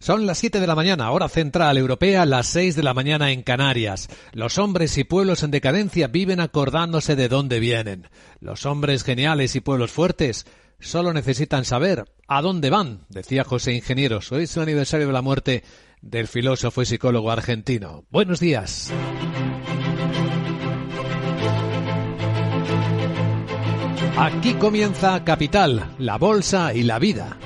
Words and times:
Son 0.00 0.26
las 0.26 0.38
7 0.38 0.60
de 0.60 0.66
la 0.68 0.76
mañana, 0.76 1.10
hora 1.10 1.28
central 1.28 1.76
europea, 1.76 2.24
las 2.24 2.46
6 2.46 2.76
de 2.76 2.84
la 2.84 2.94
mañana 2.94 3.32
en 3.32 3.42
Canarias. 3.42 4.08
Los 4.32 4.56
hombres 4.56 4.96
y 4.96 5.02
pueblos 5.02 5.42
en 5.42 5.50
decadencia 5.50 6.06
viven 6.06 6.38
acordándose 6.38 7.16
de 7.16 7.28
dónde 7.28 7.58
vienen. 7.58 8.08
Los 8.40 8.64
hombres 8.64 9.02
geniales 9.02 9.56
y 9.56 9.60
pueblos 9.60 9.90
fuertes 9.90 10.46
solo 10.78 11.12
necesitan 11.12 11.64
saber 11.64 12.04
a 12.28 12.42
dónde 12.42 12.70
van, 12.70 13.06
decía 13.08 13.42
José 13.42 13.72
Ingenieros. 13.72 14.30
Hoy 14.30 14.44
es 14.44 14.56
el 14.56 14.62
aniversario 14.62 15.08
de 15.08 15.12
la 15.12 15.22
muerte 15.22 15.64
del 16.00 16.28
filósofo 16.28 16.80
y 16.82 16.86
psicólogo 16.86 17.32
argentino. 17.32 18.04
Buenos 18.08 18.38
días. 18.38 18.92
Aquí 24.16 24.54
comienza 24.54 25.24
Capital, 25.24 25.94
la 25.98 26.18
Bolsa 26.18 26.72
y 26.72 26.84
la 26.84 27.00
Vida. 27.00 27.36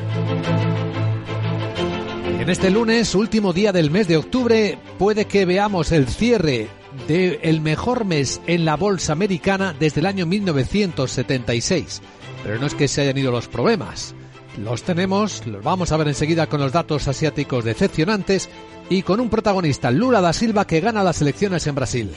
En 2.42 2.50
este 2.50 2.72
lunes, 2.72 3.14
último 3.14 3.52
día 3.52 3.70
del 3.70 3.92
mes 3.92 4.08
de 4.08 4.16
octubre, 4.16 4.76
puede 4.98 5.26
que 5.26 5.44
veamos 5.44 5.92
el 5.92 6.08
cierre 6.08 6.68
del 7.06 7.60
mejor 7.60 8.04
mes 8.04 8.40
en 8.48 8.64
la 8.64 8.74
bolsa 8.74 9.12
americana 9.12 9.76
desde 9.78 10.00
el 10.00 10.06
año 10.06 10.26
1976. 10.26 12.02
Pero 12.42 12.58
no 12.58 12.66
es 12.66 12.74
que 12.74 12.88
se 12.88 13.02
hayan 13.02 13.16
ido 13.16 13.30
los 13.30 13.46
problemas. 13.46 14.16
Los 14.58 14.82
tenemos, 14.82 15.46
los 15.46 15.62
vamos 15.62 15.92
a 15.92 15.96
ver 15.96 16.08
enseguida 16.08 16.48
con 16.48 16.58
los 16.58 16.72
datos 16.72 17.06
asiáticos 17.06 17.64
decepcionantes 17.64 18.50
y 18.90 19.02
con 19.02 19.20
un 19.20 19.30
protagonista, 19.30 19.92
Lula 19.92 20.20
da 20.20 20.32
Silva, 20.32 20.66
que 20.66 20.80
gana 20.80 21.04
las 21.04 21.22
elecciones 21.22 21.68
en 21.68 21.76
Brasil. 21.76 22.10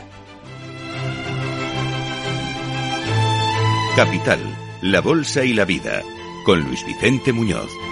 Capital, 3.95 4.39
la 4.81 5.01
Bolsa 5.01 5.45
y 5.45 5.53
la 5.53 5.65
Vida, 5.65 6.01
con 6.48 6.62
Luis 6.62 6.84
Vicente 6.84 7.31
Muñoz. 7.31 7.84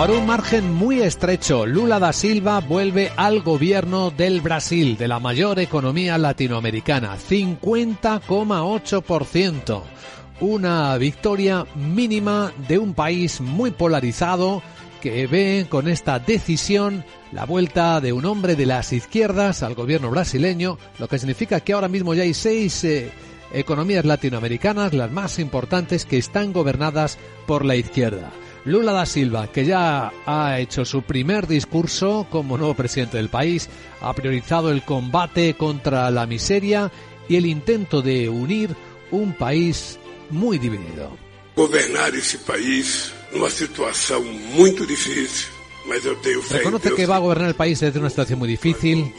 Por 0.00 0.12
un 0.12 0.24
margen 0.24 0.72
muy 0.72 1.02
estrecho, 1.02 1.66
Lula 1.66 1.98
da 1.98 2.14
Silva 2.14 2.60
vuelve 2.60 3.12
al 3.16 3.42
gobierno 3.42 4.10
del 4.10 4.40
Brasil, 4.40 4.96
de 4.96 5.06
la 5.06 5.20
mayor 5.20 5.58
economía 5.58 6.16
latinoamericana, 6.16 7.18
50,8%. 7.18 9.82
Una 10.40 10.96
victoria 10.96 11.66
mínima 11.74 12.50
de 12.66 12.78
un 12.78 12.94
país 12.94 13.42
muy 13.42 13.72
polarizado 13.72 14.62
que 15.02 15.26
ve 15.26 15.66
con 15.68 15.86
esta 15.86 16.18
decisión 16.18 17.04
la 17.30 17.44
vuelta 17.44 18.00
de 18.00 18.14
un 18.14 18.24
hombre 18.24 18.56
de 18.56 18.64
las 18.64 18.94
izquierdas 18.94 19.62
al 19.62 19.74
gobierno 19.74 20.08
brasileño, 20.08 20.78
lo 20.98 21.08
que 21.08 21.18
significa 21.18 21.60
que 21.60 21.74
ahora 21.74 21.88
mismo 21.88 22.14
ya 22.14 22.22
hay 22.22 22.32
seis 22.32 22.84
eh, 22.84 23.12
economías 23.52 24.06
latinoamericanas, 24.06 24.94
las 24.94 25.10
más 25.10 25.38
importantes, 25.38 26.06
que 26.06 26.16
están 26.16 26.54
gobernadas 26.54 27.18
por 27.46 27.66
la 27.66 27.76
izquierda. 27.76 28.30
Lula 28.64 28.92
da 28.92 29.06
Silva, 29.06 29.50
que 29.50 29.64
ya 29.64 30.12
ha 30.26 30.58
hecho 30.60 30.84
su 30.84 31.02
primer 31.02 31.46
discurso 31.46 32.26
como 32.30 32.58
nuevo 32.58 32.74
presidente 32.74 33.16
del 33.16 33.30
país, 33.30 33.68
ha 34.00 34.12
priorizado 34.12 34.70
el 34.70 34.82
combate 34.82 35.54
contra 35.54 36.10
la 36.10 36.26
miseria 36.26 36.90
y 37.28 37.36
el 37.36 37.46
intento 37.46 38.02
de 38.02 38.28
unir 38.28 38.76
un 39.10 39.32
país 39.32 39.98
muy 40.30 40.58
dividido. 40.58 41.16
Gobernar 41.56 42.14
ese 42.14 42.38
país 42.38 43.12
en 43.32 43.40
una 43.40 43.50
situación 43.50 44.24
muy 44.54 44.70
difícil, 44.72 45.28
Reconoce 46.50 46.94
que 46.94 47.06
va 47.06 47.16
a 47.16 47.20
gobernar 47.20 47.48
el 47.48 47.54
país 47.54 47.80
desde 47.80 47.98
una 47.98 48.10
situación 48.10 48.38
muy 48.38 48.48
difícil, 48.48 49.12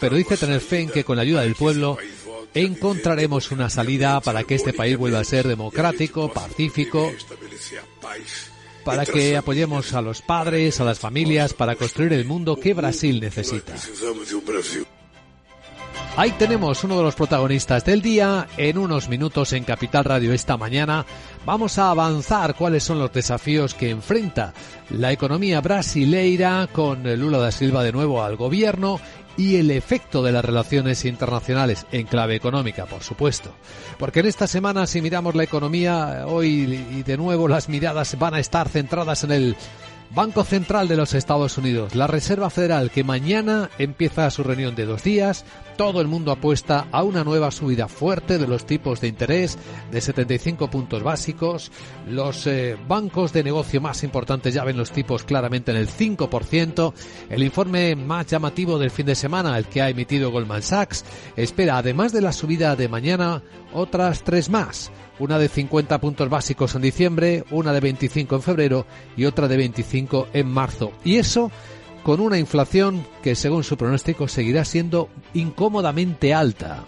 pero 0.00 0.16
dice 0.16 0.36
tener 0.36 0.60
fe 0.60 0.80
en 0.80 0.90
que 0.90 1.04
con 1.04 1.16
la 1.16 1.22
ayuda 1.22 1.42
del 1.42 1.54
pueblo 1.54 1.96
encontraremos 2.54 3.50
una 3.50 3.70
salida 3.70 4.20
para 4.20 4.42
que 4.44 4.56
este 4.56 4.72
país 4.72 4.96
vuelva 4.96 5.20
a 5.20 5.24
ser 5.24 5.46
democrático, 5.46 6.32
pacífico 6.32 7.12
para 8.88 9.04
que 9.04 9.36
apoyemos 9.36 9.92
a 9.92 10.00
los 10.00 10.22
padres, 10.22 10.80
a 10.80 10.84
las 10.84 10.98
familias, 10.98 11.52
para 11.52 11.76
construir 11.76 12.14
el 12.14 12.24
mundo 12.24 12.56
que 12.56 12.72
Brasil 12.72 13.20
necesita. 13.20 13.74
Ahí 16.16 16.32
tenemos 16.32 16.82
uno 16.84 16.96
de 16.96 17.02
los 17.02 17.14
protagonistas 17.14 17.84
del 17.84 18.00
día. 18.00 18.48
En 18.56 18.78
unos 18.78 19.10
minutos 19.10 19.52
en 19.52 19.64
Capital 19.64 20.04
Radio 20.04 20.32
esta 20.32 20.56
mañana 20.56 21.04
vamos 21.44 21.78
a 21.78 21.90
avanzar 21.90 22.54
cuáles 22.54 22.82
son 22.82 22.98
los 22.98 23.12
desafíos 23.12 23.74
que 23.74 23.90
enfrenta 23.90 24.54
la 24.90 25.12
economía 25.12 25.60
brasileira 25.60 26.66
con 26.72 27.02
Lula 27.20 27.38
da 27.38 27.52
Silva 27.52 27.84
de 27.84 27.92
nuevo 27.92 28.22
al 28.22 28.36
gobierno 28.36 28.98
y 29.38 29.56
el 29.56 29.70
efecto 29.70 30.22
de 30.22 30.32
las 30.32 30.44
relaciones 30.44 31.04
internacionales 31.04 31.86
en 31.92 32.06
clave 32.06 32.34
económica, 32.34 32.86
por 32.86 33.04
supuesto. 33.04 33.54
Porque 33.96 34.20
en 34.20 34.26
esta 34.26 34.48
semana, 34.48 34.86
si 34.86 35.00
miramos 35.00 35.36
la 35.36 35.44
economía, 35.44 36.24
hoy 36.26 36.84
y 36.90 37.02
de 37.04 37.16
nuevo 37.16 37.46
las 37.46 37.68
miradas 37.68 38.18
van 38.18 38.34
a 38.34 38.40
estar 38.40 38.68
centradas 38.68 39.22
en 39.22 39.30
el 39.30 39.56
Banco 40.10 40.42
Central 40.42 40.88
de 40.88 40.96
los 40.96 41.12
Estados 41.12 41.58
Unidos, 41.58 41.94
la 41.94 42.06
Reserva 42.06 42.48
Federal, 42.48 42.90
que 42.90 43.04
mañana 43.04 43.68
empieza 43.78 44.30
su 44.30 44.42
reunión 44.42 44.74
de 44.74 44.86
dos 44.86 45.02
días, 45.02 45.44
todo 45.76 46.00
el 46.00 46.08
mundo 46.08 46.32
apuesta 46.32 46.88
a 46.90 47.02
una 47.02 47.24
nueva 47.24 47.50
subida 47.50 47.88
fuerte 47.88 48.38
de 48.38 48.48
los 48.48 48.64
tipos 48.64 49.00
de 49.00 49.08
interés 49.08 49.58
de 49.92 50.00
75 50.00 50.70
puntos 50.70 51.02
básicos. 51.02 51.70
Los 52.08 52.46
eh, 52.46 52.76
bancos 52.88 53.32
de 53.34 53.44
negocio 53.44 53.80
más 53.82 54.02
importantes 54.02 54.54
ya 54.54 54.64
ven 54.64 54.78
los 54.78 54.90
tipos 54.90 55.24
claramente 55.24 55.70
en 55.70 55.76
el 55.76 55.88
5%. 55.88 56.94
El 57.28 57.42
informe 57.42 57.94
más 57.94 58.26
llamativo 58.26 58.78
del 58.78 58.90
fin 58.90 59.06
de 59.06 59.14
semana, 59.14 59.58
el 59.58 59.66
que 59.66 59.82
ha 59.82 59.90
emitido 59.90 60.30
Goldman 60.30 60.62
Sachs, 60.62 61.04
espera, 61.36 61.78
además 61.78 62.12
de 62.12 62.22
la 62.22 62.32
subida 62.32 62.74
de 62.76 62.88
mañana, 62.88 63.42
otras 63.72 64.24
tres 64.24 64.48
más 64.48 64.90
una 65.18 65.38
de 65.38 65.48
50 65.48 66.00
puntos 66.00 66.28
básicos 66.28 66.74
en 66.74 66.82
diciembre, 66.82 67.44
una 67.50 67.72
de 67.72 67.80
25 67.80 68.36
en 68.36 68.42
febrero 68.42 68.86
y 69.16 69.24
otra 69.24 69.48
de 69.48 69.56
25 69.56 70.28
en 70.32 70.48
marzo. 70.48 70.92
Y 71.04 71.16
eso 71.16 71.50
con 72.02 72.20
una 72.20 72.38
inflación 72.38 73.04
que 73.22 73.34
según 73.34 73.64
su 73.64 73.76
pronóstico 73.76 74.28
seguirá 74.28 74.64
siendo 74.64 75.08
incómodamente 75.34 76.32
alta. 76.32 76.84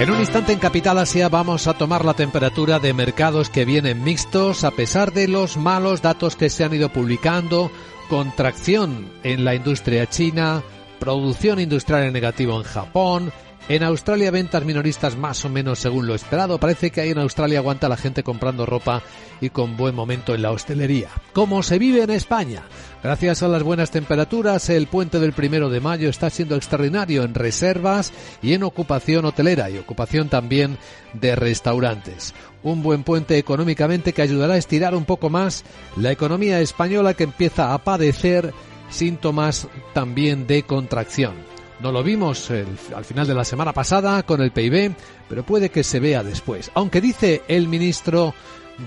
En 0.00 0.10
un 0.10 0.18
instante 0.18 0.54
en 0.54 0.58
Capital 0.58 0.96
Asia 0.96 1.28
vamos 1.28 1.66
a 1.66 1.74
tomar 1.74 2.06
la 2.06 2.14
temperatura 2.14 2.78
de 2.78 2.94
mercados 2.94 3.50
que 3.50 3.66
vienen 3.66 4.02
mixtos 4.02 4.64
a 4.64 4.70
pesar 4.70 5.12
de 5.12 5.28
los 5.28 5.58
malos 5.58 6.00
datos 6.00 6.36
que 6.36 6.48
se 6.48 6.64
han 6.64 6.72
ido 6.72 6.88
publicando, 6.88 7.70
contracción 8.08 9.12
en 9.24 9.44
la 9.44 9.54
industria 9.54 10.08
china, 10.08 10.62
producción 10.98 11.60
industrial 11.60 12.04
en 12.04 12.14
negativo 12.14 12.56
en 12.56 12.62
Japón, 12.62 13.30
en 13.70 13.84
Australia 13.84 14.32
ventas 14.32 14.64
minoristas 14.64 15.16
más 15.16 15.44
o 15.44 15.48
menos 15.48 15.78
según 15.78 16.08
lo 16.08 16.16
esperado. 16.16 16.58
Parece 16.58 16.90
que 16.90 17.02
ahí 17.02 17.10
en 17.10 17.20
Australia 17.20 17.60
aguanta 17.60 17.88
la 17.88 17.96
gente 17.96 18.24
comprando 18.24 18.66
ropa 18.66 19.00
y 19.40 19.50
con 19.50 19.76
buen 19.76 19.94
momento 19.94 20.34
en 20.34 20.42
la 20.42 20.50
hostelería. 20.50 21.08
¿Cómo 21.32 21.62
se 21.62 21.78
vive 21.78 22.02
en 22.02 22.10
España? 22.10 22.64
Gracias 23.00 23.44
a 23.44 23.48
las 23.48 23.62
buenas 23.62 23.92
temperaturas, 23.92 24.68
el 24.70 24.88
puente 24.88 25.20
del 25.20 25.32
primero 25.32 25.70
de 25.70 25.78
mayo 25.78 26.08
está 26.08 26.30
siendo 26.30 26.56
extraordinario 26.56 27.22
en 27.22 27.32
reservas 27.32 28.12
y 28.42 28.54
en 28.54 28.64
ocupación 28.64 29.24
hotelera 29.24 29.70
y 29.70 29.78
ocupación 29.78 30.28
también 30.28 30.76
de 31.12 31.36
restaurantes. 31.36 32.34
Un 32.64 32.82
buen 32.82 33.04
puente 33.04 33.38
económicamente 33.38 34.12
que 34.12 34.22
ayudará 34.22 34.54
a 34.54 34.58
estirar 34.58 34.96
un 34.96 35.04
poco 35.04 35.30
más 35.30 35.64
la 35.96 36.10
economía 36.10 36.60
española 36.60 37.14
que 37.14 37.22
empieza 37.22 37.72
a 37.72 37.78
padecer 37.78 38.52
síntomas 38.90 39.68
también 39.94 40.48
de 40.48 40.64
contracción. 40.64 41.49
No 41.82 41.92
lo 41.92 42.02
vimos 42.02 42.50
al 42.50 43.04
final 43.04 43.26
de 43.26 43.34
la 43.34 43.44
semana 43.44 43.72
pasada 43.72 44.22
con 44.22 44.42
el 44.42 44.50
PIB, 44.50 44.94
pero 45.28 45.44
puede 45.44 45.70
que 45.70 45.82
se 45.82 45.98
vea 45.98 46.22
después. 46.22 46.70
Aunque 46.74 47.00
dice 47.00 47.42
el 47.48 47.68
ministro 47.68 48.34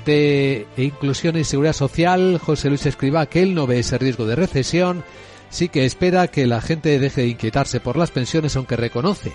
de 0.05 0.67
Inclusión 0.77 1.37
y 1.37 1.43
Seguridad 1.43 1.73
Social, 1.73 2.39
José 2.39 2.69
Luis 2.69 2.85
Escriba, 2.85 3.25
que 3.25 3.41
él 3.41 3.55
no 3.55 3.65
ve 3.65 3.79
ese 3.79 3.97
riesgo 3.97 4.27
de 4.27 4.35
recesión, 4.35 5.03
sí 5.49 5.69
que 5.69 5.85
espera 5.85 6.27
que 6.27 6.45
la 6.45 6.61
gente 6.61 6.99
deje 6.99 7.21
de 7.21 7.27
inquietarse 7.29 7.79
por 7.79 7.97
las 7.97 8.11
pensiones, 8.11 8.55
aunque 8.55 8.75
reconoce 8.75 9.31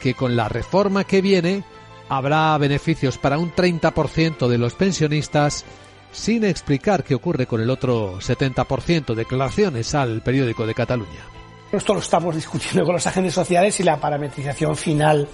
que 0.00 0.14
con 0.14 0.36
la 0.36 0.48
reforma 0.48 1.04
que 1.04 1.22
viene 1.22 1.64
habrá 2.08 2.56
beneficios 2.58 3.18
para 3.18 3.38
un 3.38 3.52
30% 3.52 4.46
de 4.46 4.58
los 4.58 4.74
pensionistas 4.74 5.64
sin 6.12 6.44
explicar 6.44 7.02
qué 7.02 7.14
ocurre 7.14 7.46
con 7.46 7.60
el 7.60 7.70
otro 7.70 8.20
70%. 8.20 9.14
Declaraciones 9.14 9.94
al 9.94 10.22
periódico 10.22 10.66
de 10.66 10.74
Cataluña. 10.74 11.31
Esto 11.72 11.94
lo 11.94 12.00
estamos 12.00 12.36
discutiendo 12.36 12.84
con 12.84 12.94
los 12.94 13.06
agentes 13.06 13.32
sociales 13.32 13.80
y 13.80 13.82
la 13.82 13.96
parametrización 13.96 14.76
final 14.76 15.26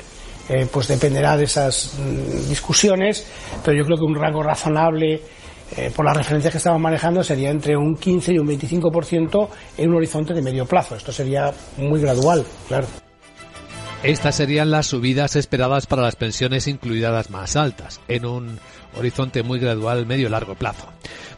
eh, 0.48 0.68
pues 0.72 0.86
dependerá 0.86 1.36
de 1.36 1.44
esas 1.44 1.98
mm, 1.98 2.48
discusiones, 2.48 3.26
pero 3.64 3.76
yo 3.76 3.84
creo 3.84 3.98
que 3.98 4.04
un 4.04 4.14
rango 4.14 4.42
razonable 4.42 5.20
eh, 5.76 5.90
por 5.94 6.04
las 6.06 6.16
referencias 6.16 6.52
que 6.52 6.58
estamos 6.58 6.80
manejando 6.80 7.24
sería 7.24 7.50
entre 7.50 7.76
un 7.76 7.96
15 7.96 8.34
y 8.34 8.38
un 8.38 8.46
25% 8.46 9.48
en 9.78 9.90
un 9.90 9.96
horizonte 9.96 10.32
de 10.32 10.40
medio 10.40 10.64
plazo. 10.64 10.94
Esto 10.94 11.10
sería 11.10 11.52
muy 11.76 12.00
gradual, 12.00 12.44
claro. 12.68 12.86
Estas 14.04 14.36
serían 14.36 14.70
las 14.70 14.86
subidas 14.86 15.34
esperadas 15.34 15.86
para 15.86 16.02
las 16.02 16.14
pensiones 16.14 16.68
incluidas 16.68 17.12
las 17.12 17.30
más 17.30 17.56
altas, 17.56 18.00
en 18.06 18.26
un 18.26 18.60
horizonte 18.96 19.42
muy 19.42 19.58
gradual 19.58 20.06
medio-largo 20.06 20.54
plazo. 20.54 20.86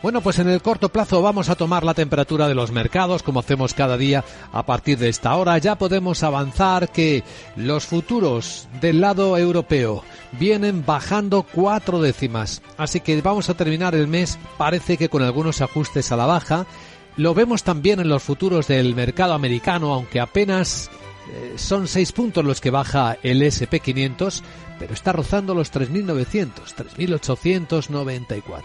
Bueno, 0.03 0.21
pues 0.21 0.39
en 0.39 0.49
el 0.51 0.61
corto 0.61 0.91
plazo 0.91 1.23
vamos 1.23 1.49
a 1.49 1.55
tomar 1.55 1.85
la 1.85 1.95
temperatura 1.95 2.49
de 2.49 2.55
los 2.55 2.71
mercados, 2.71 3.23
como 3.23 3.41
hacemos 3.41 3.73
cada 3.73 3.97
día 3.97 4.25
a 4.53 4.67
partir 4.67 4.99
de 4.99 5.09
esta 5.09 5.35
hora. 5.37 5.57
Ya 5.57 5.77
podemos 5.77 6.23
avanzar 6.23 6.91
que 6.91 7.25
los 7.57 7.87
futuros 7.87 8.69
del 8.83 9.01
lado 9.01 9.39
europeo 9.39 10.05
vienen 10.33 10.85
bajando 10.85 11.43
cuatro 11.43 12.01
décimas. 12.03 12.61
Así 12.77 13.01
que 13.01 13.21
vamos 13.23 13.49
a 13.49 13.55
terminar 13.55 13.95
el 13.95 14.07
mes, 14.07 14.39
parece 14.59 14.99
que 14.99 15.09
con 15.09 15.23
algunos 15.23 15.63
ajustes 15.63 16.13
a 16.13 16.17
la 16.17 16.27
baja. 16.27 16.67
Lo 17.17 17.35
vemos 17.35 17.65
también 17.65 18.01
en 18.01 18.09
los 18.09 18.23
futuros 18.23 18.69
del 18.69 18.95
mercado 18.95 19.33
americano, 19.33 19.93
aunque 19.93 20.21
apenas 20.21 20.91
eh, 21.33 21.55
son 21.57 21.87
seis 21.87 22.13
puntos 22.13 22.45
los 22.45 22.61
que 22.61 22.71
baja 22.71 23.17
el 23.23 23.43
SP500, 23.43 24.43
pero 24.79 24.95
está 24.95 25.13
rozando 25.13 25.55
los 25.55 25.73
3.900, 25.73 26.51
3.894 26.99 28.63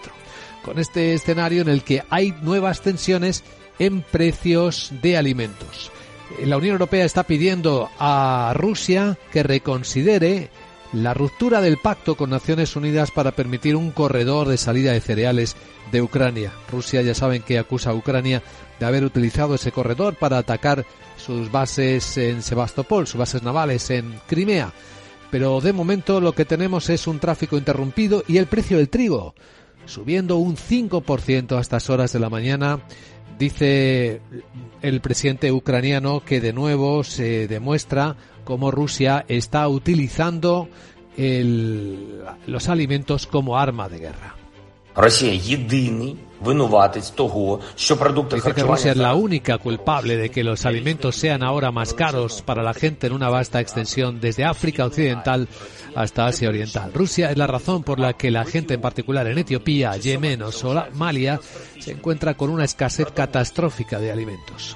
con 0.63 0.79
este 0.79 1.13
escenario 1.13 1.61
en 1.61 1.69
el 1.69 1.83
que 1.83 2.03
hay 2.09 2.33
nuevas 2.41 2.81
tensiones 2.81 3.43
en 3.77 4.01
precios 4.01 4.91
de 5.03 5.15
alimentos. 5.15 5.91
La 6.43 6.57
Unión 6.57 6.73
Europea 6.73 7.05
está 7.05 7.23
pidiendo 7.23 7.89
a 7.99 8.51
Rusia 8.55 9.15
que 9.31 9.43
reconsidere 9.43 10.49
la 10.91 11.13
ruptura 11.13 11.61
del 11.61 11.77
pacto 11.77 12.15
con 12.15 12.31
Naciones 12.31 12.75
Unidas 12.75 13.11
para 13.11 13.33
permitir 13.33 13.75
un 13.75 13.91
corredor 13.91 14.47
de 14.47 14.57
salida 14.57 14.93
de 14.93 15.01
cereales 15.01 15.55
de 15.91 16.01
Ucrania. 16.01 16.51
Rusia 16.71 17.03
ya 17.03 17.13
saben 17.13 17.43
que 17.43 17.59
acusa 17.59 17.91
a 17.91 17.95
Ucrania 17.95 18.41
de 18.79 18.85
haber 18.87 19.03
utilizado 19.03 19.55
ese 19.55 19.71
corredor 19.71 20.15
para 20.15 20.39
atacar 20.39 20.85
sus 21.17 21.51
bases 21.51 22.17
en 22.17 22.41
Sebastopol, 22.41 23.07
sus 23.07 23.19
bases 23.19 23.43
navales 23.43 23.89
en 23.89 24.19
Crimea. 24.27 24.71
Pero 25.31 25.59
de 25.59 25.73
momento 25.73 26.21
lo 26.21 26.33
que 26.33 26.45
tenemos 26.45 26.89
es 26.89 27.07
un 27.07 27.19
tráfico 27.19 27.57
interrumpido 27.57 28.23
y 28.27 28.37
el 28.37 28.45
precio 28.47 28.77
del 28.77 28.89
trigo 28.89 29.33
subiendo 29.85 30.37
un 30.37 30.55
5% 30.55 31.57
a 31.57 31.61
estas 31.61 31.89
horas 31.89 32.11
de 32.13 32.19
la 32.19 32.29
mañana. 32.29 32.79
Dice 33.37 34.21
el 34.81 35.01
presidente 35.01 35.51
ucraniano 35.51 36.23
que 36.23 36.39
de 36.39 36.53
nuevo 36.53 37.03
se 37.03 37.47
demuestra 37.47 38.15
cómo 38.43 38.71
Rusia 38.71 39.25
está 39.27 39.67
utilizando 39.67 40.69
los 41.17 42.69
alimentos 42.69 43.27
como 43.27 43.57
arma 43.57 43.89
de 43.89 43.99
guerra. 43.99 44.35
Dice 48.35 48.53
que 48.53 48.63
Rusia 48.63 48.91
es 48.91 48.97
la 48.97 49.15
única 49.15 49.57
culpable 49.57 50.17
de 50.17 50.29
que 50.29 50.43
los 50.43 50.65
alimentos 50.65 51.15
sean 51.15 51.43
ahora 51.43 51.71
más 51.71 51.93
caros 51.93 52.41
para 52.41 52.63
la 52.63 52.73
gente 52.73 53.07
en 53.07 53.13
una 53.13 53.29
vasta 53.29 53.59
extensión 53.59 54.19
desde 54.19 54.43
África 54.43 54.85
Occidental 54.85 55.47
hasta 55.95 56.27
Asia 56.27 56.49
Oriental. 56.49 56.91
Rusia 56.93 57.31
es 57.31 57.37
la 57.37 57.47
razón 57.47 57.83
por 57.83 57.99
la 57.99 58.13
que 58.13 58.31
la 58.31 58.45
gente 58.45 58.73
en 58.73 58.81
particular 58.81 59.27
en 59.27 59.37
Etiopía, 59.37 59.95
Yemen 59.95 60.41
o 60.43 60.51
Somalia 60.51 61.39
se 61.79 61.91
encuentra 61.91 62.35
con 62.35 62.49
una 62.49 62.65
escasez 62.65 63.11
catastrófica 63.11 63.99
de 63.99 64.11
alimentos. 64.11 64.75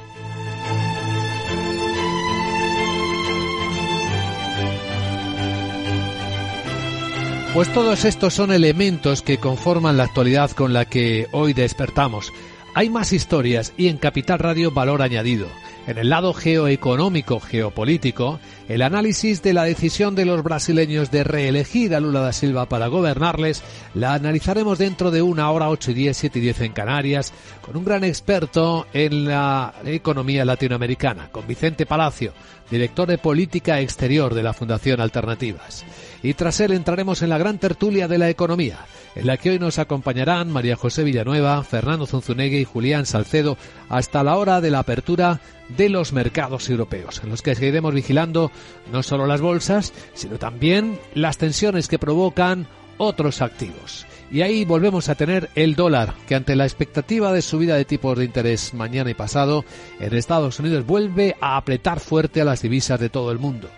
Pues 7.54 7.74
todos 7.74 8.06
estos 8.06 8.36
son 8.36 8.52
elementos 8.52 9.24
que 9.24 9.40
conforman 9.40 9.98
la 9.98 10.04
actualidad 10.04 10.52
con 10.52 10.72
la 10.72 10.86
que 10.86 11.28
hoy 11.32 11.54
despertamos. 11.54 12.32
Hay 12.76 12.92
más 12.92 13.12
historias 13.12 13.74
y 13.76 13.88
en 13.88 13.98
Capital 13.98 14.38
Radio 14.38 14.70
valor 14.70 15.02
añadido. 15.02 15.48
En 15.88 15.98
el 15.98 16.10
lado 16.10 16.36
geoeconómico, 16.36 17.40
geopolítico, 17.40 18.40
el 18.68 18.84
análisis 18.84 19.42
de 19.42 19.54
la 19.54 19.64
decisión 19.64 20.14
de 20.14 20.26
los 20.26 20.44
brasileños 20.44 21.10
de 21.10 21.24
reelegir 21.24 21.96
a 21.96 22.00
Lula 22.00 22.20
da 22.20 22.34
Silva 22.34 22.70
para 22.70 22.86
gobernarles 22.86 23.64
la 23.96 24.14
analizaremos 24.14 24.78
dentro 24.78 25.10
de 25.10 25.24
una 25.24 25.50
hora, 25.50 25.70
8 25.70 25.90
y 25.90 25.94
10, 25.96 26.18
7 26.18 26.38
y 26.38 26.42
10 26.44 26.62
en 26.62 26.74
Canarias, 26.74 27.34
con 27.66 27.76
un 27.76 27.84
gran 27.84 28.04
experto 28.04 28.86
en 28.94 29.26
la 29.26 29.74
economía 29.86 30.46
latinoamericana, 30.46 31.30
con 31.32 31.48
Vicente 31.48 31.88
Palacio, 31.88 32.32
director 32.70 33.08
de 33.08 33.18
política 33.18 33.80
exterior 33.80 34.36
de 34.36 34.44
la 34.44 34.54
Fundación 34.54 35.02
Alternativas. 35.02 35.84
Y 36.22 36.34
tras 36.34 36.60
él 36.60 36.72
entraremos 36.72 37.22
en 37.22 37.30
la 37.30 37.38
gran 37.38 37.60
tertulia 37.60 38.08
de 38.08 38.18
la 38.18 38.30
economía 38.30 38.80
en 39.16 39.28
la 39.28 39.38
que 39.38 39.52
hoy 39.52 39.60
nos 39.60 39.80
acompañarán 39.80 40.52
María 40.52 40.76
José 40.76 41.04
Villanueva, 41.04 41.64
Fernando 41.64 42.06
Zunzunegui 42.06 42.60
y 42.60 42.66
Julián 42.66 43.06
Salcedo 43.06 43.58
hasta 43.90 44.24
la 44.24 44.38
hora 44.38 44.62
de 44.62 44.72
la 44.72 44.80
apertura 44.80 45.42
de 45.70 45.90
los 45.90 46.14
mercados 46.14 46.70
europeos, 46.70 47.22
en 47.24 47.30
los 47.30 47.42
que 47.42 47.56
seguiremos 47.56 47.94
vigilando 47.94 48.52
no 48.92 49.04
solo 49.04 49.28
las 49.28 49.42
bolsas, 49.42 49.94
sino 50.14 50.38
también 50.38 51.00
las 51.14 51.38
tensiones 51.38 51.88
que 51.88 52.00
provocan 52.00 52.68
otros 53.00 53.42
activos. 53.42 54.06
Y 54.32 54.42
ahí 54.42 54.64
volvemos 54.64 55.10
a 55.10 55.16
tener 55.16 55.50
el 55.56 55.76
dólar, 55.76 56.14
que 56.28 56.36
ante 56.36 56.56
la 56.56 56.66
expectativa 56.66 57.34
de 57.34 57.42
subida 57.42 57.76
de 57.76 57.86
tipos 57.86 58.16
de 58.16 58.26
interés 58.26 58.76
mañana 58.76 59.10
y 59.10 59.16
pasado, 59.16 59.66
en 60.00 60.14
Estados 60.14 60.60
Unidos 60.60 60.86
vuelve 60.86 61.36
a 61.42 61.58
apretar 61.58 62.00
fuerte 62.00 62.42
a 62.42 62.46
las 62.46 62.62
divisas 62.62 63.00
de 63.00 63.10
todo 63.10 63.32
el 63.32 63.40
mundo. 63.40 63.70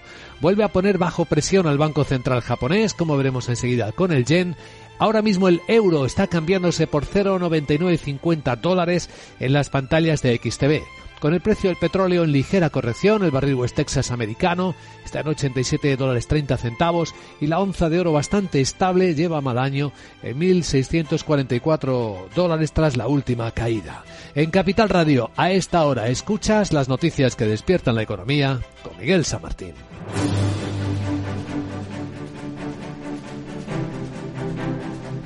Vuelve 0.41 0.65
a 0.65 0.69
poner 0.73 0.97
bajo 0.97 1.23
presión 1.23 1.68
al 1.68 1.77
Banco 1.77 2.03
Central 2.03 2.41
japonés, 2.41 2.94
como 2.94 3.15
veremos 3.15 3.47
enseguida 3.47 3.94
con 3.94 4.12
el 4.12 4.25
yen, 4.25 4.57
Ahora 5.01 5.24
mismo 5.24 5.47
el 5.47 5.62
euro 5.67 6.06
está 6.06 6.27
cambiándose 6.27 6.85
por 6.85 7.07
0,9950 7.07 8.56
dólares 8.62 9.09
en 9.39 9.51
las 9.51 9.71
pantallas 9.71 10.21
de 10.21 10.38
XTV. 10.38 10.83
Con 11.21 11.35
el 11.35 11.39
precio 11.39 11.69
del 11.69 11.77
petróleo 11.77 12.23
en 12.23 12.31
ligera 12.31 12.71
corrección, 12.71 13.23
el 13.23 13.29
barril 13.29 13.53
West 13.53 13.75
Texas 13.75 14.09
americano 14.09 14.73
está 15.06 15.19
en 15.19 15.27
87 15.27 15.95
dólares 15.95 16.27
30 16.27 16.57
centavos 16.57 17.13
y 17.39 17.45
la 17.45 17.59
onza 17.59 17.89
de 17.89 18.00
oro 18.00 18.12
bastante 18.12 18.59
estable 18.59 19.13
lleva 19.13 19.39
mal 19.39 19.59
año 19.59 19.91
en 20.23 20.39
1.644 20.39 22.29
dólares 22.33 22.73
tras 22.73 22.97
la 22.97 23.07
última 23.07 23.51
caída. 23.51 24.03
En 24.33 24.50
Capital 24.50 24.89
Radio, 24.89 25.29
a 25.38 25.51
esta 25.51 25.85
hora, 25.85 26.07
escuchas 26.07 26.73
las 26.73 26.89
noticias 26.89 27.35
que 27.35 27.45
despiertan 27.45 27.94
la 27.94 28.01
economía 28.01 28.59
con 28.81 28.97
Miguel 28.97 29.24
San 29.24 29.44
Martín. 29.44 29.75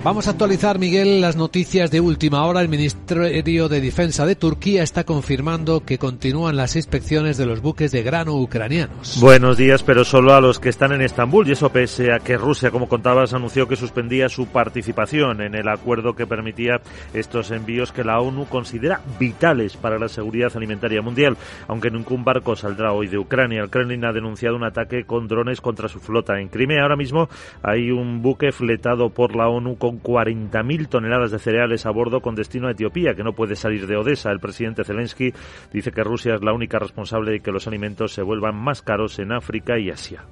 Vamos 0.05 0.27
a 0.27 0.31
actualizar, 0.31 0.77
Miguel, 0.77 1.19
las 1.19 1.35
noticias 1.35 1.89
de 1.89 1.99
última 1.99 2.45
hora. 2.45 2.61
El 2.61 2.69
Ministerio 2.69 3.67
de 3.67 3.81
Defensa 3.81 4.27
de 4.27 4.35
Turquía 4.35 4.83
está 4.83 5.03
confirmando 5.03 5.83
que 5.83 5.97
continúan 5.97 6.55
las 6.55 6.75
inspecciones 6.75 7.37
de 7.37 7.47
los 7.47 7.59
buques 7.59 7.91
de 7.91 8.03
grano 8.03 8.35
ucranianos. 8.35 9.19
Buenos 9.19 9.57
días, 9.57 9.81
pero 9.81 10.05
solo 10.05 10.35
a 10.35 10.41
los 10.41 10.59
que 10.59 10.69
están 10.69 10.91
en 10.91 11.01
Estambul, 11.01 11.47
y 11.47 11.53
eso 11.53 11.71
pese 11.71 12.13
a 12.13 12.19
que 12.19 12.37
Rusia, 12.37 12.69
como 12.69 12.87
contabas, 12.87 13.33
anunció 13.33 13.67
que 13.67 13.75
suspendía 13.75 14.29
su 14.29 14.45
participación 14.45 15.41
en 15.41 15.55
el 15.55 15.67
acuerdo 15.67 16.13
que 16.13 16.27
permitía 16.27 16.81
estos 17.15 17.49
envíos 17.49 17.91
que 17.91 18.03
la 18.03 18.19
ONU 18.19 18.45
considera 18.45 19.01
vitales 19.19 19.75
para 19.75 19.97
la 19.97 20.07
seguridad 20.07 20.55
alimentaria 20.55 21.01
mundial. 21.01 21.35
Aunque 21.67 21.89
ningún 21.89 22.23
barco 22.23 22.55
saldrá 22.55 22.93
hoy 22.93 23.07
de 23.07 23.17
Ucrania, 23.17 23.63
el 23.63 23.71
Kremlin 23.71 24.05
ha 24.05 24.13
denunciado 24.13 24.55
un 24.55 24.65
ataque 24.65 25.05
con 25.05 25.27
drones 25.27 25.61
contra 25.61 25.89
su 25.89 25.99
flota 25.99 26.39
en 26.39 26.49
Crimea. 26.49 26.83
Ahora 26.83 26.95
mismo 26.95 27.27
hay 27.63 27.89
un 27.89 28.21
buque 28.21 28.51
fletado 28.51 29.09
por 29.09 29.35
la 29.35 29.47
ONU 29.47 29.79
con 29.79 29.94
40.000 30.01 30.87
toneladas 30.87 31.31
de 31.31 31.39
cereales 31.39 31.85
a 31.85 31.91
bordo 31.91 32.21
con 32.21 32.35
destino 32.35 32.67
a 32.67 32.71
Etiopía, 32.71 33.15
que 33.15 33.23
no 33.23 33.33
puede 33.33 33.55
salir 33.55 33.87
de 33.87 33.97
Odessa. 33.97 34.31
El 34.31 34.39
presidente 34.39 34.83
Zelensky 34.83 35.33
dice 35.71 35.91
que 35.91 36.03
Rusia 36.03 36.35
es 36.35 36.41
la 36.41 36.53
única 36.53 36.79
responsable 36.79 37.31
de 37.31 37.39
que 37.39 37.51
los 37.51 37.67
alimentos 37.67 38.13
se 38.13 38.21
vuelvan 38.21 38.55
más 38.55 38.81
caros 38.81 39.19
en 39.19 39.31
África 39.31 39.77
y 39.77 39.89
Asia. 39.89 40.25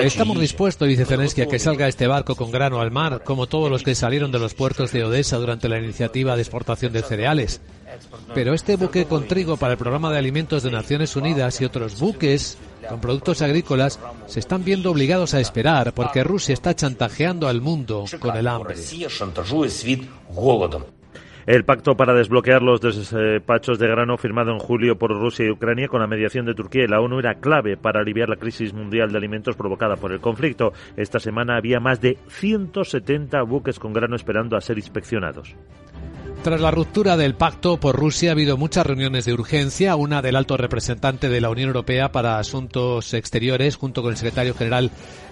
Estamos 0.00 0.40
dispuestos, 0.40 0.88
dice 0.88 1.04
Zelensky, 1.04 1.42
a 1.42 1.46
que 1.46 1.58
salga 1.58 1.88
este 1.88 2.06
barco 2.06 2.36
con 2.36 2.52
grano 2.52 2.80
al 2.80 2.92
mar, 2.92 3.22
como 3.24 3.46
todos 3.46 3.70
los 3.70 3.82
que 3.82 3.94
salieron 3.94 4.30
de 4.30 4.38
los 4.38 4.54
puertos 4.54 4.92
de 4.92 5.04
Odessa 5.04 5.38
durante 5.38 5.68
la 5.68 5.78
iniciativa 5.78 6.36
de 6.36 6.42
exportación 6.42 6.92
de 6.92 7.02
cereales. 7.02 7.60
Pero 8.32 8.54
este 8.54 8.76
buque 8.76 9.06
con 9.06 9.26
trigo 9.26 9.56
para 9.56 9.72
el 9.72 9.78
programa 9.78 10.12
de 10.12 10.18
alimentos 10.18 10.62
de 10.62 10.70
Naciones 10.70 11.16
Unidas 11.16 11.60
y 11.60 11.64
otros 11.64 11.98
buques 11.98 12.58
con 12.88 13.00
productos 13.00 13.42
agrícolas 13.42 14.00
se 14.26 14.40
están 14.40 14.64
viendo 14.64 14.90
obligados 14.90 15.34
a 15.34 15.40
esperar 15.40 15.92
porque 15.92 16.24
Rusia 16.24 16.52
está 16.52 16.74
chantajeando 16.74 17.48
al 17.48 17.60
mundo 17.60 18.04
con 18.20 18.36
el 18.36 18.46
hambre. 18.46 18.76
El 21.48 21.64
pacto 21.64 21.96
para 21.96 22.12
desbloquear 22.12 22.60
los 22.60 22.82
despachos 22.82 23.78
de 23.78 23.88
grano 23.88 24.18
firmado 24.18 24.52
en 24.52 24.58
julio 24.58 24.98
por 24.98 25.18
Rusia 25.18 25.46
y 25.46 25.50
Ucrania 25.50 25.88
con 25.88 26.02
la 26.02 26.06
mediación 26.06 26.44
de 26.44 26.54
Turquía 26.54 26.84
y 26.84 26.88
la 26.88 27.00
ONU 27.00 27.20
era 27.20 27.36
clave 27.36 27.78
para 27.78 28.00
aliviar 28.00 28.28
la 28.28 28.36
crisis 28.36 28.74
mundial 28.74 29.10
de 29.10 29.16
alimentos 29.16 29.56
provocada 29.56 29.96
por 29.96 30.12
el 30.12 30.20
conflicto. 30.20 30.74
Esta 30.94 31.18
semana 31.18 31.56
había 31.56 31.80
más 31.80 32.02
de 32.02 32.18
170 32.28 33.40
buques 33.44 33.78
con 33.78 33.94
grano 33.94 34.14
esperando 34.14 34.58
a 34.58 34.60
ser 34.60 34.76
inspeccionados. 34.76 35.56
Tras 36.48 36.62
la 36.62 36.70
ruptura 36.70 37.18
del 37.18 37.34
pacto 37.34 37.78
por 37.78 37.94
Rusia 37.94 38.30
ha 38.30 38.32
habido 38.32 38.56
muchas 38.56 38.86
reuniones 38.86 39.26
de 39.26 39.34
urgencia, 39.34 39.96
una 39.96 40.22
del 40.22 40.34
alto 40.34 40.56
representante 40.56 41.28
de 41.28 41.42
la 41.42 41.50
Unión 41.50 41.66
Europea 41.66 42.10
para 42.10 42.38
Asuntos 42.38 43.12
Exteriores 43.12 43.76
junto 43.76 44.00
con 44.00 44.12
el 44.12 44.16
secretario 44.16 44.54
general 44.54 44.90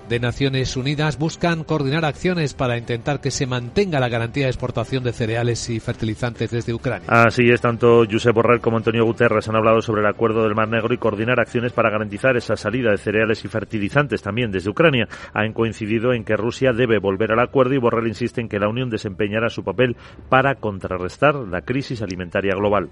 de 0.09 0.21
Naciones 0.21 0.77
Unidas 0.77 1.19
buscan 1.19 1.65
coordinar 1.65 2.05
acciones 2.05 2.55
para 2.55 2.79
intentar 2.79 3.21
que 3.21 3.31
se 3.31 3.47
mantenga 3.47 4.01
la 4.01 4.09
garantía 4.09 4.45
de 4.45 4.51
exportación 4.51 5.05
de 5.05 5.13
cereales 5.13 5.69
y 5.71 5.81
fertilizantes 5.81 6.51
desde 6.51 6.75
Ucrania. 6.75 7.09
Así 7.09 7.49
es, 7.51 7.61
tanto 7.61 8.05
Josep 8.11 8.35
Borrell 8.35 8.61
como 8.61 8.77
Antonio 8.77 9.05
Guterres 9.05 9.49
han 9.49 9.57
hablado 9.57 9.81
sobre 9.83 10.03
el 10.03 10.07
acuerdo 10.07 10.43
del 10.43 10.55
Mar 10.55 10.69
Negro 10.69 10.95
y 10.95 10.99
coordinar 10.99 11.41
acciones 11.41 11.73
para 11.73 11.91
garantizar 11.91 12.37
esa 12.37 12.57
salida 12.57 12.91
de 12.91 12.99
cereales 12.99 13.45
y 13.45 13.49
fertilizantes 13.49 14.23
también 14.23 14.51
desde 14.51 14.71
Ucrania. 14.71 15.09
Han 15.33 15.53
coincidido 15.53 16.13
en 16.13 16.25
que 16.25 16.37
Rusia 16.37 16.73
debe 16.73 16.99
volver 16.99 17.33
al 17.33 17.41
acuerdo 17.41 17.75
y 17.75 17.79
Borrell 17.79 18.09
insiste 18.09 18.41
en 18.41 18.49
que 18.49 18.59
la 18.59 18.69
Unión 18.69 18.91
desempeñará 18.91 19.49
su 19.49 19.65
papel 19.65 19.97
para 20.29 20.57
contrarrestar 20.57 21.35
la 21.35 21.63
crisis 21.63 22.03
alimentaria 22.03 22.55
global 22.55 22.91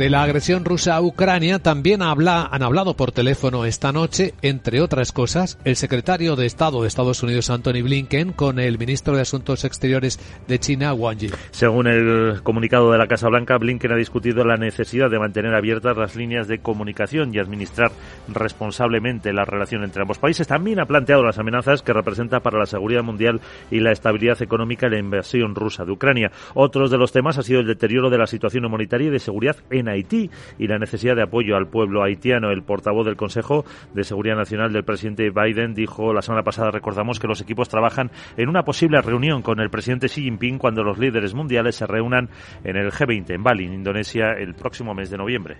de 0.00 0.08
la 0.08 0.22
agresión 0.22 0.64
rusa 0.64 0.96
a 0.96 1.02
Ucrania 1.02 1.58
también 1.58 2.00
han 2.00 2.62
hablado 2.62 2.96
por 2.96 3.12
teléfono 3.12 3.66
esta 3.66 3.92
noche, 3.92 4.32
entre 4.40 4.80
otras 4.80 5.12
cosas, 5.12 5.58
el 5.66 5.76
secretario 5.76 6.36
de 6.36 6.46
Estado 6.46 6.80
de 6.80 6.88
Estados 6.88 7.22
Unidos, 7.22 7.50
Anthony 7.50 7.82
Blinken, 7.82 8.32
con 8.32 8.58
el 8.58 8.78
ministro 8.78 9.14
de 9.14 9.20
Asuntos 9.20 9.62
Exteriores 9.66 10.18
de 10.48 10.58
China, 10.58 10.94
Wang 10.94 11.18
Yi. 11.18 11.30
Según 11.50 11.86
el 11.86 12.40
comunicado 12.42 12.90
de 12.90 12.96
la 12.96 13.08
Casa 13.08 13.28
Blanca, 13.28 13.58
Blinken 13.58 13.92
ha 13.92 13.96
discutido 13.96 14.42
la 14.42 14.56
necesidad 14.56 15.10
de 15.10 15.18
mantener 15.18 15.54
abiertas 15.54 15.98
las 15.98 16.16
líneas 16.16 16.48
de 16.48 16.60
comunicación 16.60 17.34
y 17.34 17.38
administrar 17.38 17.92
responsablemente 18.26 19.34
la 19.34 19.44
relación 19.44 19.84
entre 19.84 20.00
ambos 20.00 20.18
países. 20.18 20.48
También 20.48 20.80
ha 20.80 20.86
planteado 20.86 21.22
las 21.22 21.38
amenazas 21.38 21.82
que 21.82 21.92
representa 21.92 22.40
para 22.40 22.58
la 22.58 22.64
seguridad 22.64 23.02
mundial 23.02 23.42
y 23.70 23.80
la 23.80 23.92
estabilidad 23.92 24.40
económica 24.40 24.88
la 24.88 24.98
invasión 24.98 25.54
rusa 25.54 25.84
de 25.84 25.92
Ucrania. 25.92 26.32
Otros 26.54 26.90
de 26.90 26.96
los 26.96 27.12
temas 27.12 27.36
ha 27.36 27.42
sido 27.42 27.60
el 27.60 27.66
deterioro 27.66 28.08
de 28.08 28.16
la 28.16 28.26
situación 28.26 28.64
humanitaria 28.64 29.08
y 29.08 29.10
de 29.10 29.18
seguridad 29.18 29.56
en 29.68 29.89
Haití 29.90 30.30
y 30.58 30.66
la 30.66 30.78
necesidad 30.78 31.16
de 31.16 31.22
apoyo 31.22 31.56
al 31.56 31.68
pueblo 31.68 32.02
haitiano. 32.02 32.50
El 32.50 32.62
portavoz 32.62 33.06
del 33.06 33.16
Consejo 33.16 33.64
de 33.94 34.04
Seguridad 34.04 34.36
Nacional 34.36 34.72
del 34.72 34.84
presidente 34.84 35.30
Biden 35.30 35.74
dijo 35.74 36.12
la 36.12 36.22
semana 36.22 36.42
pasada, 36.42 36.70
recordamos, 36.70 37.20
que 37.20 37.26
los 37.26 37.40
equipos 37.40 37.68
trabajan 37.68 38.10
en 38.36 38.48
una 38.48 38.64
posible 38.64 39.00
reunión 39.02 39.42
con 39.42 39.60
el 39.60 39.70
presidente 39.70 40.08
Xi 40.08 40.22
Jinping 40.22 40.58
cuando 40.58 40.82
los 40.82 40.98
líderes 40.98 41.34
mundiales 41.34 41.76
se 41.76 41.86
reúnan 41.86 42.28
en 42.64 42.76
el 42.76 42.90
G20 42.90 43.34
en 43.34 43.42
Bali, 43.42 43.64
Indonesia, 43.64 44.32
el 44.32 44.54
próximo 44.54 44.94
mes 44.94 45.10
de 45.10 45.18
noviembre. 45.18 45.56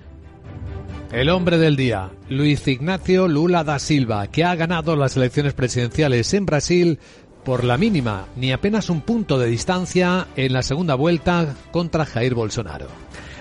El 1.13 1.29
hombre 1.29 1.59
del 1.59 1.75
día, 1.75 2.11
Luis 2.29 2.67
Ignacio 2.69 3.27
Lula 3.27 3.65
da 3.65 3.81
Silva, 3.81 4.29
que 4.29 4.45
ha 4.45 4.55
ganado 4.55 4.95
las 4.95 5.17
elecciones 5.17 5.55
presidenciales 5.55 6.33
en 6.35 6.47
Brasil 6.47 6.99
por 7.45 7.65
la 7.65 7.79
mínima, 7.79 8.27
ni 8.37 8.53
apenas 8.53 8.91
un 8.91 9.01
punto 9.01 9.39
de 9.39 9.49
distancia 9.49 10.29
en 10.37 10.53
la 10.53 10.63
segunda 10.63 10.95
vuelta 10.95 11.57
contra 11.73 12.05
Jair 12.07 12.35
Bolsonaro. 12.35 12.87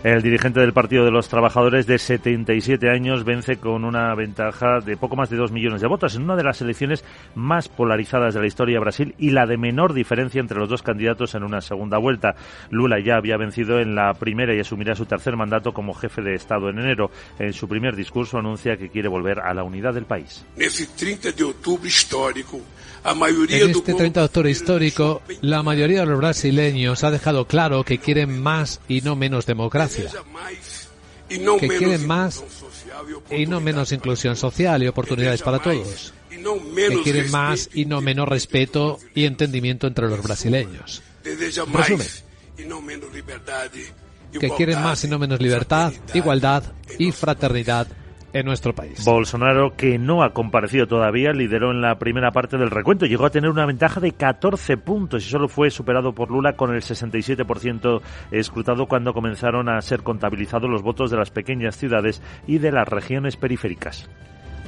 El 0.01 0.22
dirigente 0.22 0.62
del 0.62 0.72
Partido 0.72 1.03
de 1.03 1.12
los 1.12 1.27
Trabajadores 1.27 1.86
de 1.86 1.98
77 1.98 2.89
años 2.89 3.25
vence 3.25 3.58
con 3.58 3.84
una 3.84 4.15
ventaja 4.15 4.79
de 4.79 4.96
poco 4.96 5.18
más 5.18 5.29
de 5.29 5.36
2 5.36 5.51
millones 5.51 5.82
de 5.82 5.89
votos 5.89 6.15
en 6.15 6.22
una 6.22 6.38
de 6.38 6.44
las 6.46 6.62
elecciones 6.62 7.03
más 7.36 7.68
polarizadas 7.68 8.34
de 8.34 8.39
la 8.39 8.48
historia 8.48 8.75
de 8.75 8.79
Brasil 8.79 9.15
y 9.18 9.32
la 9.32 9.46
de 9.46 9.58
menor 9.58 9.94
diferencia 9.94 10.39
entre 10.39 10.58
los 10.58 10.70
dos 10.70 10.84
candidatos 10.84 11.36
en 11.36 11.44
una 11.44 11.60
segunda 11.60 11.98
vuelta. 11.98 12.36
Lula 12.70 13.01
ya 13.01 13.18
había 13.18 13.36
vencido 13.36 13.82
en 13.82 13.94
la 13.94 14.13
primera 14.13 14.56
y 14.56 14.62
asumirá 14.62 14.96
su 14.96 15.06
tercer 15.06 15.36
mandato 15.36 15.74
como 15.74 15.94
jefe 15.94 16.22
de 16.22 16.34
Estado 16.34 16.70
en 16.70 16.79
enero. 16.79 17.12
En 17.38 17.51
su 17.51 17.68
primer 17.68 17.98
discurso 17.98 18.38
anuncia 18.38 18.77
que 18.77 18.88
quiere 18.88 19.10
volver 19.10 19.41
a 19.41 19.53
la 19.53 19.63
unidad 19.63 19.94
del 19.94 20.06
país. 20.06 20.46
30 20.96 21.34
de 21.34 21.44
octubre 21.44 21.89
histórico, 21.89 22.62
en 23.06 23.70
este 23.70 23.94
30 23.94 24.20
de 24.20 24.25
octubre 24.25 24.51
histórico, 24.51 25.22
la 25.41 25.63
mayoría 25.63 26.01
de 26.01 26.06
los 26.08 26.18
brasileños 26.18 27.03
ha 27.03 27.12
dejado 27.12 27.46
claro 27.46 27.84
que 27.84 27.98
quieren 27.98 28.41
más 28.41 28.79
y 28.88 29.01
no 29.01 29.15
menos 29.15 29.46
democracia, 29.46 30.12
que 31.27 31.68
quieren 31.68 32.08
más 32.08 32.44
y 33.29 33.46
no 33.46 33.62
menos 33.62 33.91
inclusión 33.91 34.36
social 34.36 34.84
y 34.84 34.88
oportunidades 34.88 35.41
para 35.41 35.60
todos, 35.60 36.13
que 36.29 37.01
quieren 37.03 37.32
más 37.32 37.70
y 37.74 37.86
no 37.86 38.01
menos 38.01 38.27
respeto 38.27 39.00
y 39.15 39.25
entendimiento 39.25 39.88
entre 39.88 40.08
los 40.08 40.22
brasileños. 40.22 41.01
Resumen, 41.24 42.08
que 44.39 44.50
quieren 44.51 44.82
más 44.82 45.03
y 45.03 45.08
no 45.08 45.20
menos 45.20 45.39
libertad, 45.39 45.94
igualdad 46.13 46.63
y 46.98 47.12
fraternidad 47.12 47.88
en 48.33 48.45
nuestro 48.45 48.74
país. 48.74 49.03
Bolsonaro, 49.05 49.75
que 49.75 49.98
no 49.98 50.24
ha 50.24 50.33
comparecido 50.33 50.88
todavía, 50.88 51.31
lideró 51.31 51.71
en 51.71 51.81
la 51.81 51.98
primera 52.00 52.31
parte 52.31 52.57
del 52.57 52.71
recuento. 52.71 53.05
Llegó 53.05 53.25
a 53.25 53.29
tener 53.29 53.50
una 53.50 53.65
ventaja 53.65 54.00
de 54.00 54.12
14 54.12 54.77
puntos 54.77 55.25
y 55.25 55.29
solo 55.29 55.48
fue 55.48 55.69
superado 55.69 56.13
por 56.13 56.31
Lula 56.31 56.53
con 56.53 56.74
el 56.74 56.81
67% 56.81 58.01
escrutado 58.31 58.88
cuando 58.88 59.13
comenzaron 59.13 59.69
a 59.69 59.81
ser 59.81 60.03
contabilizados 60.03 60.69
los 60.69 60.81
votos 60.81 61.12
de 61.12 61.17
las 61.17 61.31
pequeñas 61.31 61.75
ciudades 61.75 62.21
y 62.48 62.57
de 62.57 62.71
las 62.71 62.88
regiones 62.88 63.36
periféricas. 63.36 64.09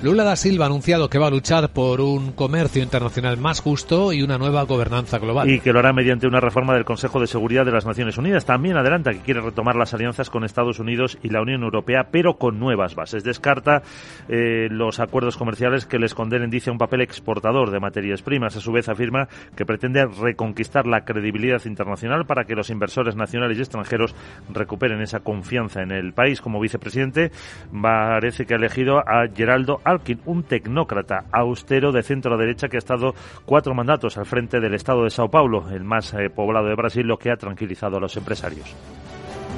Lula 0.03 0.23
da 0.23 0.35
Silva 0.35 0.65
ha 0.65 0.67
anunciado 0.67 1.11
que 1.11 1.19
va 1.19 1.27
a 1.27 1.29
luchar 1.29 1.69
por 1.69 2.01
un 2.01 2.31
comercio 2.31 2.81
internacional 2.81 3.37
más 3.37 3.59
justo 3.59 4.11
y 4.11 4.23
una 4.23 4.39
nueva 4.39 4.63
gobernanza 4.63 5.19
global. 5.19 5.47
Y 5.47 5.59
que 5.59 5.71
lo 5.71 5.77
hará 5.77 5.93
mediante 5.93 6.25
una 6.25 6.39
reforma 6.39 6.73
del 6.73 6.85
Consejo 6.85 7.19
de 7.19 7.27
Seguridad 7.27 7.65
de 7.65 7.71
las 7.71 7.85
Naciones 7.85 8.17
Unidas. 8.17 8.43
También 8.43 8.77
adelanta 8.77 9.11
que 9.11 9.19
quiere 9.19 9.41
retomar 9.41 9.75
las 9.75 9.93
alianzas 9.93 10.31
con 10.31 10.43
Estados 10.43 10.79
Unidos 10.79 11.19
y 11.21 11.29
la 11.29 11.43
Unión 11.43 11.61
Europea, 11.61 12.07
pero 12.09 12.39
con 12.39 12.59
nuevas 12.59 12.95
bases. 12.95 13.23
Descarta 13.23 13.83
eh, 14.27 14.69
los 14.71 14.99
acuerdos 14.99 15.37
comerciales 15.37 15.85
que 15.85 15.99
les 15.99 16.15
condenen, 16.15 16.49
dice, 16.49 16.71
un 16.71 16.79
papel 16.79 17.01
exportador 17.01 17.69
de 17.69 17.79
materias 17.79 18.23
primas. 18.23 18.55
A 18.55 18.59
su 18.59 18.71
vez, 18.71 18.89
afirma 18.89 19.27
que 19.55 19.67
pretende 19.67 20.07
reconquistar 20.07 20.87
la 20.87 21.05
credibilidad 21.05 21.63
internacional 21.65 22.25
para 22.25 22.45
que 22.45 22.55
los 22.55 22.71
inversores 22.71 23.15
nacionales 23.15 23.59
y 23.59 23.61
extranjeros 23.61 24.15
recuperen 24.51 24.99
esa 25.01 25.19
confianza 25.19 25.83
en 25.83 25.91
el 25.91 26.13
país. 26.13 26.41
Como 26.41 26.59
vicepresidente, 26.59 27.31
parece 27.79 28.47
que 28.47 28.55
ha 28.55 28.57
elegido 28.57 28.97
a 28.97 29.27
Geraldo 29.31 29.79
un 30.25 30.43
tecnócrata 30.43 31.25
austero 31.31 31.91
de 31.91 32.03
centro 32.03 32.37
derecha 32.37 32.67
que 32.67 32.77
ha 32.77 32.79
estado 32.79 33.13
cuatro 33.45 33.73
mandatos 33.73 34.17
al 34.17 34.25
frente 34.25 34.59
del 34.59 34.73
estado 34.73 35.03
de 35.03 35.09
Sao 35.09 35.29
Paulo, 35.29 35.69
el 35.69 35.83
más 35.83 36.13
eh, 36.13 36.29
poblado 36.29 36.67
de 36.67 36.75
Brasil, 36.75 37.05
lo 37.05 37.17
que 37.17 37.31
ha 37.31 37.37
tranquilizado 37.37 37.97
a 37.97 37.99
los 37.99 38.15
empresarios. 38.17 38.75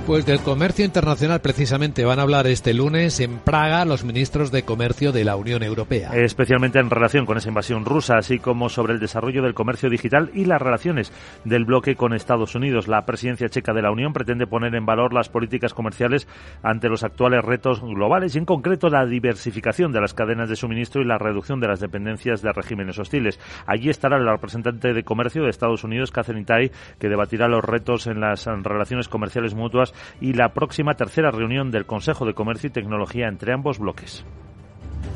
Pues 0.06 0.26
del 0.26 0.42
comercio 0.42 0.84
internacional 0.84 1.40
precisamente 1.40 2.04
van 2.04 2.20
a 2.20 2.24
hablar 2.24 2.46
este 2.48 2.74
lunes 2.74 3.22
en 3.22 3.40
Praga 3.40 3.86
los 3.86 4.04
ministros 4.04 4.52
de 4.52 4.64
comercio 4.64 5.14
de 5.14 5.24
la 5.24 5.38
Unión 5.38 5.64
Europea. 5.64 6.12
Especialmente 6.14 6.78
en 6.78 6.90
relación 6.90 7.26
con 7.26 7.38
esa 7.38 7.48
invasión 7.48 7.86
rusa, 7.86 8.18
así 8.18 8.38
como 8.38 8.68
sobre 8.68 8.94
el 8.94 9.00
desarrollo 9.00 9.42
del 9.42 9.54
comercio 9.54 9.90
digital 9.90 10.30
y 10.34 10.44
las 10.44 10.62
relaciones 10.62 11.14
del 11.46 11.64
bloque 11.64 11.96
con 11.96 12.14
Estados 12.14 12.54
Unidos. 12.54 12.90
La 12.90 13.06
presidencia 13.06 13.48
checa 13.48 13.72
de 13.72 13.82
la 13.82 13.92
Unión 13.92 14.12
pretende 14.12 14.46
poner 14.46 14.76
en 14.76 14.86
valor 14.86 15.14
las 15.14 15.30
políticas 15.30 15.74
comerciales 15.74 16.28
ante 16.64 16.90
los 16.90 17.04
actuales 17.04 17.42
retos 17.42 17.80
globales 17.80 18.36
y 18.36 18.40
en 18.40 18.46
concreto 18.46 18.90
la 18.90 19.06
diversificación 19.06 19.94
de 19.94 20.02
las 20.02 20.14
cadenas 20.14 20.50
de 20.50 20.58
suministro 20.58 21.02
y 21.02 21.06
la 21.06 21.18
reducción 21.18 21.62
de 21.62 21.70
las 21.70 21.80
dependencias 21.80 22.42
de 22.42 22.52
regímenes 22.52 23.00
hostiles. 23.00 23.40
Allí 23.66 23.90
estará 23.90 24.18
el 24.18 24.28
representante 24.28 24.94
de 24.94 25.04
comercio 25.04 25.44
de 25.44 25.50
Estados 25.50 25.86
Unidos, 25.86 26.12
Catherine 26.12 26.46
Tai, 26.46 26.72
que 27.00 27.08
debatirá 27.08 27.48
los 27.48 27.64
retos 27.64 28.06
en 28.08 28.20
las 28.20 28.46
relaciones 28.46 29.08
comerciales 29.08 29.54
mutuas 29.54 29.93
y 30.22 30.34
la 30.34 30.54
próxima 30.54 30.96
tercera 30.96 31.32
reunión 31.32 31.72
del 31.72 31.86
Consejo 31.86 32.26
de 32.26 32.34
Comercio 32.34 32.68
y 32.68 32.74
Tecnología 32.74 33.28
entre 33.28 33.54
ambos 33.54 33.80
bloques. 33.80 34.26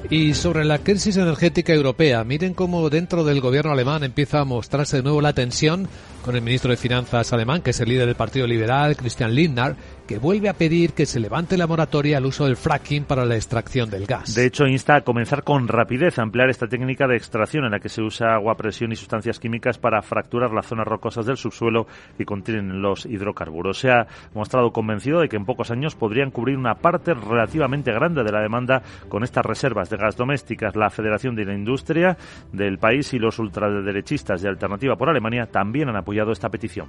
Y 0.09 0.35
sobre 0.35 0.63
la 0.63 0.79
crisis 0.79 1.17
energética 1.17 1.73
europea, 1.73 2.23
miren 2.23 2.53
cómo 2.53 2.89
dentro 2.89 3.25
del 3.25 3.41
gobierno 3.41 3.71
alemán 3.71 4.03
empieza 4.03 4.39
a 4.39 4.45
mostrarse 4.45 4.97
de 4.97 5.03
nuevo 5.03 5.19
la 5.21 5.33
tensión 5.33 5.87
con 6.23 6.35
el 6.35 6.41
ministro 6.41 6.71
de 6.71 6.77
Finanzas 6.77 7.33
alemán, 7.33 7.61
que 7.61 7.71
es 7.71 7.79
el 7.81 7.89
líder 7.89 8.05
del 8.05 8.15
Partido 8.15 8.47
Liberal, 8.47 8.95
Christian 8.95 9.33
Lindner, 9.33 9.75
que 10.07 10.17
vuelve 10.17 10.49
a 10.49 10.53
pedir 10.53 10.93
que 10.93 11.05
se 11.05 11.19
levante 11.19 11.57
la 11.57 11.67
moratoria 11.67 12.17
al 12.17 12.25
uso 12.25 12.45
del 12.45 12.55
fracking 12.55 13.03
para 13.03 13.25
la 13.25 13.35
extracción 13.35 13.89
del 13.89 14.05
gas. 14.05 14.33
De 14.33 14.45
hecho, 14.45 14.65
insta 14.65 14.95
a 14.95 15.01
comenzar 15.01 15.43
con 15.43 15.67
rapidez 15.67 16.17
a 16.17 16.23
emplear 16.23 16.49
esta 16.49 16.67
técnica 16.67 17.07
de 17.07 17.17
extracción 17.17 17.65
en 17.65 17.71
la 17.71 17.79
que 17.79 17.89
se 17.89 18.01
usa 18.01 18.33
agua, 18.33 18.55
presión 18.55 18.91
y 18.91 18.95
sustancias 18.95 19.39
químicas 19.39 19.77
para 19.77 20.01
fracturar 20.01 20.51
las 20.51 20.65
zonas 20.65 20.87
rocosas 20.87 21.25
del 21.25 21.37
subsuelo 21.37 21.87
que 22.17 22.25
contienen 22.25 22.81
los 22.81 23.05
hidrocarburos. 23.05 23.79
Se 23.79 23.91
ha 23.91 24.07
mostrado 24.33 24.71
convencido 24.71 25.19
de 25.19 25.29
que 25.29 25.35
en 25.35 25.45
pocos 25.45 25.71
años 25.71 25.95
podrían 25.95 26.31
cubrir 26.31 26.57
una 26.57 26.75
parte 26.75 27.13
relativamente 27.13 27.91
grande 27.91 28.23
de 28.23 28.31
la 28.31 28.41
demanda 28.41 28.81
con 29.09 29.23
estas 29.23 29.45
reservas 29.45 29.89
de 29.89 29.97
gas 29.97 30.15
domésticas. 30.15 30.75
La 30.75 30.89
Federación 30.89 31.35
de 31.35 31.45
la 31.45 31.53
Industria 31.53 32.17
del 32.53 32.77
país 32.77 33.13
y 33.13 33.19
los 33.19 33.39
ultraderechistas 33.39 34.41
de 34.41 34.49
Alternativa 34.49 34.95
por 34.95 35.09
Alemania 35.09 35.47
también 35.47 35.89
han 35.89 35.97
apoyado 35.97 36.31
esta 36.31 36.49
petición. 36.49 36.87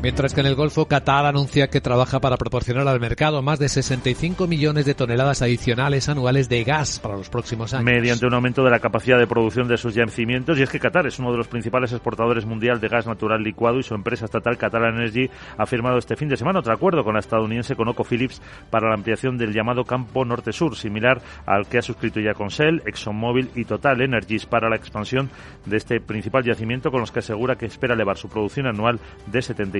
Mientras 0.00 0.32
que 0.32 0.40
en 0.40 0.46
el 0.46 0.54
Golfo, 0.54 0.86
Qatar 0.86 1.26
anuncia 1.26 1.68
que 1.68 1.80
trabaja 1.80 2.20
para 2.20 2.36
proporcionar 2.36 2.86
al 2.86 3.00
mercado 3.00 3.42
más 3.42 3.58
de 3.58 3.68
65 3.68 4.46
millones 4.46 4.86
de 4.86 4.94
toneladas 4.94 5.42
adicionales 5.42 6.08
anuales 6.08 6.48
de 6.48 6.62
gas 6.62 7.00
para 7.00 7.16
los 7.16 7.28
próximos 7.28 7.74
años. 7.74 7.84
Mediante 7.84 8.24
un 8.24 8.34
aumento 8.34 8.62
de 8.62 8.70
la 8.70 8.78
capacidad 8.78 9.18
de 9.18 9.26
producción 9.26 9.66
de 9.66 9.76
sus 9.76 9.94
yacimientos. 9.94 10.58
Y 10.58 10.62
es 10.62 10.70
que 10.70 10.78
Qatar 10.78 11.06
es 11.06 11.18
uno 11.18 11.32
de 11.32 11.38
los 11.38 11.48
principales 11.48 11.92
exportadores 11.92 12.46
mundial 12.46 12.80
de 12.80 12.88
gas 12.88 13.06
natural 13.06 13.42
licuado 13.42 13.80
y 13.80 13.82
su 13.82 13.94
empresa 13.94 14.26
estatal 14.26 14.56
Qatar 14.56 14.84
Energy 14.84 15.28
ha 15.56 15.66
firmado 15.66 15.98
este 15.98 16.16
fin 16.16 16.28
de 16.28 16.36
semana 16.36 16.60
otro 16.60 16.72
acuerdo 16.72 17.02
con 17.02 17.14
la 17.14 17.20
estadounidense 17.20 17.74
ConocoPhillips 17.74 18.40
para 18.70 18.88
la 18.88 18.94
ampliación 18.94 19.36
del 19.36 19.52
llamado 19.52 19.84
campo 19.84 20.24
norte-sur, 20.24 20.76
similar 20.76 21.20
al 21.44 21.66
que 21.66 21.78
ha 21.78 21.82
suscrito 21.82 22.20
ya 22.20 22.34
con 22.34 22.48
Shell, 22.48 22.82
ExxonMobil 22.86 23.50
y 23.56 23.64
Total 23.64 24.00
Energies 24.00 24.46
para 24.46 24.68
la 24.68 24.76
expansión 24.76 25.28
de 25.66 25.76
este 25.76 26.00
principal 26.00 26.44
yacimiento 26.44 26.90
con 26.90 27.00
los 27.00 27.10
que 27.10 27.18
asegura 27.18 27.56
que 27.56 27.66
espera 27.66 27.94
elevar 27.94 28.16
su 28.16 28.28
producción 28.28 28.66
anual 28.66 29.00
de 29.26 29.42
70 29.42 29.77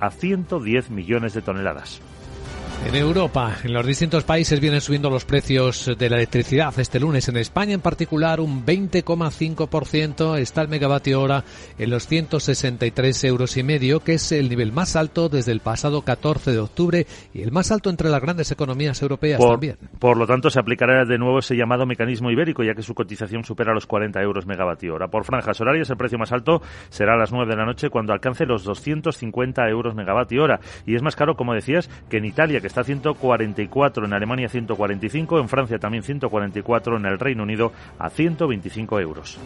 a 0.00 0.10
110 0.10 0.90
millones 0.90 1.34
de 1.34 1.42
toneladas. 1.42 2.00
En 2.86 2.94
Europa, 2.94 3.56
en 3.64 3.74
los 3.74 3.84
distintos 3.84 4.24
países 4.24 4.60
vienen 4.60 4.80
subiendo 4.80 5.10
los 5.10 5.24
precios 5.24 5.90
de 5.98 6.08
la 6.08 6.16
electricidad. 6.16 6.72
Este 6.78 7.00
lunes 7.00 7.28
en 7.28 7.36
España 7.36 7.74
en 7.74 7.80
particular 7.80 8.40
un 8.40 8.64
20,5% 8.64 10.38
está 10.38 10.62
el 10.62 10.68
megavatio 10.68 11.20
hora 11.20 11.44
en 11.76 11.90
los 11.90 12.06
163 12.06 13.24
euros 13.24 13.56
y 13.56 13.62
medio, 13.62 14.00
que 14.00 14.14
es 14.14 14.32
el 14.32 14.48
nivel 14.48 14.72
más 14.72 14.96
alto 14.96 15.28
desde 15.28 15.52
el 15.52 15.60
pasado 15.60 16.02
14 16.02 16.52
de 16.52 16.60
octubre 16.60 17.06
y 17.34 17.42
el 17.42 17.52
más 17.52 17.72
alto 17.72 17.90
entre 17.90 18.08
las 18.08 18.22
grandes 18.22 18.50
economías 18.52 19.02
europeas 19.02 19.40
también. 19.40 19.76
Por 19.98 20.16
lo 20.16 20.26
tanto, 20.26 20.48
se 20.48 20.60
aplicará 20.60 21.04
de 21.04 21.18
nuevo 21.18 21.40
ese 21.40 21.56
llamado 21.56 21.84
mecanismo 21.84 22.30
ibérico, 22.30 22.62
ya 22.62 22.74
que 22.74 22.82
su 22.82 22.94
cotización 22.94 23.44
supera 23.44 23.74
los 23.74 23.86
40 23.86 24.22
euros 24.22 24.46
megavatio 24.46 24.94
hora. 24.94 25.08
Por 25.08 25.24
franjas 25.24 25.60
horarias, 25.60 25.90
el 25.90 25.96
precio 25.96 26.18
más 26.18 26.32
alto 26.32 26.62
será 26.88 27.14
a 27.14 27.18
las 27.18 27.32
9 27.32 27.50
de 27.50 27.56
la 27.56 27.66
noche 27.66 27.90
cuando 27.90 28.12
alcance 28.12 28.46
los 28.46 28.64
250 28.64 29.68
euros 29.68 29.94
megavatio 29.94 30.44
hora. 30.44 30.60
Y 30.86 30.94
es 30.94 31.02
más 31.02 31.16
caro, 31.16 31.34
como 31.34 31.52
decías, 31.52 31.90
que 32.08 32.18
en 32.18 32.24
Italia, 32.24 32.60
que 32.60 32.67
está 32.68 32.84
144, 32.84 34.06
en 34.06 34.12
Alemania 34.12 34.48
145, 34.48 35.40
en 35.40 35.48
Francia 35.48 35.78
también 35.78 36.02
144, 36.02 36.96
en 36.96 37.06
el 37.06 37.18
Reino 37.18 37.42
Unido 37.42 37.72
a 37.98 38.08
125 38.10 39.00
euros. 39.00 39.38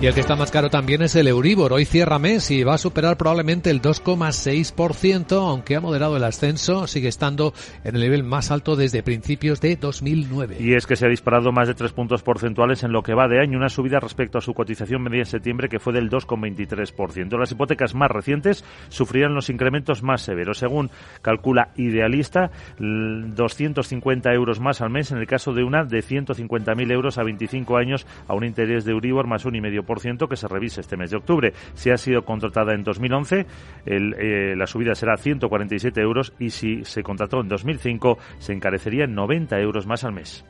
Y 0.00 0.06
el 0.06 0.12
que 0.12 0.20
está 0.20 0.36
más 0.36 0.50
caro 0.50 0.70
también 0.70 1.02
es 1.02 1.14
el 1.14 1.28
Euribor. 1.28 1.72
Hoy 1.72 1.84
cierra 1.84 2.18
mes 2.18 2.50
y 2.50 2.64
va 2.64 2.74
a 2.74 2.78
superar 2.78 3.16
probablemente 3.16 3.70
el 3.70 3.80
2,6%, 3.80 5.32
aunque 5.48 5.76
ha 5.76 5.80
moderado 5.80 6.16
el 6.16 6.24
ascenso, 6.24 6.86
sigue 6.86 7.08
estando 7.08 7.54
en 7.84 7.94
el 7.94 8.02
nivel 8.02 8.24
más 8.24 8.50
alto 8.50 8.76
desde 8.76 9.02
principios 9.02 9.60
de 9.60 9.76
2009. 9.76 10.56
Y 10.60 10.74
es 10.74 10.86
que 10.86 10.96
se 10.96 11.06
ha 11.06 11.08
disparado 11.08 11.52
más 11.52 11.68
de 11.68 11.74
tres 11.74 11.92
puntos 11.92 12.22
porcentuales 12.22 12.82
en 12.82 12.92
lo 12.92 13.02
que 13.02 13.14
va 13.14 13.28
de 13.28 13.40
año, 13.40 13.56
una 13.56 13.68
subida 13.68 14.00
respecto 14.00 14.36
a 14.36 14.40
su 14.40 14.52
cotización 14.52 15.00
media 15.00 15.20
en 15.20 15.26
septiembre 15.26 15.68
que 15.68 15.78
fue 15.78 15.92
del 15.92 16.10
2,23%. 16.10 17.38
Las 17.38 17.52
hipotecas 17.52 17.94
más 17.94 18.10
recientes 18.10 18.64
sufrirán 18.88 19.34
los 19.34 19.48
incrementos 19.48 20.02
más 20.02 20.22
severos. 20.22 20.58
Según 20.58 20.90
calcula 21.22 21.70
Idealista, 21.76 22.43
250 22.78 24.32
euros 24.32 24.60
más 24.60 24.80
al 24.80 24.90
mes 24.90 25.10
en 25.12 25.18
el 25.18 25.26
caso 25.26 25.52
de 25.52 25.64
una 25.64 25.84
de 25.84 25.98
150.000 25.98 26.92
euros 26.92 27.18
a 27.18 27.22
25 27.22 27.76
años 27.76 28.06
a 28.28 28.34
un 28.34 28.44
interés 28.44 28.84
de 28.84 28.92
Euribor 28.92 29.26
más 29.26 29.44
un 29.44 29.56
y 29.56 29.60
medio 29.60 29.84
por 29.84 30.00
ciento 30.00 30.28
que 30.28 30.36
se 30.36 30.48
revise 30.48 30.80
este 30.80 30.96
mes 30.96 31.10
de 31.10 31.16
octubre. 31.16 31.52
Si 31.74 31.90
ha 31.90 31.96
sido 31.96 32.24
contratada 32.24 32.74
en 32.74 32.84
2011, 32.84 33.46
el, 33.86 34.14
eh, 34.14 34.56
la 34.56 34.66
subida 34.66 34.94
será 34.94 35.16
147 35.16 36.00
euros 36.00 36.32
y 36.38 36.50
si 36.50 36.84
se 36.84 37.02
contrató 37.02 37.40
en 37.40 37.48
2005 37.48 38.18
se 38.38 38.52
encarecería 38.52 39.04
en 39.04 39.14
90 39.14 39.58
euros 39.60 39.86
más 39.86 40.04
al 40.04 40.12
mes. 40.12 40.44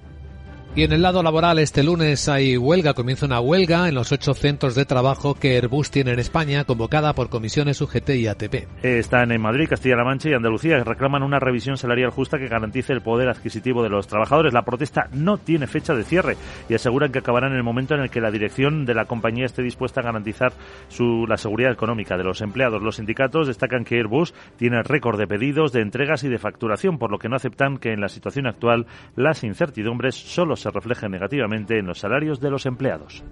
Y 0.77 0.83
en 0.83 0.91
el 0.91 1.03
lado 1.03 1.23
laboral, 1.23 1.61
este 1.61 1.85
lunes 1.85 2.29
hay 2.29 2.57
huelga, 2.57 2.95
comienza 2.95 3.27
una 3.27 3.39
huelga 3.39 3.89
en 3.89 3.95
los 3.95 4.11
ocho 4.11 4.35
centros 4.35 4.75
de 4.75 4.85
trabajo 4.85 5.35
que 5.35 5.57
Airbus 5.57 5.89
tiene 5.89 6.11
en 6.11 6.19
España, 6.19 6.65
convocada 6.65 7.13
por 7.13 7.29
comisiones 7.29 7.81
UGT 7.81 8.11
y 8.11 8.27
ATP. 8.27 8.67
Están 8.83 9.31
en 9.31 9.41
Madrid, 9.41 9.69
Castilla-La 9.69 10.03
Mancha 10.03 10.31
y 10.31 10.33
Andalucía, 10.33 10.83
reclaman 10.83 11.23
una 11.23 11.39
revisión 11.39 11.77
salarial 11.77 12.11
justa 12.11 12.39
que 12.39 12.49
garantice 12.49 12.93
el 12.93 13.03
poder 13.03 13.29
adquisitivo 13.29 13.85
de 13.85 13.89
los 13.89 14.09
trabajadores. 14.09 14.53
La 14.53 14.65
protesta 14.65 15.09
no 15.13 15.39
tiene 15.39 15.69
fecha 15.69 15.95
de 15.95 16.03
cierre 16.03 16.37
y 16.69 16.75
aseguran 16.75 17.13
que 17.13 17.21
acabará 17.21 17.47
en 17.47 17.55
el 17.55 17.63
momento 17.63 17.95
en 17.95 18.01
el 18.01 18.11
que 18.11 18.21
la 18.21 18.33
dirección 18.33 18.85
de 18.85 18.95
la 18.95 19.05
compañía 19.05 19.47
esté 19.47 19.63
dispuesta 19.63 20.01
a 20.01 20.05
garantizar 20.05 20.55
su, 20.89 21.25
la 21.29 21.37
seguridad 21.37 21.71
económica 21.71 22.17
de 22.17 22.25
los 22.25 22.41
empleados. 22.41 22.83
Los 22.83 22.97
sindicatos 22.97 23.47
destacan 23.47 23.85
que 23.85 23.99
Airbus 23.99 24.35
tiene 24.57 24.83
récord 24.83 25.21
de 25.21 25.29
pedidos, 25.29 25.71
de 25.73 25.83
entregas 25.83 26.25
y 26.25 26.29
de 26.29 26.39
facturación, 26.39 26.99
por 26.99 27.13
lo 27.13 27.21
que 27.21 27.29
no 27.29 27.37
aceptan 27.37 27.77
que 27.77 27.93
en 27.93 28.01
la 28.01 28.09
situación 28.09 28.49
actual 28.49 28.87
las 29.15 29.45
incertidumbres 29.45 30.17
solo 30.17 30.57
se 30.57 30.64
refleje 30.71 31.09
negativamente 31.09 31.79
en 31.79 31.87
los 31.87 31.99
salarios 31.99 32.41
de 32.41 32.51
los 32.51 32.67
empleados. 32.67 33.23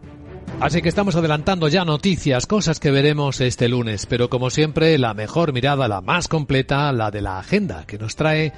Así 0.61 0.83
que 0.83 0.89
estamos 0.89 1.17
adelantando 1.17 1.69
ya 1.69 1.85
noticias, 1.85 2.47
cosas 2.47 2.79
que 2.79 2.91
veremos 2.91 3.41
este 3.41 3.69
lunes, 3.69 4.07
pero 4.07 4.29
como 4.29 4.51
siempre 4.51 4.97
la 4.99 5.15
mejor 5.15 5.53
mirada, 5.53 5.89
la 5.89 6.01
más 6.01 6.29
completa, 6.29 6.93
la 6.93 7.11
de 7.11 7.23
la 7.23 7.39
agenda 7.39 7.85
que 7.87 7.99
nos 7.99 8.17
trae 8.17 8.53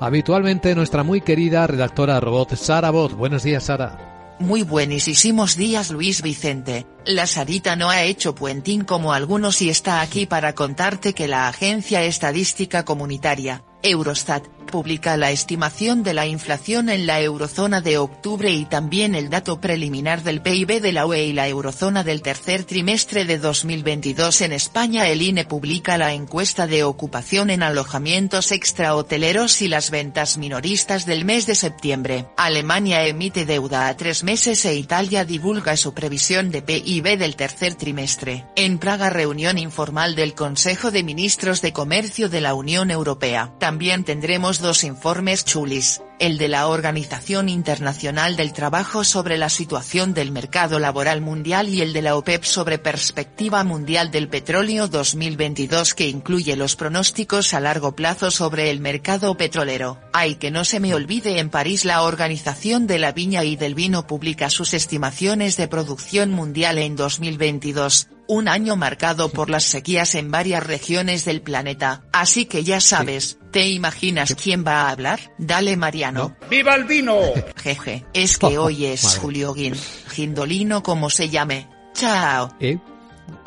habitualmente 0.00 0.74
nuestra 0.74 1.02
muy 1.02 1.20
querida 1.20 1.66
redactora 1.66 2.20
robot 2.20 2.54
Sara 2.54 2.90
Bot. 2.90 3.12
Buenos 3.12 3.42
días, 3.42 3.64
Sara. 3.64 4.10
Muy 4.40 4.62
buenísimos 4.62 5.54
días 5.54 5.90
Luis 5.90 6.22
Vicente. 6.22 6.86
La 7.04 7.26
Sarita 7.26 7.76
no 7.76 7.90
ha 7.90 8.04
hecho 8.04 8.34
puentín 8.34 8.84
como 8.84 9.12
algunos 9.12 9.60
y 9.60 9.68
está 9.68 10.00
aquí 10.00 10.24
para 10.24 10.54
contarte 10.54 11.12
que 11.12 11.28
la 11.28 11.46
Agencia 11.46 12.02
Estadística 12.04 12.86
Comunitaria, 12.86 13.64
Eurostat, 13.82 14.46
publica 14.70 15.16
la 15.16 15.30
estimación 15.30 16.02
de 16.02 16.14
la 16.14 16.26
inflación 16.26 16.88
en 16.88 17.06
la 17.06 17.20
eurozona 17.20 17.80
de 17.80 17.98
octubre 17.98 18.50
y 18.52 18.64
también 18.64 19.14
el 19.14 19.28
dato 19.28 19.60
preliminar 19.60 20.22
del 20.22 20.40
PIB 20.40 20.80
de 20.80 20.92
la 20.92 21.06
UE 21.06 21.24
y 21.24 21.32
la 21.32 21.48
eurozona 21.48 22.04
del 22.04 22.22
tercer 22.22 22.64
trimestre 22.64 23.24
de 23.24 23.38
2022 23.38 24.40
en 24.42 24.52
España. 24.52 25.08
El 25.08 25.22
INE 25.22 25.44
publica 25.44 25.98
la 25.98 26.14
encuesta 26.14 26.66
de 26.66 26.84
ocupación 26.84 27.50
en 27.50 27.62
alojamientos 27.62 28.52
extrahoteleros 28.52 29.60
y 29.62 29.68
las 29.68 29.90
ventas 29.90 30.38
minoristas 30.38 31.06
del 31.06 31.24
mes 31.24 31.46
de 31.46 31.54
septiembre. 31.54 32.26
Alemania 32.36 33.04
emite 33.06 33.44
deuda 33.44 33.88
a 33.88 33.96
tres 33.96 34.24
meses 34.24 34.64
e 34.64 34.74
Italia 34.74 35.24
divulga 35.24 35.76
su 35.76 35.92
previsión 35.92 36.50
de 36.50 36.62
PIB 36.62 37.18
del 37.18 37.36
tercer 37.36 37.74
trimestre. 37.74 38.44
En 38.56 38.78
Praga 38.78 39.10
reunión 39.10 39.58
informal 39.58 40.14
del 40.14 40.34
Consejo 40.34 40.90
de 40.90 41.02
Ministros 41.02 41.60
de 41.60 41.72
Comercio 41.72 42.28
de 42.28 42.40
la 42.40 42.54
Unión 42.54 42.90
Europea. 42.90 43.52
También 43.58 44.04
tendremos 44.04 44.59
dos 44.60 44.84
informes 44.84 45.44
chulis, 45.44 46.02
el 46.18 46.38
de 46.38 46.48
la 46.48 46.68
Organización 46.68 47.48
Internacional 47.48 48.36
del 48.36 48.52
Trabajo 48.52 49.04
sobre 49.04 49.38
la 49.38 49.48
situación 49.48 50.14
del 50.14 50.32
mercado 50.32 50.78
laboral 50.78 51.20
mundial 51.20 51.68
y 51.68 51.80
el 51.80 51.92
de 51.92 52.02
la 52.02 52.16
OPEP 52.16 52.44
sobre 52.44 52.78
perspectiva 52.78 53.64
mundial 53.64 54.10
del 54.10 54.28
petróleo 54.28 54.88
2022 54.88 55.94
que 55.94 56.08
incluye 56.08 56.56
los 56.56 56.76
pronósticos 56.76 57.54
a 57.54 57.60
largo 57.60 57.96
plazo 57.96 58.30
sobre 58.30 58.70
el 58.70 58.80
mercado 58.80 59.36
petrolero. 59.36 59.98
Hay 60.12 60.36
que 60.36 60.50
no 60.50 60.64
se 60.64 60.80
me 60.80 60.94
olvide 60.94 61.38
en 61.38 61.50
París 61.50 61.84
la 61.84 62.02
Organización 62.02 62.86
de 62.86 62.98
la 62.98 63.12
Viña 63.12 63.44
y 63.44 63.56
del 63.56 63.74
Vino 63.74 64.06
publica 64.06 64.50
sus 64.50 64.74
estimaciones 64.74 65.56
de 65.56 65.68
producción 65.68 66.30
mundial 66.32 66.78
en 66.78 66.96
2022 66.96 68.08
un 68.30 68.46
año 68.46 68.76
marcado 68.76 69.28
por 69.28 69.50
las 69.50 69.64
sequías 69.64 70.14
en 70.14 70.30
varias 70.30 70.64
regiones 70.64 71.24
del 71.24 71.42
planeta. 71.42 72.04
Así 72.12 72.44
que 72.44 72.62
ya 72.62 72.80
sabes, 72.80 73.39
¿te 73.50 73.68
imaginas 73.68 74.34
quién 74.34 74.64
va 74.66 74.82
a 74.82 74.90
hablar? 74.90 75.20
Dale 75.38 75.76
Mariano. 75.76 76.36
¡Viva 76.48 76.74
el 76.74 76.84
vino! 76.84 77.18
Jeje, 77.56 78.04
es 78.12 78.38
que 78.38 78.58
hoy 78.58 78.86
es 78.86 79.18
Julio 79.18 79.54
Guin, 79.54 79.74
Gindolino 80.08 80.82
como 80.82 81.10
se 81.10 81.28
llame. 81.28 81.68
Chao. 81.94 82.54
¿Eh? 82.60 82.78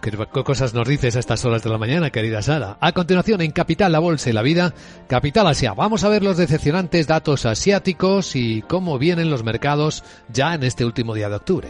¿Qué 0.02 0.44
cosas 0.44 0.74
nos 0.74 0.88
dices 0.88 1.16
a 1.16 1.20
estas 1.20 1.46
horas 1.46 1.64
de 1.64 1.70
la 1.70 1.78
mañana, 1.78 2.10
querida 2.10 2.42
Sara? 2.42 2.78
A 2.82 2.92
continuación, 2.92 3.42
en 3.42 3.52
Capital, 3.52 3.92
la 3.92 4.00
Bolsa 4.00 4.30
y 4.30 4.34
la 4.34 4.42
Vida, 4.42 4.74
Capital 5.08 5.48
Asia. 5.48 5.74
Vamos 5.74 6.04
a 6.04 6.10
ver 6.10 6.24
los 6.24 6.38
decepcionantes 6.38 7.08
datos 7.08 7.46
asiáticos 7.46 8.36
y 8.36 8.62
cómo 8.64 9.00
vienen 9.00 9.30
los 9.30 9.44
mercados 9.44 10.04
ya 10.28 10.56
en 10.56 10.64
este 10.64 10.84
último 10.84 11.14
día 11.14 11.30
de 11.30 11.36
octubre. 11.36 11.70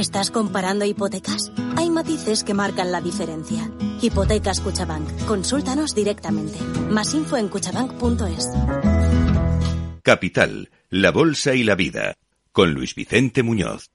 ¿Estás 0.00 0.30
comparando 0.30 0.86
hipotecas? 0.86 1.52
Hay 1.76 1.90
matices 1.90 2.42
que 2.42 2.54
marcan 2.54 2.90
la 2.90 3.02
diferencia. 3.02 3.70
Hipotecas 4.00 4.60
Cuchabank. 4.60 5.26
Consúltanos 5.26 5.94
directamente. 5.94 6.58
Más 6.88 7.12
info 7.12 7.36
en 7.36 7.48
cuchabank.es. 7.48 8.48
Capital, 10.02 10.70
la 10.88 11.10
Bolsa 11.10 11.54
y 11.54 11.64
la 11.64 11.74
Vida. 11.74 12.14
con 12.50 12.72
Luis 12.72 12.94
Vicente 12.94 13.42
Muñoz. 13.42 13.90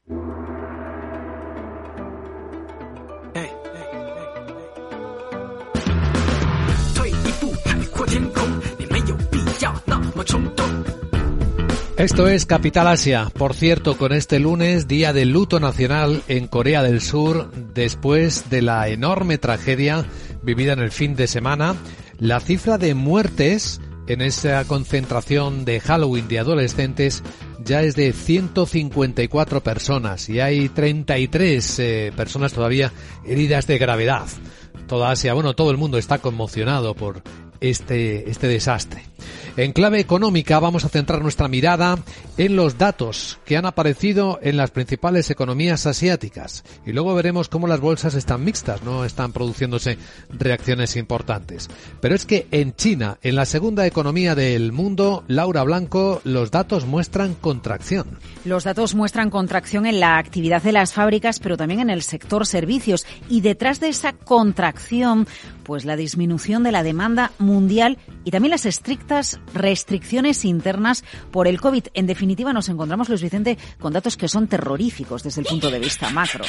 Esto 11.98 12.28
es 12.28 12.46
Capital 12.46 12.88
Asia. 12.88 13.32
Por 13.34 13.54
cierto, 13.54 13.98
con 13.98 14.12
este 14.12 14.38
lunes, 14.40 14.90
día 14.90 15.14
de 15.14 15.24
luto 15.24 15.62
nacional 15.62 16.24
en 16.28 16.48
Corea 16.48 16.84
del 16.84 17.00
Sur, 17.00 17.50
después 17.74 18.50
de 18.50 18.62
la 18.62 18.90
enorme 18.90 19.38
tragedia 19.38 20.06
vivida 20.44 20.74
en 20.74 20.80
el 20.80 20.92
fin 20.92 21.16
de 21.16 21.28
semana, 21.28 21.74
la 22.20 22.42
cifra 22.42 22.78
de 22.78 22.96
muertes 22.96 23.80
en 24.08 24.22
esa 24.22 24.66
concentración 24.66 25.64
de 25.64 25.80
Halloween 25.80 26.28
de 26.28 26.40
adolescentes 26.40 27.24
ya 27.64 27.82
es 27.82 27.96
de 27.96 28.12
154 28.12 29.64
personas 29.64 30.28
y 30.28 30.42
hay 30.42 30.68
33 30.68 31.80
eh, 31.80 32.14
personas 32.14 32.52
todavía 32.52 32.92
heridas 33.26 33.68
de 33.68 33.78
gravedad. 33.78 34.26
Toda 34.88 35.12
Asia, 35.12 35.34
bueno, 35.34 35.54
todo 35.54 35.72
el 35.72 35.78
mundo 35.78 35.98
está 35.98 36.18
conmocionado 36.18 36.94
por 36.94 37.24
este, 37.62 38.30
este 38.30 38.48
desastre. 38.48 39.15
En 39.58 39.72
clave 39.72 40.00
económica 40.00 40.60
vamos 40.60 40.84
a 40.84 40.90
centrar 40.90 41.22
nuestra 41.22 41.48
mirada 41.48 41.98
en 42.38 42.56
los 42.58 42.78
datos 42.78 43.40
que 43.46 43.56
han 43.56 43.66
aparecido 43.66 44.40
en 44.42 44.58
las 44.58 44.72
principales 44.72 45.30
economías 45.32 45.86
asiáticas 45.86 46.64
y 46.86 46.92
luego 46.92 47.16
veremos 47.16 47.48
cómo 47.48 47.68
las 47.68 47.80
bolsas 47.80 48.16
están 48.16 48.44
mixtas, 48.44 48.84
no 48.84 49.06
están 49.06 49.32
produciéndose 49.32 49.98
reacciones 50.30 50.98
importantes. 50.98 51.70
Pero 52.02 52.16
es 52.16 52.26
que 52.26 52.48
en 52.52 52.76
China, 52.76 53.18
en 53.22 53.36
la 53.36 53.46
segunda 53.46 53.88
economía 53.88 54.36
del 54.36 54.74
mundo, 54.74 55.24
Laura 55.28 55.64
Blanco, 55.64 56.20
los 56.26 56.52
datos 56.52 56.86
muestran 56.86 57.34
contracción. 57.36 58.18
Los 58.44 58.66
datos 58.66 58.94
muestran 58.94 59.30
contracción 59.30 59.86
en 59.86 60.02
la 60.02 60.18
actividad 60.18 60.62
de 60.62 60.74
las 60.74 60.92
fábricas, 60.92 61.40
pero 61.40 61.56
también 61.56 61.80
en 61.80 61.90
el 61.90 62.02
sector 62.02 62.46
servicios 62.46 63.06
y 63.30 63.42
detrás 63.42 63.80
de 63.80 63.88
esa 63.88 64.14
contracción, 64.14 65.28
pues 65.64 65.86
la 65.86 65.96
disminución 65.96 66.64
de 66.64 66.74
la 66.74 66.84
demanda 66.84 67.32
mundial 67.40 67.98
y 68.26 68.32
también 68.32 68.52
las 68.52 68.66
estrictas 68.66 69.05
restricciones 69.54 70.46
internas 70.46 71.04
por 71.32 71.48
el 71.48 71.62
COVID. 71.62 71.88
En 71.94 72.08
definitiva, 72.08 72.54
nos 72.54 72.70
encontramos, 72.70 73.10
Luis 73.10 73.22
Vicente, 73.22 73.58
con 73.80 73.94
datos 73.94 74.18
que 74.18 74.28
son 74.28 74.48
terroríficos 74.48 75.24
desde 75.24 75.42
el 75.42 75.48
punto 75.48 75.70
de 75.70 75.80
vista 75.80 76.10
macro. 76.10 76.44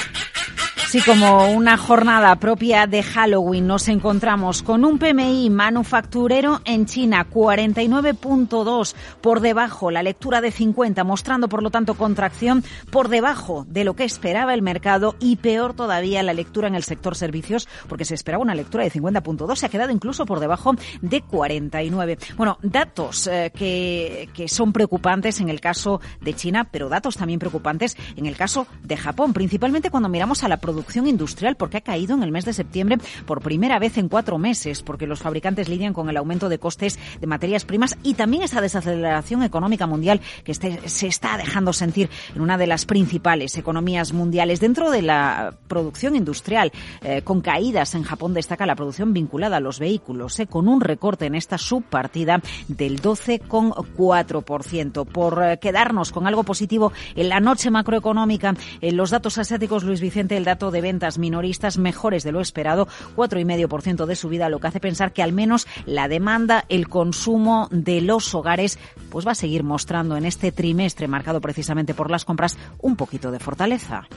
Sí, 0.96 1.02
como 1.02 1.52
una 1.52 1.76
jornada 1.76 2.34
propia 2.36 2.86
de 2.86 3.02
Halloween, 3.02 3.66
nos 3.66 3.86
encontramos 3.88 4.62
con 4.62 4.82
un 4.82 4.98
PMI 4.98 5.50
manufacturero 5.50 6.62
en 6.64 6.86
China 6.86 7.26
49.2 7.28 8.94
por 9.20 9.40
debajo, 9.40 9.90
la 9.90 10.02
lectura 10.02 10.40
de 10.40 10.50
50, 10.50 11.04
mostrando 11.04 11.50
por 11.50 11.62
lo 11.62 11.70
tanto 11.70 11.96
contracción 11.96 12.64
por 12.90 13.08
debajo 13.08 13.66
de 13.68 13.84
lo 13.84 13.94
que 13.94 14.04
esperaba 14.04 14.54
el 14.54 14.62
mercado 14.62 15.16
y 15.20 15.36
peor 15.36 15.74
todavía 15.74 16.22
la 16.22 16.32
lectura 16.32 16.66
en 16.66 16.74
el 16.74 16.82
sector 16.82 17.14
servicios, 17.14 17.68
porque 17.90 18.06
se 18.06 18.14
esperaba 18.14 18.42
una 18.42 18.54
lectura 18.54 18.84
de 18.84 18.90
50.2, 18.90 19.54
se 19.54 19.66
ha 19.66 19.68
quedado 19.68 19.92
incluso 19.92 20.24
por 20.24 20.40
debajo 20.40 20.76
de 21.02 21.20
49. 21.20 22.16
Bueno, 22.38 22.56
datos 22.62 23.26
eh, 23.26 23.52
que, 23.54 24.30
que 24.32 24.48
son 24.48 24.72
preocupantes 24.72 25.40
en 25.40 25.50
el 25.50 25.60
caso 25.60 26.00
de 26.22 26.32
China, 26.32 26.64
pero 26.70 26.88
datos 26.88 27.18
también 27.18 27.38
preocupantes 27.38 27.98
en 28.16 28.24
el 28.24 28.34
caso 28.34 28.66
de 28.82 28.96
Japón, 28.96 29.34
principalmente 29.34 29.90
cuando 29.90 30.08
miramos 30.08 30.42
a 30.42 30.48
la 30.48 30.56
producción 30.56 30.85
industrial 30.94 31.56
porque 31.56 31.78
ha 31.78 31.80
caído 31.80 32.14
en 32.14 32.22
el 32.22 32.32
mes 32.32 32.44
de 32.44 32.52
septiembre 32.52 32.98
por 33.26 33.40
primera 33.40 33.78
vez 33.78 33.98
en 33.98 34.08
cuatro 34.08 34.38
meses, 34.38 34.82
porque 34.82 35.06
los 35.06 35.20
fabricantes 35.20 35.68
lidian 35.68 35.92
con 35.92 36.08
el 36.08 36.16
aumento 36.16 36.48
de 36.48 36.58
costes 36.58 36.98
de 37.20 37.26
materias 37.26 37.64
primas 37.64 37.96
y 38.02 38.14
también 38.14 38.42
esa 38.42 38.60
desaceleración 38.60 39.42
económica 39.42 39.86
mundial 39.86 40.20
que 40.44 40.52
este, 40.52 40.88
se 40.88 41.06
está 41.06 41.36
dejando 41.36 41.72
sentir 41.72 42.10
en 42.34 42.40
una 42.40 42.58
de 42.58 42.66
las 42.66 42.86
principales 42.86 43.56
economías 43.56 44.12
mundiales. 44.12 44.60
Dentro 44.60 44.90
de 44.90 45.02
la 45.02 45.54
producción 45.68 46.16
industrial, 46.16 46.72
eh, 47.02 47.22
con 47.22 47.40
caídas 47.40 47.94
en 47.94 48.02
Japón, 48.02 48.34
destaca 48.34 48.66
la 48.66 48.76
producción 48.76 49.12
vinculada 49.12 49.58
a 49.58 49.60
los 49.60 49.78
vehículos, 49.78 50.38
eh, 50.40 50.46
con 50.46 50.68
un 50.68 50.80
recorte 50.80 51.26
en 51.26 51.34
esta 51.34 51.58
subpartida 51.58 52.40
del 52.68 53.00
12,4%. 53.00 55.04
Por 55.04 55.42
eh, 55.42 55.58
quedarnos 55.58 56.12
con 56.12 56.26
algo 56.26 56.44
positivo 56.44 56.92
en 57.14 57.28
la 57.28 57.40
noche 57.40 57.70
macroeconómica, 57.70 58.54
en 58.80 58.96
los 58.96 59.10
datos 59.10 59.38
asiáticos, 59.38 59.84
Luis 59.84 60.00
Vicente, 60.00 60.36
el 60.36 60.44
dato 60.44 60.65
de 60.70 60.80
ventas 60.80 61.18
minoristas 61.18 61.78
mejores 61.78 62.24
de 62.24 62.32
lo 62.32 62.40
esperado, 62.40 62.86
4,5% 63.16 64.06
de 64.06 64.16
subida, 64.16 64.48
lo 64.48 64.60
que 64.60 64.68
hace 64.68 64.80
pensar 64.80 65.12
que 65.12 65.22
al 65.22 65.32
menos 65.32 65.66
la 65.84 66.08
demanda, 66.08 66.64
el 66.68 66.88
consumo 66.88 67.68
de 67.70 68.00
los 68.00 68.34
hogares, 68.34 68.78
pues 69.10 69.26
va 69.26 69.32
a 69.32 69.36
seguir 69.36 69.62
mostrando 69.62 70.16
en 70.16 70.24
este 70.24 70.52
trimestre 70.52 71.08
marcado 71.08 71.40
precisamente 71.40 71.94
por 71.94 72.10
las 72.10 72.24
compras 72.24 72.56
un 72.78 72.96
poquito 72.96 73.30
de 73.30 73.38
fortaleza. 73.38 74.08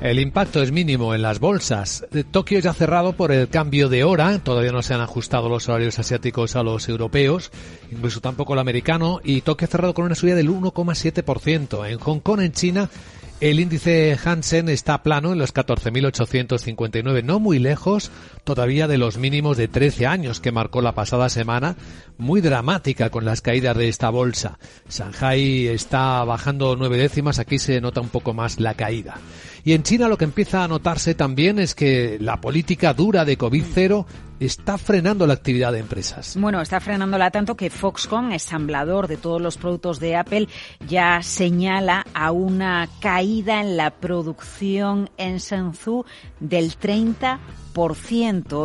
El 0.00 0.18
impacto 0.18 0.62
es 0.62 0.72
mínimo 0.72 1.14
en 1.14 1.20
las 1.20 1.40
bolsas. 1.40 2.06
Tokio 2.30 2.58
ya 2.58 2.72
cerrado 2.72 3.12
por 3.12 3.32
el 3.32 3.50
cambio 3.50 3.90
de 3.90 4.02
hora. 4.02 4.38
Todavía 4.38 4.72
no 4.72 4.80
se 4.80 4.94
han 4.94 5.02
ajustado 5.02 5.50
los 5.50 5.68
horarios 5.68 5.98
asiáticos 5.98 6.56
a 6.56 6.62
los 6.62 6.88
europeos, 6.88 7.52
incluso 7.92 8.22
tampoco 8.22 8.54
el 8.54 8.60
americano. 8.60 9.20
Y 9.22 9.42
Tokio 9.42 9.68
cerrado 9.68 9.92
con 9.92 10.06
una 10.06 10.14
subida 10.14 10.36
del 10.36 10.48
1,7%. 10.48 11.86
En 11.86 11.98
Hong 11.98 12.20
Kong, 12.20 12.40
en 12.40 12.52
China, 12.52 12.88
el 13.40 13.58
índice 13.58 14.18
Hansen 14.22 14.68
está 14.68 15.02
plano 15.02 15.32
en 15.32 15.38
los 15.38 15.54
14.859, 15.54 17.24
no 17.24 17.40
muy 17.40 17.58
lejos 17.58 18.10
todavía 18.44 18.86
de 18.86 18.98
los 18.98 19.16
mínimos 19.16 19.56
de 19.56 19.66
13 19.66 20.06
años 20.06 20.40
que 20.40 20.52
marcó 20.52 20.82
la 20.82 20.94
pasada 20.94 21.28
semana, 21.30 21.76
muy 22.18 22.42
dramática 22.42 23.08
con 23.08 23.24
las 23.24 23.40
caídas 23.40 23.76
de 23.76 23.88
esta 23.88 24.10
bolsa. 24.10 24.58
Shanghai 24.90 25.68
está 25.68 26.22
bajando 26.24 26.76
nueve 26.76 26.98
décimas, 26.98 27.38
aquí 27.38 27.58
se 27.58 27.80
nota 27.80 28.02
un 28.02 28.10
poco 28.10 28.34
más 28.34 28.60
la 28.60 28.74
caída. 28.74 29.16
Y 29.64 29.72
en 29.72 29.82
China 29.82 30.08
lo 30.08 30.16
que 30.18 30.24
empieza 30.24 30.64
a 30.64 30.68
notarse 30.68 31.14
también 31.14 31.58
es 31.58 31.74
que 31.74 32.18
la 32.20 32.40
política 32.40 32.94
dura 32.94 33.24
de 33.24 33.38
COVID-0 33.38 34.06
está 34.40 34.78
frenando 34.78 35.26
la 35.26 35.34
actividad 35.34 35.72
de 35.72 35.80
empresas. 35.80 36.36
Bueno, 36.38 36.60
está 36.60 36.80
frenándola 36.80 37.30
tanto 37.30 37.56
que 37.56 37.68
Foxconn, 37.68 38.32
ensamblador 38.32 39.06
de 39.06 39.18
todos 39.18 39.40
los 39.40 39.58
productos 39.58 40.00
de 40.00 40.16
Apple, 40.16 40.48
ya 40.88 41.22
señala 41.22 42.06
a 42.14 42.32
una 42.32 42.88
caída 43.00 43.60
en 43.60 43.76
la 43.76 43.90
producción 43.90 45.10
en 45.18 45.36
Shenzhou 45.36 46.06
del 46.40 46.76
30 46.76 47.38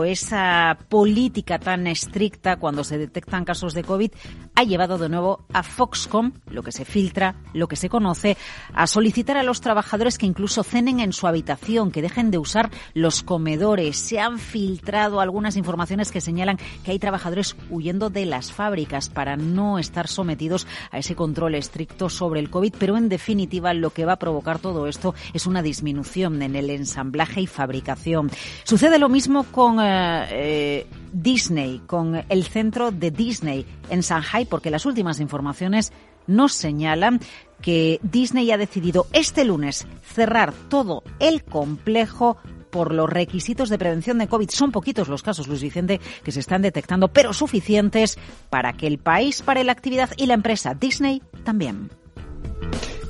esa 0.05 0.77
política 0.89 1.59
tan 1.59 1.87
estricta 1.87 2.57
cuando 2.57 2.83
se 2.83 2.97
detectan 2.97 3.45
casos 3.45 3.73
de 3.73 3.83
COVID 3.83 4.11
ha 4.55 4.63
llevado 4.63 4.97
de 4.97 5.09
nuevo 5.09 5.45
a 5.53 5.63
Foxconn, 5.63 6.33
lo 6.49 6.63
que 6.63 6.71
se 6.71 6.85
filtra, 6.85 7.35
lo 7.53 7.67
que 7.67 7.75
se 7.75 7.89
conoce, 7.89 8.37
a 8.73 8.87
solicitar 8.87 9.37
a 9.37 9.43
los 9.43 9.61
trabajadores 9.61 10.17
que 10.17 10.25
incluso 10.25 10.63
cenen 10.63 10.99
en 10.99 11.13
su 11.13 11.27
habitación, 11.27 11.91
que 11.91 12.01
dejen 12.01 12.31
de 12.31 12.37
usar 12.37 12.71
los 12.93 13.21
comedores. 13.21 13.97
Se 13.97 14.19
han 14.19 14.39
filtrado 14.39 15.19
algunas 15.19 15.57
informaciones 15.57 16.11
que 16.11 16.21
señalan 16.21 16.57
que 16.83 16.91
hay 16.91 16.99
trabajadores 16.99 17.55
huyendo 17.69 18.09
de 18.09 18.25
las 18.25 18.51
fábricas 18.51 19.09
para 19.09 19.35
no 19.35 19.77
estar 19.77 20.07
sometidos 20.07 20.67
a 20.91 20.99
ese 20.99 21.15
control 21.15 21.55
estricto 21.55 22.09
sobre 22.09 22.39
el 22.39 22.49
COVID, 22.49 22.73
pero 22.79 22.97
en 22.97 23.09
definitiva 23.09 23.73
lo 23.73 23.89
que 23.91 24.05
va 24.05 24.13
a 24.13 24.19
provocar 24.19 24.59
todo 24.59 24.87
esto 24.87 25.15
es 25.33 25.45
una 25.45 25.61
disminución 25.61 26.41
en 26.41 26.55
el 26.55 26.69
ensamblaje 26.69 27.41
y 27.41 27.47
fabricación. 27.47 28.31
Sucede 28.63 28.94
lo 28.97 29.09
mismo 29.09 29.43
con 29.43 29.79
eh, 29.79 30.27
eh, 30.31 30.87
Disney, 31.11 31.81
con 31.85 32.23
el 32.27 32.43
centro 32.45 32.91
de 32.91 33.11
Disney 33.11 33.65
en 33.89 34.01
Shanghai, 34.01 34.45
porque 34.45 34.69
las 34.69 34.85
últimas 34.85 35.19
informaciones 35.19 35.91
nos 36.27 36.53
señalan 36.53 37.19
que 37.61 37.99
Disney 38.03 38.51
ha 38.51 38.57
decidido 38.57 39.07
este 39.13 39.45
lunes 39.45 39.87
cerrar 40.03 40.53
todo 40.69 41.03
el 41.19 41.43
complejo 41.43 42.37
por 42.69 42.93
los 42.93 43.09
requisitos 43.09 43.69
de 43.69 43.77
prevención 43.77 44.17
de 44.17 44.27
COVID. 44.27 44.49
Son 44.49 44.71
poquitos 44.71 45.07
los 45.07 45.23
casos, 45.23 45.47
Luis 45.47 45.61
Vicente, 45.61 46.01
que 46.23 46.31
se 46.31 46.41
están 46.41 46.61
detectando, 46.61 47.07
pero 47.07 47.31
suficientes 47.31 48.17
para 48.49 48.73
que 48.73 48.87
el 48.87 48.97
país 48.97 49.41
pare 49.41 49.63
la 49.63 49.71
actividad 49.71 50.09
y 50.17 50.25
la 50.25 50.33
empresa 50.33 50.73
Disney 50.73 51.21
también. 51.43 51.89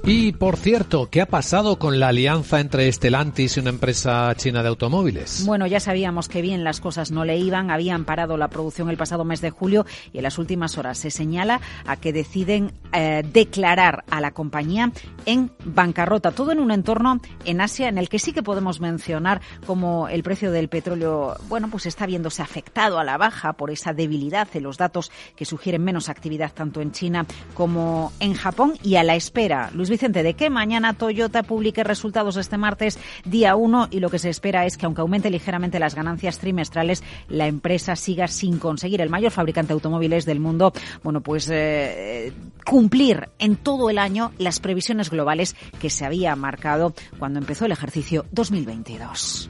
Y 0.07 0.33
por 0.33 0.55
cierto, 0.55 1.09
¿qué 1.09 1.19
ha 1.19 1.25
pasado 1.25 1.79
con 1.79 1.99
la 1.99 2.09
alianza 2.09 2.59
entre 2.59 2.91
Stellantis 2.91 3.57
y 3.57 3.59
una 3.59 3.71
empresa 3.71 4.31
china 4.35 4.61
de 4.61 4.69
automóviles? 4.69 5.43
Bueno, 5.47 5.65
ya 5.65 5.79
sabíamos 5.79 6.29
que 6.29 6.43
bien 6.43 6.63
las 6.63 6.79
cosas 6.79 7.09
no 7.09 7.25
le 7.25 7.37
iban, 7.37 7.71
habían 7.71 8.05
parado 8.05 8.37
la 8.37 8.47
producción 8.47 8.91
el 8.91 8.97
pasado 8.97 9.25
mes 9.25 9.41
de 9.41 9.49
julio 9.49 9.87
y 10.13 10.17
en 10.17 10.23
las 10.23 10.37
últimas 10.37 10.77
horas 10.77 10.99
se 10.99 11.09
señala 11.09 11.59
a 11.87 11.95
que 11.97 12.13
deciden 12.13 12.71
eh, 12.93 13.23
declarar 13.33 14.03
a 14.11 14.21
la 14.21 14.29
compañía 14.29 14.91
en 15.25 15.49
bancarrota. 15.63 16.29
Todo 16.29 16.51
en 16.51 16.59
un 16.59 16.69
entorno 16.69 17.19
en 17.43 17.59
Asia 17.59 17.89
en 17.89 17.97
el 17.97 18.07
que 18.07 18.19
sí 18.19 18.31
que 18.31 18.43
podemos 18.43 18.79
mencionar 18.79 19.41
como 19.65 20.07
el 20.07 20.21
precio 20.21 20.51
del 20.51 20.69
petróleo, 20.69 21.35
bueno, 21.49 21.67
pues 21.71 21.87
está 21.87 22.05
viéndose 22.05 22.43
afectado 22.43 22.99
a 22.99 23.03
la 23.03 23.17
baja 23.17 23.53
por 23.53 23.71
esa 23.71 23.91
debilidad 23.91 24.47
de 24.51 24.61
los 24.61 24.77
datos 24.77 25.11
que 25.35 25.45
sugieren 25.45 25.83
menos 25.83 26.09
actividad 26.09 26.53
tanto 26.53 26.79
en 26.79 26.91
China 26.91 27.25
como 27.55 28.13
en 28.19 28.35
Japón 28.35 28.75
y 28.83 28.97
a 28.97 29.03
la 29.03 29.15
espera, 29.15 29.71
Luis 29.73 29.94
Vicente, 29.95 30.23
de 30.23 30.33
que 30.33 30.49
mañana 30.49 30.93
Toyota 30.93 31.41
publique 31.43 31.81
resultados 31.85 32.35
este 32.35 32.57
martes, 32.57 32.99
día 33.23 33.55
1, 33.55 33.87
y 33.91 34.01
lo 34.01 34.09
que 34.09 34.19
se 34.19 34.29
espera 34.29 34.65
es 34.65 34.75
que, 34.75 34.85
aunque 34.85 34.99
aumente 34.99 35.29
ligeramente 35.29 35.79
las 35.79 35.95
ganancias 35.95 36.37
trimestrales, 36.37 37.01
la 37.29 37.47
empresa 37.47 37.95
siga 37.95 38.27
sin 38.27 38.59
conseguir, 38.59 38.99
el 38.99 39.09
mayor 39.09 39.31
fabricante 39.31 39.69
de 39.69 39.75
automóviles 39.75 40.25
del 40.25 40.41
mundo, 40.41 40.73
bueno, 41.01 41.21
pues 41.21 41.49
eh, 41.49 42.33
cumplir 42.65 43.29
en 43.39 43.55
todo 43.55 43.89
el 43.89 43.97
año 43.97 44.33
las 44.37 44.59
previsiones 44.59 45.09
globales 45.09 45.55
que 45.79 45.89
se 45.89 46.03
había 46.03 46.35
marcado 46.35 46.93
cuando 47.17 47.39
empezó 47.39 47.65
el 47.65 47.71
ejercicio 47.71 48.25
2022. 48.31 49.49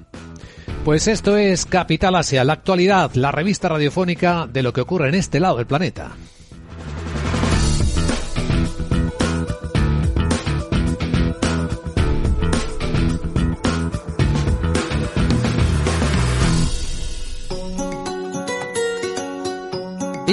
Pues 0.84 1.08
esto 1.08 1.38
es 1.38 1.66
Capital 1.66 2.14
Asia, 2.14 2.44
la 2.44 2.54
actualidad, 2.54 3.16
la 3.16 3.32
revista 3.32 3.70
radiofónica 3.70 4.46
de 4.46 4.62
lo 4.62 4.74
que 4.74 4.82
ocurre 4.82 5.10
en 5.10 5.16
este 5.16 5.40
lado 5.40 5.58
del 5.58 5.66
planeta. 5.66 6.12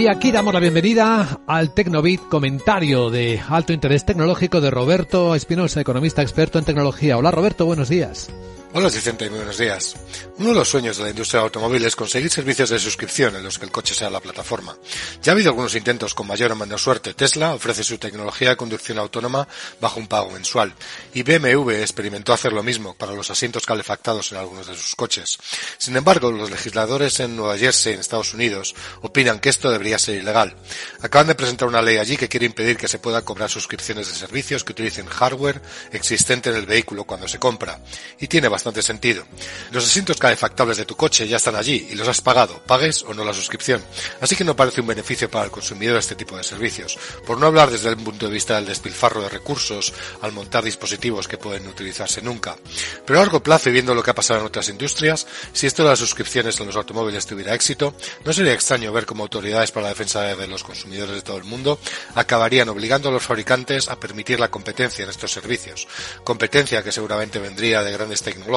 Y 0.03 0.09
aquí 0.09 0.33
damos 0.33 0.53
la 0.53 0.59
bienvenida 0.59 1.39
al 1.47 1.75
Tecnobit, 1.75 2.23
comentario 2.23 3.09
de 3.09 3.41
alto 3.49 3.73
interés 3.73 4.05
tecnológico 4.05 4.61
de 4.61 4.69
Roberto 4.69 5.37
Espinosa, 5.37 5.81
economista 5.81 6.23
experto 6.23 6.59
en 6.59 6.65
tecnología. 6.65 7.17
Hola 7.17 7.31
Roberto, 7.31 7.67
buenos 7.67 7.89
días. 7.89 8.29
Hola 8.75 8.89
Vicente 8.89 9.27
y 9.27 9.29
muy 9.29 9.41
buenos 9.41 9.59
días. 9.59 9.97
Uno 10.39 10.49
de 10.49 10.55
los 10.55 10.69
sueños 10.71 10.97
de 10.97 11.05
la 11.05 11.11
industria 11.11 11.41
del 11.41 11.49
automóvil 11.49 11.85
es 11.85 11.95
conseguir 11.95 12.31
servicios 12.31 12.71
de 12.71 12.79
suscripción 12.79 13.37
en 13.37 13.43
los 13.43 13.59
que 13.59 13.67
el 13.67 13.71
coche 13.71 13.95
sea 13.95 14.09
la 14.09 14.19
plataforma. 14.19 14.75
Ya 15.23 15.33
ha 15.33 15.35
habido 15.35 15.51
algunos 15.51 15.75
intentos 15.75 16.15
con 16.15 16.27
mayor 16.27 16.53
o 16.53 16.57
menor 16.57 16.81
suerte. 16.81 17.13
Tesla 17.13 17.53
ofrece 17.53 17.85
su 17.85 17.99
tecnología 17.99 18.49
de 18.49 18.57
conducción 18.57 18.99
autónoma 18.99 19.47
bajo 19.79 20.01
un 20.01 20.07
pago 20.07 20.31
mensual. 20.31 20.73
Y 21.13 21.23
BMW 21.23 21.73
experimentó 21.73 22.33
hacer 22.33 22.55
lo 22.55 22.63
mismo 22.63 22.95
para 22.95 23.13
los 23.13 23.31
asientos 23.31 23.67
calefactados 23.67 24.33
en 24.33 24.39
algunos 24.39 24.67
de 24.67 24.75
sus 24.75 24.97
coches. 24.97 25.39
Sin 25.77 25.95
embargo, 25.95 26.33
los 26.33 26.51
legisladores 26.51 27.21
en 27.21 27.37
Nueva 27.37 27.59
Jersey, 27.59 27.93
en 27.93 28.01
Estados 28.01 28.33
Unidos, 28.33 28.75
opinan 29.03 29.39
que 29.39 29.51
esto 29.51 29.71
debería 29.71 29.99
ser 29.99 30.17
ilegal. 30.17 30.57
Acaban 31.03 31.27
de 31.27 31.35
presentar 31.35 31.69
una 31.69 31.83
ley 31.83 31.99
allí 31.99 32.17
que 32.17 32.31
quiere 32.31 32.47
impedir 32.47 32.79
que 32.79 32.89
se 32.89 32.99
pueda 32.99 33.21
cobrar 33.21 33.51
suscripciones 33.51 34.09
de 34.09 34.15
servicios 34.15 34.65
que 34.65 34.73
utilicen 34.73 35.05
hardware 35.05 35.61
existente 35.93 36.49
en 36.49 36.57
el 36.57 36.65
vehículo 36.65 37.05
cuando 37.05 37.29
se 37.29 37.39
compra. 37.39 37.79
Y 38.19 38.29
tiene 38.29 38.49
bastante 38.49 38.62
sentido. 38.83 39.25
Los 39.73 39.85
asientos 39.85 40.19
calefactables 40.19 40.77
de 40.77 40.85
tu 40.85 40.97
coche 40.97 41.27
ya 41.27 41.37
están 41.37 41.57
allí 41.57 41.89
y 41.91 41.95
los 41.95 42.07
has 42.07 42.21
pagado, 42.21 42.63
pagues 42.67 43.03
o 43.03 43.13
no 43.13 43.25
la 43.25 43.35
suscripción. 43.35 43.83
Así 44.21 44.37
que 44.37 44.45
no 44.45 44.55
parece 44.55 44.81
un 44.81 44.87
beneficio 44.87 45.31
para 45.31 45.45
el 45.45 45.51
consumidor 45.51 45.99
este 45.99 46.15
tipo 46.15 46.37
de 46.37 46.45
servicios. 46.45 46.99
Por 47.27 47.39
no 47.39 47.47
hablar 47.47 47.71
desde 47.71 47.89
el 47.89 47.97
punto 47.97 48.27
de 48.27 48.33
vista 48.33 48.55
del 48.55 48.67
despilfarro 48.67 49.23
de 49.23 49.29
recursos 49.29 49.93
al 50.21 50.33
montar 50.33 50.65
dispositivos 50.65 51.27
que 51.27 51.39
pueden 51.39 51.67
utilizarse 51.67 52.23
nunca. 52.23 52.57
Pero 53.05 53.19
a 53.19 53.23
largo 53.23 53.43
plazo 53.43 53.69
y 53.69 53.73
viendo 53.73 53.95
lo 53.95 54.03
que 54.03 54.11
ha 54.11 54.15
pasado 54.15 54.41
en 54.41 54.47
otras 54.47 54.69
industrias, 54.69 55.27
si 55.53 55.67
esto 55.67 55.83
de 55.83 55.91
las 55.91 55.99
suscripciones 55.99 56.61
en 56.61 56.67
los 56.67 56.77
automóviles 56.77 57.27
tuviera 57.27 57.55
éxito, 57.55 57.95
no 58.25 58.33
sería 58.33 58.53
extraño 58.53 58.93
ver 58.93 59.07
cómo 59.07 59.25
autoridades 59.25 59.73
para 59.73 59.85
la 59.85 59.91
defensa 59.91 60.23
de 60.23 60.47
los 60.47 60.63
consumidores 60.63 61.17
de 61.17 61.23
todo 61.23 61.37
el 61.37 61.45
mundo 61.45 61.79
acabarían 62.15 62.69
obligando 62.69 63.09
a 63.09 63.13
los 63.13 63.25
fabricantes 63.25 63.89
a 63.89 63.99
permitir 63.99 64.39
la 64.39 64.51
competencia 64.51 65.03
en 65.03 65.11
estos 65.11 65.33
servicios. 65.33 65.89
Competencia 66.23 66.83
que 66.83 66.93
seguramente 66.93 67.39
vendría 67.39 67.83
de 67.83 67.93
grandes 67.93 68.23
tecnologías 68.23 68.52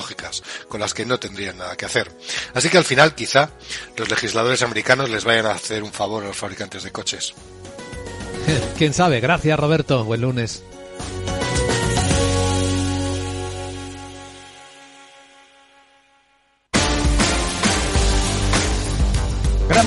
con 0.67 0.79
las 0.79 0.93
que 0.93 1.05
no 1.05 1.19
tendrían 1.19 1.57
nada 1.57 1.75
que 1.75 1.85
hacer. 1.85 2.11
Así 2.53 2.69
que 2.69 2.77
al 2.77 2.85
final 2.85 3.15
quizá 3.15 3.49
los 3.97 4.09
legisladores 4.09 4.61
americanos 4.61 5.09
les 5.09 5.23
vayan 5.23 5.45
a 5.45 5.51
hacer 5.51 5.83
un 5.83 5.91
favor 5.91 6.23
a 6.23 6.27
los 6.27 6.37
fabricantes 6.37 6.83
de 6.83 6.91
coches. 6.91 7.33
Quién 8.77 8.93
sabe, 8.93 9.19
gracias 9.19 9.59
Roberto, 9.59 10.03
buen 10.03 10.21
lunes. 10.21 10.63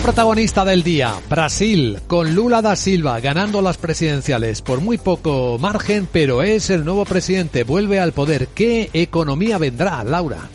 Protagonista 0.09 0.65
del 0.65 0.83
día, 0.83 1.13
Brasil, 1.29 1.99
con 2.07 2.35
Lula 2.35 2.63
da 2.63 2.77
Silva 2.77 3.21
ganando 3.21 3.61
las 3.61 3.77
presidenciales 3.77 4.63
por 4.63 4.81
muy 4.81 4.97
poco 4.97 5.59
margen, 5.61 6.09
pero 6.11 6.43
es 6.43 6.71
el 6.71 6.87
nuevo 6.87 7.05
presidente, 7.05 7.63
vuelve 7.63 8.01
al 8.01 8.13
poder. 8.13 8.49
¿Qué 8.55 8.89
economía 8.95 9.59
vendrá, 9.59 10.03
Laura? 10.05 10.49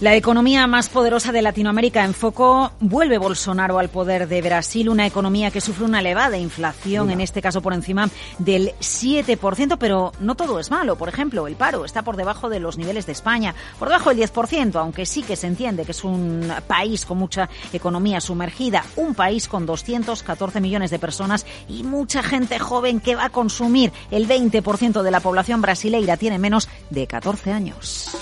La 0.00 0.16
economía 0.16 0.66
más 0.66 0.88
poderosa 0.88 1.30
de 1.30 1.40
Latinoamérica 1.40 2.04
en 2.04 2.14
foco 2.14 2.72
vuelve 2.80 3.16
Bolsonaro 3.16 3.78
al 3.78 3.90
poder 3.90 4.26
de 4.26 4.42
Brasil, 4.42 4.88
una 4.88 5.06
economía 5.06 5.52
que 5.52 5.60
sufre 5.60 5.84
una 5.84 6.00
elevada 6.00 6.36
inflación, 6.36 7.10
en 7.10 7.20
este 7.20 7.40
caso 7.40 7.62
por 7.62 7.72
encima 7.72 8.10
del 8.38 8.72
7%, 8.80 9.76
pero 9.78 10.10
no 10.18 10.34
todo 10.34 10.58
es 10.58 10.72
malo. 10.72 10.96
Por 10.96 11.08
ejemplo, 11.08 11.46
el 11.46 11.54
paro 11.54 11.84
está 11.84 12.02
por 12.02 12.16
debajo 12.16 12.48
de 12.48 12.58
los 12.58 12.76
niveles 12.76 13.06
de 13.06 13.12
España, 13.12 13.54
por 13.78 13.86
debajo 13.86 14.10
del 14.10 14.18
10%, 14.28 14.74
aunque 14.80 15.06
sí 15.06 15.22
que 15.22 15.36
se 15.36 15.46
entiende 15.46 15.84
que 15.84 15.92
es 15.92 16.02
un 16.02 16.52
país 16.66 17.06
con 17.06 17.18
mucha 17.18 17.48
economía 17.72 18.20
sumergida, 18.20 18.84
un 18.96 19.14
país 19.14 19.46
con 19.46 19.64
214 19.64 20.60
millones 20.60 20.90
de 20.90 20.98
personas 20.98 21.46
y 21.68 21.84
mucha 21.84 22.24
gente 22.24 22.58
joven 22.58 22.98
que 22.98 23.14
va 23.14 23.26
a 23.26 23.30
consumir. 23.30 23.92
El 24.10 24.26
20% 24.26 25.02
de 25.02 25.10
la 25.12 25.20
población 25.20 25.62
brasileira 25.62 26.16
tiene 26.16 26.40
menos 26.40 26.68
de 26.90 27.06
14 27.06 27.52
años. 27.52 28.16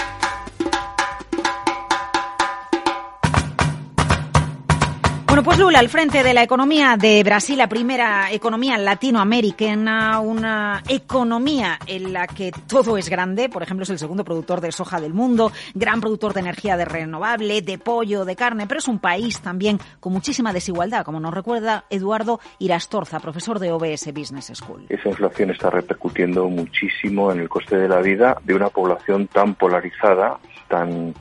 Bueno, 5.33 5.45
pues 5.45 5.59
Lula, 5.59 5.79
al 5.79 5.89
frente 5.89 6.23
de 6.23 6.35
la 6.35 6.43
economía 6.43 6.99
de 6.99 7.23
Brasil, 7.25 7.57
la 7.57 7.67
primera 7.67 8.31
economía 8.31 8.77
latinoamericana, 8.77 10.21
una 10.21 10.83
economía 10.87 11.79
en 11.87 12.13
la 12.13 12.27
que 12.27 12.53
todo 12.67 12.99
es 12.99 13.09
grande, 13.09 13.49
por 13.49 13.63
ejemplo, 13.63 13.85
es 13.85 13.89
el 13.89 13.99
segundo 13.99 14.25
productor 14.25 14.61
de 14.61 14.71
soja 14.73 15.01
del 15.01 15.15
mundo, 15.15 15.51
gran 15.73 16.03
productor 16.03 16.35
de 16.35 16.41
energía 16.41 16.77
de 16.77 16.85
renovable, 16.85 17.63
de 17.63 17.79
pollo, 17.79 18.27
de 18.27 18.37
carne, 18.37 18.67
pero 18.67 18.81
es 18.81 18.89
un 18.89 18.99
país 18.99 19.41
también 19.41 19.79
con 20.01 20.13
muchísima 20.13 20.53
desigualdad, 20.53 21.03
como 21.03 21.19
nos 21.19 21.33
recuerda 21.33 21.87
Eduardo 21.89 22.39
Irastorza, 22.59 23.19
profesor 23.19 23.59
de 23.59 23.73
OBS 23.73 24.13
Business 24.13 24.53
School. 24.55 24.85
Esa 24.91 25.09
inflación 25.09 25.51
está 25.51 25.71
repercutiendo 25.71 26.47
muchísimo 26.51 27.33
en 27.33 27.41
el 27.41 27.49
coste 27.49 27.79
de 27.79 27.89
la 27.89 28.03
vida 28.03 28.37
de 28.45 28.55
una 28.55 28.69
población 28.69 29.29
tan 29.29 29.55
polarizada, 29.55 30.39
tan 30.69 31.15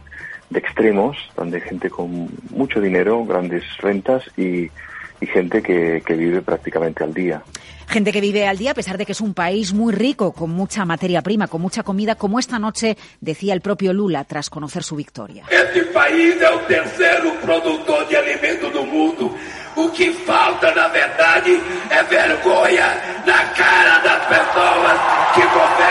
de 0.51 0.59
extremos, 0.59 1.17
donde 1.35 1.57
hay 1.57 1.63
gente 1.63 1.89
con 1.89 2.29
mucho 2.51 2.79
dinero, 2.79 3.25
grandes 3.25 3.63
rentas 3.79 4.23
y, 4.37 4.69
gente 5.21 5.61
que, 5.61 6.01
que 6.05 6.13
vive 6.15 6.41
prácticamente 6.41 7.03
al 7.03 7.13
día. 7.13 7.43
Gente 7.87 8.11
que 8.11 8.21
vive 8.21 8.47
al 8.47 8.57
día 8.57 8.71
a 8.71 8.73
pesar 8.73 8.97
de 8.97 9.05
que 9.05 9.11
es 9.11 9.21
un 9.21 9.33
país 9.33 9.71
muy 9.73 9.93
rico, 9.93 10.31
con 10.31 10.49
mucha 10.49 10.83
materia 10.83 11.21
prima, 11.21 11.47
con 11.47 11.61
mucha 11.61 11.83
comida, 11.83 12.15
como 12.15 12.39
esta 12.39 12.57
noche 12.57 12.97
decía 13.19 13.53
el 13.53 13.61
propio 13.61 13.93
Lula 13.93 14.23
tras 14.23 14.49
conocer 14.49 14.81
su 14.81 14.95
victoria. 14.95 15.45
Este 15.51 15.83
país 15.83 16.35
es 16.35 16.41
el 16.41 16.65
tercer 16.67 17.21
productor 17.43 18.07
de 18.07 18.17
alimentos 18.17 18.73
del 18.73 18.87
mundo. 18.87 19.35
O 19.75 19.89
que 19.89 20.11
falta, 20.11 20.73
na 20.75 20.89
verdade, 20.89 21.57
é 21.89 22.03
vergonha 22.03 22.89
na 23.25 23.45
cara 23.55 23.99
das 23.99 24.25
pessoas 24.27 24.99
que 25.33 25.41
gobernam. 25.41 25.90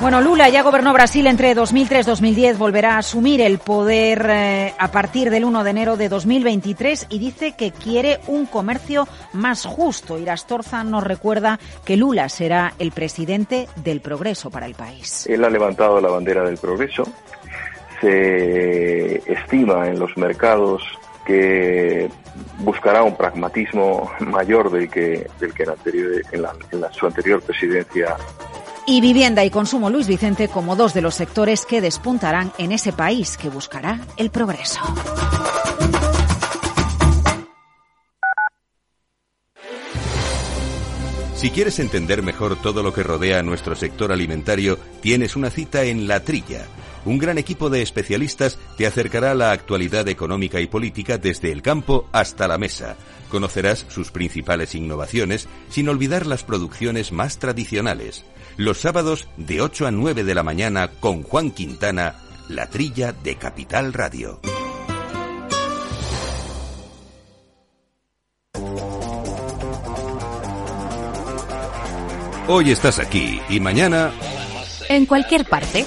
Bueno, 0.00 0.22
Lula 0.22 0.48
ya 0.48 0.62
gobernó 0.62 0.94
Brasil 0.94 1.26
entre 1.26 1.54
2003 1.54 2.06
y 2.06 2.08
2010, 2.08 2.58
volverá 2.58 2.94
a 2.94 2.98
asumir 2.98 3.42
el 3.42 3.58
poder 3.58 4.26
eh, 4.30 4.72
a 4.78 4.90
partir 4.90 5.28
del 5.28 5.44
1 5.44 5.62
de 5.62 5.70
enero 5.70 5.98
de 5.98 6.08
2023 6.08 7.08
y 7.10 7.18
dice 7.18 7.52
que 7.52 7.70
quiere 7.70 8.18
un 8.26 8.46
comercio 8.46 9.06
más 9.34 9.66
justo. 9.66 10.18
Irastorza 10.18 10.84
nos 10.84 11.04
recuerda 11.04 11.60
que 11.84 11.98
Lula 11.98 12.30
será 12.30 12.72
el 12.78 12.92
presidente 12.92 13.68
del 13.76 14.00
progreso 14.00 14.50
para 14.50 14.64
el 14.64 14.74
país. 14.74 15.26
Él 15.26 15.44
ha 15.44 15.50
levantado 15.50 16.00
la 16.00 16.08
bandera 16.08 16.44
del 16.44 16.56
progreso. 16.56 17.02
Se 18.00 19.16
estima 19.30 19.86
en 19.86 19.98
los 19.98 20.16
mercados 20.16 20.82
que 21.26 22.08
buscará 22.60 23.02
un 23.02 23.16
pragmatismo 23.18 24.10
mayor 24.20 24.70
del 24.70 24.88
que, 24.88 25.28
del 25.38 25.52
que 25.52 25.64
en, 25.64 25.68
anterior, 25.68 26.22
en, 26.32 26.80
la, 26.80 26.92
su 26.92 27.06
anterior 27.06 27.42
presidencia 27.42 28.16
y 28.90 29.00
vivienda 29.00 29.44
y 29.44 29.50
consumo 29.50 29.88
Luis 29.88 30.08
Vicente 30.08 30.48
como 30.48 30.74
dos 30.74 30.94
de 30.94 31.00
los 31.00 31.14
sectores 31.14 31.64
que 31.64 31.80
despuntarán 31.80 32.52
en 32.58 32.72
ese 32.72 32.92
país 32.92 33.36
que 33.36 33.48
buscará 33.48 34.00
el 34.16 34.30
progreso. 34.30 34.80
Si 41.36 41.50
quieres 41.50 41.78
entender 41.78 42.24
mejor 42.24 42.60
todo 42.60 42.82
lo 42.82 42.92
que 42.92 43.04
rodea 43.04 43.38
a 43.38 43.42
nuestro 43.44 43.76
sector 43.76 44.10
alimentario, 44.10 44.76
tienes 45.00 45.36
una 45.36 45.50
cita 45.50 45.84
en 45.84 46.08
La 46.08 46.24
Trilla. 46.24 46.66
Un 47.04 47.18
gran 47.18 47.38
equipo 47.38 47.70
de 47.70 47.82
especialistas 47.82 48.58
te 48.76 48.88
acercará 48.88 49.30
a 49.30 49.36
la 49.36 49.52
actualidad 49.52 50.08
económica 50.08 50.60
y 50.60 50.66
política 50.66 51.16
desde 51.16 51.52
el 51.52 51.62
campo 51.62 52.08
hasta 52.10 52.48
la 52.48 52.58
mesa. 52.58 52.96
Conocerás 53.30 53.86
sus 53.88 54.10
principales 54.10 54.74
innovaciones 54.74 55.48
sin 55.70 55.88
olvidar 55.88 56.26
las 56.26 56.42
producciones 56.42 57.12
más 57.12 57.38
tradicionales 57.38 58.24
los 58.60 58.78
sábados 58.78 59.26
de 59.38 59.62
8 59.62 59.86
a 59.86 59.90
9 59.90 60.22
de 60.22 60.34
la 60.34 60.42
mañana 60.42 60.88
con 61.00 61.22
Juan 61.22 61.50
Quintana, 61.50 62.16
la 62.50 62.68
trilla 62.68 63.12
de 63.12 63.36
Capital 63.36 63.94
Radio. 63.94 64.38
Hoy 72.48 72.70
estás 72.70 72.98
aquí 72.98 73.40
y 73.48 73.60
mañana... 73.60 74.10
En 74.90 75.06
cualquier 75.06 75.46
parte. 75.46 75.86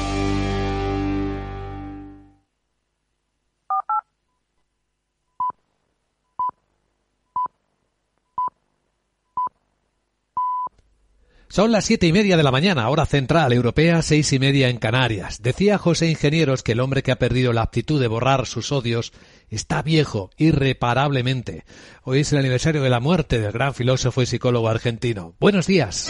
Son 11.51 11.73
las 11.73 11.83
siete 11.83 12.07
y 12.07 12.13
media 12.13 12.37
de 12.37 12.43
la 12.43 12.51
mañana, 12.51 12.87
hora 12.87 13.05
central 13.05 13.51
europea, 13.51 14.01
seis 14.03 14.31
y 14.31 14.39
media 14.39 14.69
en 14.69 14.77
Canarias. 14.77 15.41
Decía 15.41 15.77
José 15.77 16.09
Ingenieros 16.09 16.63
que 16.63 16.71
el 16.71 16.79
hombre 16.79 17.03
que 17.03 17.11
ha 17.11 17.19
perdido 17.19 17.51
la 17.51 17.61
aptitud 17.61 17.99
de 17.99 18.07
borrar 18.07 18.45
sus 18.45 18.71
odios 18.71 19.11
está 19.49 19.81
viejo, 19.81 20.29
irreparablemente. 20.37 21.65
Hoy 22.03 22.21
es 22.21 22.31
el 22.31 22.39
aniversario 22.39 22.81
de 22.81 22.89
la 22.89 23.01
muerte 23.01 23.41
del 23.41 23.51
gran 23.51 23.73
filósofo 23.73 24.21
y 24.21 24.27
psicólogo 24.27 24.69
argentino. 24.69 25.35
Buenos 25.41 25.67
días. 25.67 26.09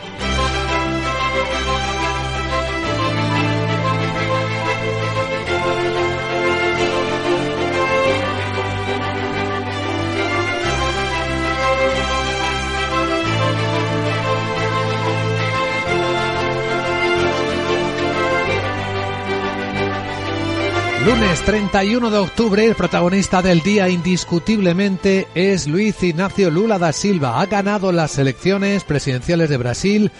Lunes 21.05 21.41
31 21.45 22.11
de 22.11 22.17
octubre, 22.19 22.63
el 22.63 22.75
protagonista 22.75 23.41
del 23.41 23.61
día 23.61 23.89
indiscutiblemente 23.89 25.27
es 25.33 25.65
Luis 25.65 26.03
Ignacio 26.03 26.51
Lula 26.51 26.77
da 26.77 26.93
Silva. 26.93 27.41
Ha 27.41 27.47
ganado 27.47 27.91
las 27.91 28.19
elecciones 28.19 28.83
presidenciales 28.83 29.49
de 29.49 29.57
Brasil 29.57 30.11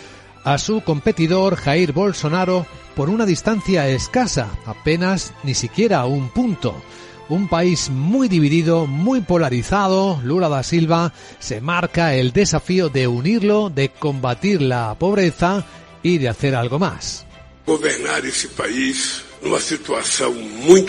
a 0.43 0.57
su 0.57 0.81
competidor 0.81 1.55
Jair 1.55 1.93
Bolsonaro 1.93 2.65
por 2.95 3.11
una 3.11 3.27
distancia 3.27 3.87
escasa, 3.89 4.49
apenas 4.65 5.33
ni 5.43 5.53
siquiera 5.53 6.05
un 6.05 6.29
punto. 6.29 6.81
Un 7.29 7.47
país 7.47 7.91
muy 7.91 8.27
dividido, 8.27 8.87
muy 8.87 9.21
polarizado, 9.21 10.19
Lula 10.23 10.49
da 10.49 10.63
Silva 10.63 11.13
se 11.37 11.61
marca 11.61 12.15
el 12.15 12.33
desafío 12.33 12.89
de 12.89 13.05
unirlo, 13.05 13.69
de 13.69 13.89
combatir 13.89 14.63
la 14.63 14.95
pobreza 14.97 15.63
y 16.01 16.17
de 16.17 16.27
hacer 16.27 16.55
algo 16.55 16.79
más. 16.79 17.27
Gobernar 17.67 18.25
ese 18.25 18.47
país 18.47 19.25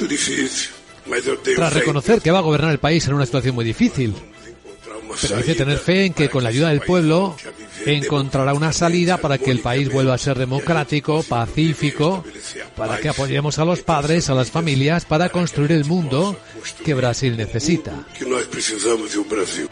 difícil, 0.06 0.48
Tras 1.56 1.72
reconocer 1.72 2.20
que 2.20 2.30
va 2.30 2.38
a 2.38 2.42
gobernar 2.42 2.70
el 2.70 2.78
país 2.78 3.06
en 3.06 3.14
una 3.14 3.26
situación 3.26 3.54
muy 3.54 3.64
difícil, 3.64 4.14
pero 5.20 5.36
hay 5.36 5.42
que 5.42 5.54
tener 5.54 5.78
fe 5.78 6.06
en 6.06 6.14
que 6.14 6.28
con 6.28 6.42
la 6.42 6.50
ayuda 6.50 6.68
del 6.68 6.80
pueblo 6.80 7.36
encontrará 7.86 8.54
una 8.54 8.72
salida 8.72 9.18
para 9.18 9.38
que 9.38 9.50
el 9.50 9.60
país 9.60 9.90
vuelva 9.90 10.14
a 10.14 10.18
ser 10.18 10.38
democrático, 10.38 11.22
pacífico, 11.22 12.24
para 12.76 12.98
que 12.98 13.08
apoyemos 13.08 13.58
a 13.58 13.64
los 13.64 13.80
padres, 13.80 14.30
a 14.30 14.34
las 14.34 14.50
familias, 14.50 15.04
para 15.04 15.28
construir 15.28 15.72
el 15.72 15.84
mundo 15.84 16.36
que 16.84 16.94
Brasil 16.94 17.36
necesita. 17.36 18.06
Brasil. 19.28 19.68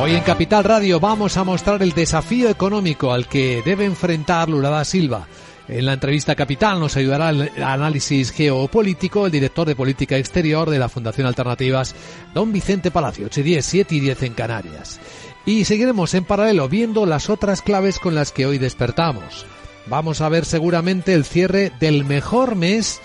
Hoy 0.00 0.14
en 0.14 0.22
Capital 0.22 0.64
Radio 0.64 0.98
vamos 0.98 1.36
a 1.36 1.44
mostrar 1.44 1.82
el 1.82 1.92
desafío 1.92 2.48
económico 2.48 3.12
al 3.12 3.28
que 3.28 3.62
debe 3.64 3.84
enfrentar 3.84 4.48
Lula 4.48 4.70
da 4.70 4.84
Silva. 4.84 5.28
En 5.70 5.86
la 5.86 5.92
entrevista 5.92 6.34
Capital 6.34 6.80
nos 6.80 6.96
ayudará 6.96 7.30
el 7.30 7.62
análisis 7.62 8.32
geopolítico 8.32 9.26
el 9.26 9.32
director 9.32 9.68
de 9.68 9.76
política 9.76 10.16
exterior 10.16 10.68
de 10.68 10.80
la 10.80 10.88
Fundación 10.88 11.28
Alternativas, 11.28 11.94
don 12.34 12.52
Vicente 12.52 12.90
Palacio, 12.90 13.26
8 13.26 13.38
y 13.38 13.42
10, 13.44 13.64
7 13.64 13.94
y 13.94 14.00
10 14.00 14.22
en 14.24 14.34
Canarias. 14.34 14.98
Y 15.46 15.64
seguiremos 15.64 16.12
en 16.14 16.24
paralelo 16.24 16.68
viendo 16.68 17.06
las 17.06 17.30
otras 17.30 17.62
claves 17.62 18.00
con 18.00 18.16
las 18.16 18.32
que 18.32 18.46
hoy 18.46 18.58
despertamos. 18.58 19.46
Vamos 19.86 20.20
a 20.20 20.28
ver 20.28 20.44
seguramente 20.44 21.14
el 21.14 21.24
cierre 21.24 21.70
del 21.78 22.04
mejor 22.04 22.56
mes 22.56 23.00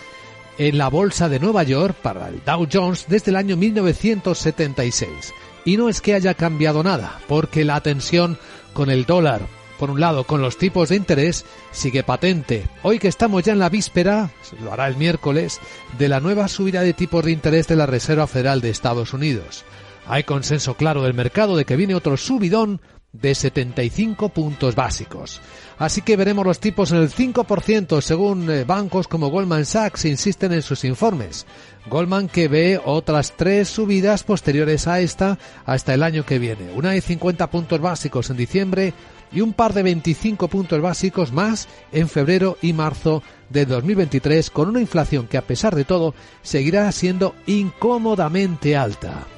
en 0.58 0.80
la 0.80 0.88
bolsa 0.88 1.30
de 1.30 1.40
Nueva 1.40 1.62
York 1.62 1.96
para 2.02 2.30
el 2.30 2.42
Dow 2.44 2.68
Jones 2.72 3.06
desde 3.08 3.30
el 3.30 3.38
año 3.38 3.58
1976. 3.58 5.34
Y 5.66 5.78
no 5.78 5.88
es 5.88 6.02
que 6.02 6.16
haya 6.16 6.34
cambiado 6.34 6.82
nada, 6.82 7.20
porque 7.28 7.64
la 7.64 7.80
tensión 7.82 8.40
con 8.74 8.90
el 8.90 9.06
dólar, 9.06 9.42
por 9.78 9.92
un 9.92 10.00
lado, 10.00 10.24
con 10.24 10.42
los 10.42 10.58
tipos 10.58 10.90
de 10.90 10.96
interés, 10.96 11.46
sigue 11.72 12.04
patente. 12.04 12.68
Hoy 12.84 13.00
que 13.00 13.08
estamos 13.08 13.44
ya 13.44 13.54
en 13.54 13.60
la 13.60 13.70
víspera, 13.70 14.32
lo 14.64 14.74
hará 14.74 14.88
el 14.88 14.98
miércoles, 14.98 15.60
de 15.98 16.10
la 16.10 16.20
nueva 16.20 16.48
subida 16.48 16.82
de 16.82 16.94
tipos 16.94 17.24
de 17.24 17.32
interés 17.32 17.68
de 17.68 17.76
la 17.76 17.86
Reserva 17.86 18.28
Federal 18.28 18.62
de 18.62 18.70
Estados 18.70 19.14
Unidos. 19.14 19.66
Hay 20.08 20.24
consenso 20.24 20.76
claro 20.76 21.04
del 21.04 21.14
mercado 21.14 21.58
de 21.58 21.66
que 21.66 21.76
viene 21.76 21.96
otro 21.96 22.16
subidón 22.18 22.80
de 23.22 23.34
75 23.34 24.30
puntos 24.30 24.76
básicos. 24.76 25.42
Así 25.78 26.02
que 26.02 26.18
veremos 26.18 26.46
los 26.46 26.60
tipos 26.60 26.92
en 26.92 26.98
el 26.98 27.10
5% 27.10 28.02
según 28.02 28.50
eh, 28.50 28.64
bancos 28.64 29.08
como 29.08 29.30
Goldman 29.30 29.66
Sachs 29.66 30.06
insisten 30.06 30.54
en 30.54 30.62
sus 30.62 30.84
informes. 30.84 31.46
Goldman 31.88 32.28
que 32.28 32.48
ve 32.48 32.80
otras 32.84 33.34
tres 33.36 33.70
subidas 33.70 34.24
posteriores 34.24 34.88
a 34.88 35.00
esta 35.00 35.38
hasta 35.66 35.94
el 35.94 36.04
año 36.04 36.26
que 36.26 36.40
viene. 36.40 36.72
Una 36.74 36.92
de 36.92 37.02
50 37.02 37.50
puntos 37.50 37.80
básicos 37.80 38.30
en 38.30 38.38
diciembre 38.38 38.94
y 39.32 39.42
un 39.42 39.54
par 39.54 39.74
de 39.74 39.84
25 39.84 40.48
puntos 40.48 40.82
básicos 40.82 41.32
más 41.32 41.68
en 41.92 42.10
febrero 42.10 42.58
y 42.62 42.74
marzo 42.74 43.24
de 43.50 43.66
2023 43.66 44.50
con 44.50 44.70
una 44.70 44.82
inflación 44.82 45.28
que 45.28 45.38
a 45.38 45.42
pesar 45.42 45.76
de 45.76 45.86
todo 45.86 46.14
seguirá 46.42 46.92
siendo 46.92 47.36
incómodamente 47.46 48.76
alta. 48.76 49.35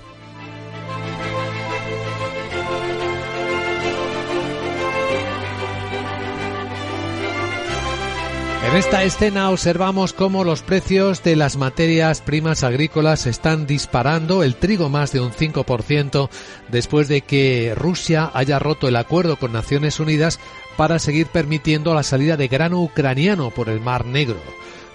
En 8.67 8.75
esta 8.75 9.03
escena 9.03 9.49
observamos 9.49 10.12
cómo 10.12 10.43
los 10.43 10.62
precios 10.62 11.23
de 11.23 11.38
las 11.38 11.56
materias 11.56 12.19
primas 12.19 12.65
agrícolas 12.65 13.25
están 13.25 13.65
disparando, 13.65 14.43
el 14.43 14.58
trigo 14.58 14.89
más 14.89 15.13
de 15.13 15.21
un 15.21 15.32
5%, 15.32 16.30
después 16.67 17.08
de 17.08 17.21
que 17.21 17.73
Rusia 17.77 18.30
haya 18.34 18.60
roto 18.60 18.89
el 18.89 18.97
acuerdo 18.97 19.38
con 19.38 19.53
Naciones 19.53 20.01
Unidas 20.01 20.38
para 20.75 20.99
seguir 20.99 21.27
permitiendo 21.27 21.93
la 21.93 22.03
salida 22.03 22.36
de 22.36 22.49
grano 22.49 22.82
ucraniano 22.82 23.51
por 23.51 23.69
el 23.69 23.80
Mar 23.80 24.06
Negro. 24.06 24.41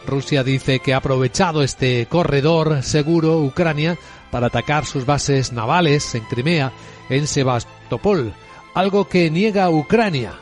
Rusia 0.06 0.44
dice 0.44 0.80
que 0.80 0.92
ha 0.92 0.98
aprovechado 0.98 1.62
este 1.62 2.04
corredor 2.10 2.82
seguro 2.82 3.38
Ucrania 3.38 3.96
para 4.30 4.48
atacar 4.48 4.84
sus 4.84 5.06
bases 5.06 5.50
navales 5.50 6.14
en 6.14 6.24
Crimea, 6.24 6.72
en 7.08 7.26
Sebastopol, 7.26 8.34
algo 8.74 9.08
que 9.08 9.30
niega 9.30 9.70
Ucrania 9.70 10.41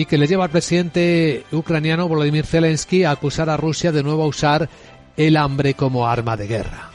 y 0.00 0.06
que 0.06 0.16
le 0.16 0.26
lleva 0.26 0.44
al 0.44 0.50
presidente 0.50 1.44
ucraniano 1.52 2.08
Volodymyr 2.08 2.46
Zelensky 2.46 3.04
a 3.04 3.10
acusar 3.10 3.50
a 3.50 3.58
Rusia 3.58 3.92
de 3.92 4.02
nuevo 4.02 4.22
a 4.22 4.28
usar 4.28 4.66
el 5.14 5.36
hambre 5.36 5.74
como 5.74 6.08
arma 6.08 6.38
de 6.38 6.46
guerra. 6.46 6.88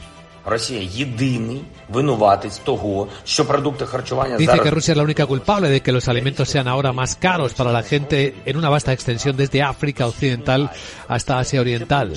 Dice 4.38 4.58
que 4.60 4.70
Rusia 4.72 4.90
es 4.90 4.96
la 4.96 5.04
única 5.04 5.24
culpable 5.24 5.68
de 5.68 5.82
que 5.82 5.92
los 5.92 6.08
alimentos 6.08 6.48
sean 6.48 6.66
ahora 6.66 6.92
más 6.92 7.14
caros 7.14 7.54
para 7.54 7.70
la 7.70 7.84
gente 7.84 8.34
en 8.44 8.56
una 8.56 8.70
vasta 8.70 8.92
extensión 8.92 9.36
desde 9.36 9.62
África 9.62 10.08
Occidental 10.08 10.68
hasta 11.06 11.38
Asia 11.38 11.60
Oriental. 11.60 12.12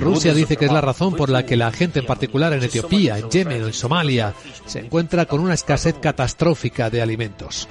Rusia 0.00 0.34
dice 0.34 0.56
que 0.56 0.64
es 0.64 0.72
la 0.72 0.80
razón 0.80 1.14
por 1.14 1.30
la 1.30 1.46
que 1.46 1.54
la 1.54 1.70
gente, 1.70 2.00
en 2.00 2.06
particular 2.06 2.52
en 2.52 2.64
Etiopía, 2.64 3.16
en 3.16 3.30
Yemen 3.30 3.62
o 3.62 3.66
en 3.68 3.72
Somalia, 3.72 4.34
se 4.64 4.80
encuentra 4.80 5.26
con 5.26 5.38
una 5.38 5.54
escasez 5.54 5.94
catastrófica 6.00 6.90
de 6.90 7.00
alimentos. 7.00 7.68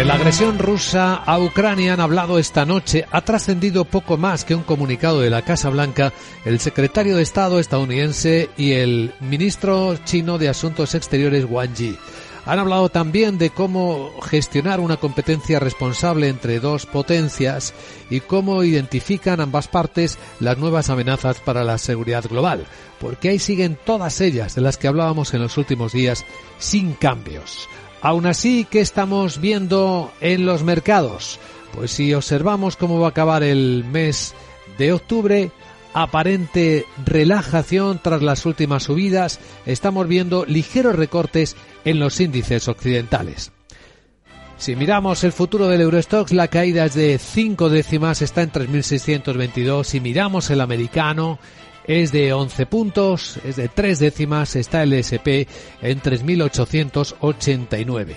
De 0.00 0.06
la 0.06 0.14
agresión 0.14 0.58
rusa 0.58 1.16
a 1.16 1.38
Ucrania 1.38 1.92
han 1.92 2.00
hablado 2.00 2.38
esta 2.38 2.64
noche. 2.64 3.04
Ha 3.10 3.20
trascendido 3.20 3.84
poco 3.84 4.16
más 4.16 4.46
que 4.46 4.54
un 4.54 4.62
comunicado 4.62 5.20
de 5.20 5.28
la 5.28 5.42
Casa 5.42 5.68
Blanca 5.68 6.14
el 6.46 6.58
secretario 6.58 7.16
de 7.16 7.22
Estado 7.22 7.60
estadounidense 7.60 8.48
y 8.56 8.72
el 8.72 9.12
ministro 9.20 9.98
chino 10.06 10.38
de 10.38 10.48
Asuntos 10.48 10.94
Exteriores 10.94 11.44
Wang 11.44 11.74
Yi. 11.74 11.98
Han 12.46 12.58
hablado 12.58 12.88
también 12.88 13.36
de 13.36 13.50
cómo 13.50 14.18
gestionar 14.22 14.80
una 14.80 14.96
competencia 14.96 15.60
responsable 15.60 16.28
entre 16.28 16.60
dos 16.60 16.86
potencias 16.86 17.74
y 18.08 18.20
cómo 18.20 18.64
identifican 18.64 19.38
ambas 19.42 19.68
partes 19.68 20.16
las 20.40 20.56
nuevas 20.56 20.88
amenazas 20.88 21.40
para 21.40 21.62
la 21.62 21.76
seguridad 21.76 22.24
global, 22.26 22.64
porque 22.98 23.28
ahí 23.28 23.38
siguen 23.38 23.76
todas 23.84 24.22
ellas 24.22 24.54
de 24.54 24.62
las 24.62 24.78
que 24.78 24.88
hablábamos 24.88 25.34
en 25.34 25.42
los 25.42 25.58
últimos 25.58 25.92
días 25.92 26.24
sin 26.58 26.94
cambios. 26.94 27.68
Aún 28.02 28.26
así, 28.26 28.66
¿qué 28.70 28.80
estamos 28.80 29.40
viendo 29.40 30.10
en 30.20 30.46
los 30.46 30.62
mercados? 30.62 31.38
Pues 31.74 31.90
si 31.90 32.14
observamos 32.14 32.76
cómo 32.76 32.98
va 32.98 33.08
a 33.08 33.10
acabar 33.10 33.42
el 33.42 33.84
mes 33.84 34.34
de 34.78 34.92
octubre, 34.92 35.50
aparente 35.92 36.86
relajación 37.04 38.00
tras 38.02 38.22
las 38.22 38.46
últimas 38.46 38.84
subidas, 38.84 39.38
estamos 39.66 40.08
viendo 40.08 40.46
ligeros 40.46 40.96
recortes 40.96 41.56
en 41.84 41.98
los 41.98 42.20
índices 42.20 42.68
occidentales. 42.68 43.52
Si 44.56 44.76
miramos 44.76 45.24
el 45.24 45.32
futuro 45.32 45.68
del 45.68 45.80
Eurostox, 45.80 46.32
la 46.32 46.48
caída 46.48 46.84
es 46.84 46.94
de 46.94 47.18
5 47.18 47.70
décimas, 47.70 48.20
está 48.20 48.42
en 48.42 48.52
3.622. 48.52 49.84
Si 49.84 50.00
miramos 50.00 50.50
el 50.50 50.60
americano, 50.60 51.38
es 51.90 52.12
de 52.12 52.32
11 52.32 52.66
puntos, 52.66 53.40
es 53.44 53.56
de 53.56 53.68
3 53.68 53.98
décimas, 53.98 54.54
está 54.54 54.84
el 54.84 54.92
SP 54.94 55.50
en 55.82 56.00
3.889 56.00 58.14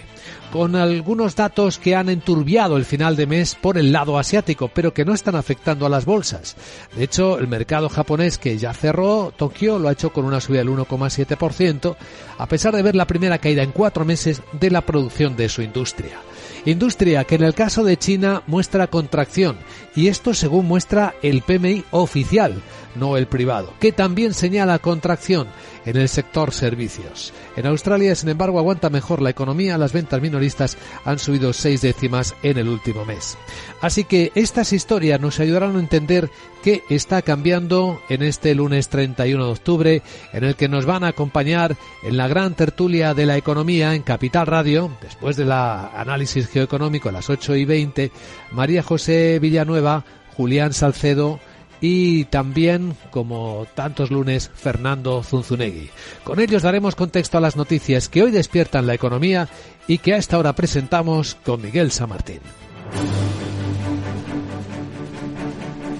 con 0.52 0.76
algunos 0.76 1.36
datos 1.36 1.80
que 1.80 1.96
han 1.96 2.10
enturbiado 2.10 2.78
el 2.78 2.86
final 2.86 3.16
de 3.16 3.26
mes 3.26 3.58
por 3.60 3.80
el 3.80 3.92
lado 3.92 4.20
asiático, 4.20 4.68
pero 4.68 4.94
que 4.94 5.04
no 5.04 5.16
están 5.16 5.36
afectando 5.36 5.88
a 5.88 5.90
las 5.90 6.06
bolsas. 6.06 6.56
De 6.96 7.04
hecho, 7.04 7.40
el 7.40 7.48
mercado 7.48 7.90
japonés 7.90 8.38
que 8.38 8.60
ya 8.60 8.72
cerró, 8.72 9.34
Tokio 9.36 9.80
lo 9.80 9.90
ha 9.90 9.94
hecho 9.94 10.14
con 10.14 10.26
una 10.26 10.40
subida 10.40 10.60
del 10.60 10.70
1,7%, 10.70 11.96
a 12.38 12.46
pesar 12.46 12.76
de 12.76 12.84
ver 12.84 12.96
la 12.96 13.08
primera 13.08 13.40
caída 13.40 13.64
en 13.64 13.72
cuatro 13.72 14.06
meses 14.06 14.44
de 14.52 14.70
la 14.70 14.82
producción 14.82 15.36
de 15.36 15.50
su 15.50 15.64
industria. 15.64 16.20
Industria 16.66 17.24
que 17.24 17.36
en 17.36 17.44
el 17.44 17.56
caso 17.56 17.84
de 17.84 17.98
China 17.98 18.44
muestra 18.46 18.86
contracción, 18.86 19.58
y 19.96 20.08
esto 20.08 20.36
según 20.36 20.68
muestra 20.68 21.16
el 21.24 21.42
PMI 21.42 21.84
oficial, 21.90 22.62
no 22.96 23.18
el 23.18 23.28
privado, 23.28 23.74
que 23.80 23.92
también 23.92 24.34
señala 24.34 24.80
contracción 24.80 25.48
en 25.86 25.98
el 25.98 26.10
sector 26.10 26.52
servicios. 26.52 27.34
En 27.56 27.66
Australia, 27.66 28.16
sin 28.16 28.30
embargo, 28.30 28.60
aguanta 28.60 28.90
mejor 28.90 29.22
la 29.22 29.30
economía, 29.30 29.78
las 29.78 29.94
ventas 29.94 30.22
minoristas 30.22 30.78
han 31.06 31.20
subido 31.20 31.54
seis 31.54 31.82
décimas 31.82 32.36
en 32.44 32.58
el 32.58 32.70
último 32.70 33.06
mes. 33.06 33.38
Así 33.82 34.04
que 34.06 34.32
estas 34.36 34.74
historias 34.74 35.20
nos 35.20 35.40
ayudarán 35.40 35.76
a 35.76 35.80
entender 35.80 36.30
qué 36.64 36.84
está 36.90 37.22
cambiando 37.22 38.02
en 38.10 38.24
este 38.24 38.56
lunes 38.56 38.88
31 38.90 39.46
de 39.46 39.52
octubre, 39.52 40.02
en 40.32 40.44
el 40.44 40.56
que 40.56 40.70
nos 40.70 40.86
van 40.86 41.04
a 41.04 41.10
acompañar 41.10 41.76
en 42.04 42.18
la 42.18 42.28
gran 42.28 42.56
tertulia 42.56 43.14
de 43.14 43.26
la 43.26 43.38
economía 43.38 43.94
en 43.94 44.04
Capital 44.04 44.48
Radio, 44.48 44.90
después 45.02 45.36
del 45.36 45.52
análisis 45.52 46.48
geoeconómico 46.48 47.10
a 47.10 47.12
las 47.12 47.30
8 47.30 47.56
y 47.58 47.66
20, 47.66 48.12
María 48.52 48.82
José 48.82 49.40
Villanueva, 49.40 50.06
Julián 50.36 50.74
Salcedo, 50.74 51.40
y 51.86 52.24
también, 52.24 52.96
como 53.12 53.68
tantos 53.76 54.10
lunes, 54.10 54.50
Fernando 54.56 55.22
Zunzunegui. 55.22 55.90
Con 56.24 56.40
ellos 56.40 56.62
daremos 56.62 56.96
contexto 56.96 57.38
a 57.38 57.42
las 57.42 57.58
noticias 57.58 58.08
que 58.08 58.24
hoy 58.24 58.32
despiertan 58.32 58.88
la 58.88 58.94
economía 58.94 59.50
y 59.86 59.98
que 59.98 60.14
a 60.14 60.18
esta 60.18 60.38
hora 60.38 60.56
presentamos 60.56 61.36
con 61.44 61.62
Miguel 61.62 61.92
San 61.92 62.08
Martín. 62.08 62.40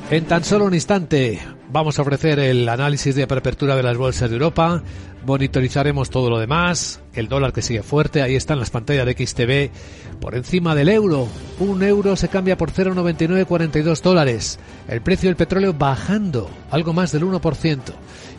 En 0.10 0.24
tan 0.24 0.46
solo 0.46 0.64
un 0.64 0.74
instante 0.74 1.42
vamos 1.70 2.00
a 2.00 2.04
ofrecer 2.04 2.40
el 2.40 2.70
análisis 2.70 3.14
de 3.14 3.24
apertura 3.24 3.76
de 3.76 3.84
las 3.84 3.98
bolsas 3.98 4.30
de 4.30 4.38
Europa, 4.38 4.82
monitorizaremos 5.26 6.10
todo 6.10 6.30
lo 6.30 6.40
demás, 6.40 7.02
el 7.14 7.28
dólar 7.28 7.54
que 7.54 7.62
sigue 7.62 7.84
fuerte, 7.84 8.22
ahí 8.22 8.36
están 8.36 8.60
las 8.60 8.70
pantallas 8.70 9.06
de 9.06 9.14
XTV 9.14 10.20
por 10.20 10.36
encima 10.36 10.76
del 10.76 10.90
euro. 10.90 11.28
Un 11.60 11.84
euro 11.84 12.16
se 12.16 12.30
cambia 12.30 12.58
por 12.58 12.72
0,9942 12.72 14.02
dólares. 14.02 14.60
El 14.88 15.02
precio 15.02 15.30
del 15.30 15.36
petróleo 15.36 15.74
bajando 15.74 16.50
algo 16.72 16.94
más 16.94 17.12
del 17.12 17.24
1% 17.24 17.80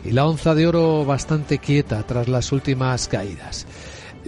y 0.03 0.11
la 0.11 0.25
onza 0.25 0.55
de 0.55 0.67
oro 0.67 1.05
bastante 1.05 1.57
quieta 1.57 2.03
tras 2.03 2.27
las 2.27 2.51
últimas 2.51 3.07
caídas. 3.07 3.65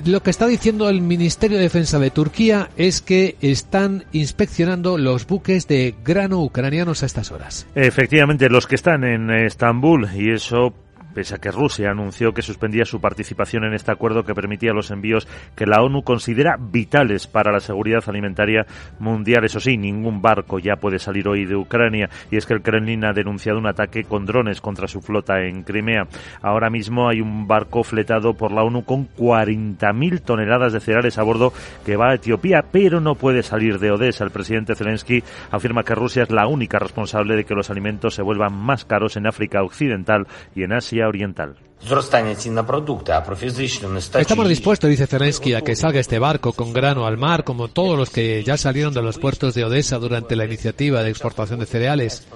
Lo 0.05 0.22
que 0.22 0.30
está 0.30 0.45
diciendo 0.45 0.89
el 0.89 1.01
Ministerio 1.01 1.58
de 1.58 1.64
Defensa 1.64 1.97
de 1.97 2.12
Turquía 2.12 2.70
es 2.78 3.01
que 3.01 3.36
están 3.41 4.05
inspeccionando 4.12 4.99
los 4.99 5.26
buques 5.26 5.68
de 5.68 5.95
grano 6.05 6.43
ucranianos 6.43 7.01
a 7.01 7.08
estas 7.08 7.32
horas. 7.32 7.66
Efectivamente, 7.74 8.47
los 8.49 8.68
que 8.68 8.76
están 8.76 9.03
en 9.03 9.32
Estambul 9.32 10.08
y 10.16 10.32
eso 10.32 10.76
pese 11.18 11.34
a 11.34 11.39
que 11.39 11.49
Rusia 11.49 11.89
anunció 11.89 12.32
que 12.32 12.43
suspendía 12.43 12.86
su 12.86 13.01
participación 13.01 13.63
en 13.63 13.74
este 13.74 13.91
acuerdo 13.91 14.24
que 14.24 14.36
permitía 14.36 14.72
los 14.72 14.91
envíos 14.91 15.28
que 15.55 15.65
la 15.65 15.82
ONU 15.82 16.03
considera 16.03 16.57
vitales 16.59 17.26
para 17.26 17.51
la 17.51 17.59
seguridad 17.59 18.03
alimentaria 18.05 18.68
mundial. 18.99 19.43
Eso 19.43 19.59
sí, 19.59 19.78
ningún 19.78 20.22
barco 20.22 20.59
ya 20.59 20.76
puede 20.76 20.99
salir 20.99 21.28
hoy 21.28 21.45
de 21.45 21.55
Ucrania 21.55 22.07
y 22.30 22.38
es 22.38 22.45
que 22.45 22.53
el 22.53 22.61
Kremlin 22.61 23.03
ha 23.03 23.13
denunciado 23.13 23.57
un 23.57 23.65
ataque 23.65 24.03
con 24.03 24.28
drones 24.28 24.61
contra 24.61 24.88
su 24.88 25.01
flota 25.01 25.41
en 25.41 25.63
Crimea. 25.63 26.07
Ahora 26.43 26.70
mismo 26.70 27.09
hay 27.09 27.20
un 27.20 27.47
barco 27.47 27.84
fletado 27.84 28.36
por 28.36 28.51
la 28.51 28.61
ONU 28.61 28.86
con 28.86 29.09
40.000 29.09 30.22
toneladas 30.22 30.72
de 30.72 30.82
cereales 30.82 31.18
a 31.18 31.24
bordo 31.24 31.51
que 31.84 31.95
va 31.95 32.11
a 32.11 32.13
Etiopía, 32.13 32.63
pero 32.72 33.01
no 33.01 33.15
puede 33.15 33.41
salir 33.41 33.80
de 33.80 33.89
Odessa. 33.89 34.24
El 34.24 34.30
presidente 34.30 34.76
Zelensky 34.76 35.24
afirma 35.49 35.82
que 35.82 35.95
Rusia 35.95 36.22
es 36.22 36.30
la 36.30 36.45
única 36.45 36.78
responsable 36.78 37.36
de 37.36 37.43
que 37.43 37.55
los 37.55 37.72
alimentos 37.72 38.13
se 38.13 38.22
vuelvan 38.22 38.53
más 38.53 38.86
caros 38.86 39.18
en 39.18 39.26
África 39.26 39.63
Occidental 39.63 40.28
y 40.53 40.61
en 40.61 40.74
Asia 40.74 41.07
Oriental. 41.08 41.55
Estamos 44.20 44.49
dispuestos, 44.49 44.89
dice 44.89 45.08
Zelensky, 45.08 45.53
a 45.53 45.62
que 45.62 45.76
salga 45.76 45.99
este 45.99 46.20
barco 46.20 46.53
con 46.53 46.74
grano 46.74 47.05
al 47.05 47.18
mar, 47.18 47.43
como 47.43 47.68
todos 47.68 47.97
los 47.97 48.10
que 48.10 48.43
ya 48.43 48.58
salieron 48.58 48.93
de 48.93 49.01
los 49.01 49.20
puertos 49.20 49.53
de 49.53 49.64
Odessa 49.64 49.99
durante 49.99 50.36
la 50.36 50.45
iniciativa 50.45 51.03
de 51.03 51.10
exportación 51.10 51.60
de 51.60 51.66
cereales. 51.66 52.28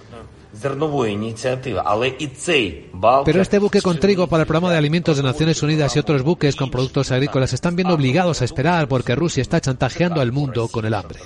Pero 3.26 3.41
este 3.41 3.59
buque 3.59 3.82
con 3.82 3.99
trigo 3.99 4.28
para 4.28 4.43
el 4.43 4.47
programa 4.47 4.72
de 4.72 4.78
alimentos 4.78 5.17
de 5.17 5.24
Naciones 5.24 5.63
Unidas 5.63 5.95
y 5.95 5.99
otros 5.99 6.24
buques 6.24 6.55
con 6.55 6.69
productos 6.69 7.11
agrícolas 7.11 7.53
están 7.53 7.76
viendo 7.76 7.95
obligados 7.95 8.41
a 8.41 8.45
esperar 8.45 8.88
porque 8.88 9.15
Rusia 9.15 9.41
está 9.41 9.61
chantajeando 9.61 10.22
al 10.22 10.32
mundo 10.32 10.67
con 10.67 10.86
el 10.86 10.93
hambre. 10.93 11.19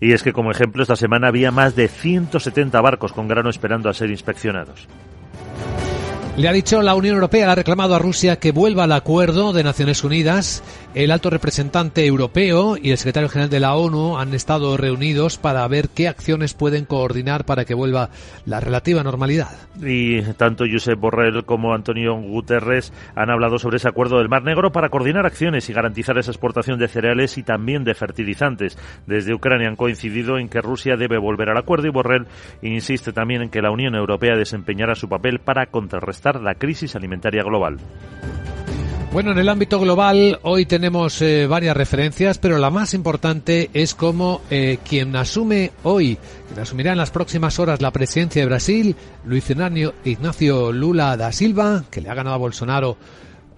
Y 0.00 0.12
es 0.12 0.22
que, 0.22 0.32
como 0.32 0.50
ejemplo, 0.50 0.82
esta 0.82 0.96
semana 0.96 1.28
había 1.28 1.52
más 1.52 1.76
de 1.76 1.88
170 1.88 2.80
barcos 2.80 3.12
con 3.12 3.28
grano 3.28 3.48
esperando 3.48 3.88
a 3.88 3.94
ser 3.94 4.10
inspeccionados. 4.10 4.88
Le 6.36 6.48
ha 6.48 6.52
dicho 6.52 6.82
la 6.82 6.96
Unión 6.96 7.14
Europea, 7.14 7.52
ha 7.52 7.54
reclamado 7.54 7.94
a 7.94 8.00
Rusia 8.00 8.40
que 8.40 8.50
vuelva 8.50 8.84
al 8.84 8.92
acuerdo 8.92 9.52
de 9.52 9.62
Naciones 9.62 10.02
Unidas. 10.02 10.64
El 10.94 11.10
alto 11.10 11.28
representante 11.28 12.06
europeo 12.06 12.76
y 12.80 12.92
el 12.92 12.98
secretario 12.98 13.28
general 13.28 13.50
de 13.50 13.58
la 13.58 13.74
ONU 13.74 14.16
han 14.16 14.32
estado 14.32 14.76
reunidos 14.76 15.38
para 15.38 15.66
ver 15.66 15.88
qué 15.88 16.06
acciones 16.06 16.54
pueden 16.54 16.84
coordinar 16.84 17.44
para 17.44 17.64
que 17.64 17.74
vuelva 17.74 18.10
la 18.46 18.60
relativa 18.60 19.02
normalidad. 19.02 19.48
Y 19.82 20.22
tanto 20.34 20.64
Josep 20.70 20.96
Borrell 21.00 21.44
como 21.44 21.74
Antonio 21.74 22.14
Guterres 22.14 22.92
han 23.16 23.28
hablado 23.28 23.58
sobre 23.58 23.78
ese 23.78 23.88
acuerdo 23.88 24.18
del 24.18 24.28
Mar 24.28 24.44
Negro 24.44 24.70
para 24.70 24.88
coordinar 24.88 25.26
acciones 25.26 25.68
y 25.68 25.72
garantizar 25.72 26.16
esa 26.16 26.30
exportación 26.30 26.78
de 26.78 26.86
cereales 26.86 27.38
y 27.38 27.42
también 27.42 27.82
de 27.82 27.94
fertilizantes. 27.94 28.78
Desde 29.04 29.34
Ucrania 29.34 29.66
han 29.66 29.74
coincidido 29.74 30.38
en 30.38 30.48
que 30.48 30.60
Rusia 30.60 30.96
debe 30.96 31.18
volver 31.18 31.50
al 31.50 31.58
acuerdo 31.58 31.88
y 31.88 31.90
Borrell 31.90 32.28
insiste 32.62 33.12
también 33.12 33.42
en 33.42 33.50
que 33.50 33.62
la 33.62 33.72
Unión 33.72 33.96
Europea 33.96 34.36
desempeñará 34.36 34.94
su 34.94 35.08
papel 35.08 35.40
para 35.40 35.66
contrarrestar 35.66 36.40
la 36.40 36.54
crisis 36.54 36.94
alimentaria 36.94 37.42
global. 37.42 37.78
Bueno, 39.14 39.30
en 39.30 39.38
el 39.38 39.48
ámbito 39.48 39.78
global 39.78 40.40
hoy 40.42 40.66
tenemos 40.66 41.22
eh, 41.22 41.46
varias 41.46 41.76
referencias, 41.76 42.38
pero 42.38 42.58
la 42.58 42.70
más 42.70 42.94
importante 42.94 43.70
es 43.72 43.94
cómo 43.94 44.40
eh, 44.50 44.78
quien 44.84 45.14
asume 45.14 45.70
hoy, 45.84 46.18
quien 46.48 46.58
asumirá 46.58 46.90
en 46.90 46.98
las 46.98 47.12
próximas 47.12 47.60
horas 47.60 47.80
la 47.80 47.92
presidencia 47.92 48.42
de 48.42 48.46
Brasil, 48.46 48.96
Luis 49.24 49.48
Ignacio 49.48 50.72
Lula 50.72 51.16
da 51.16 51.30
Silva, 51.30 51.84
que 51.92 52.00
le 52.00 52.10
ha 52.10 52.14
ganado 52.14 52.34
a 52.34 52.38
Bolsonaro 52.38 52.96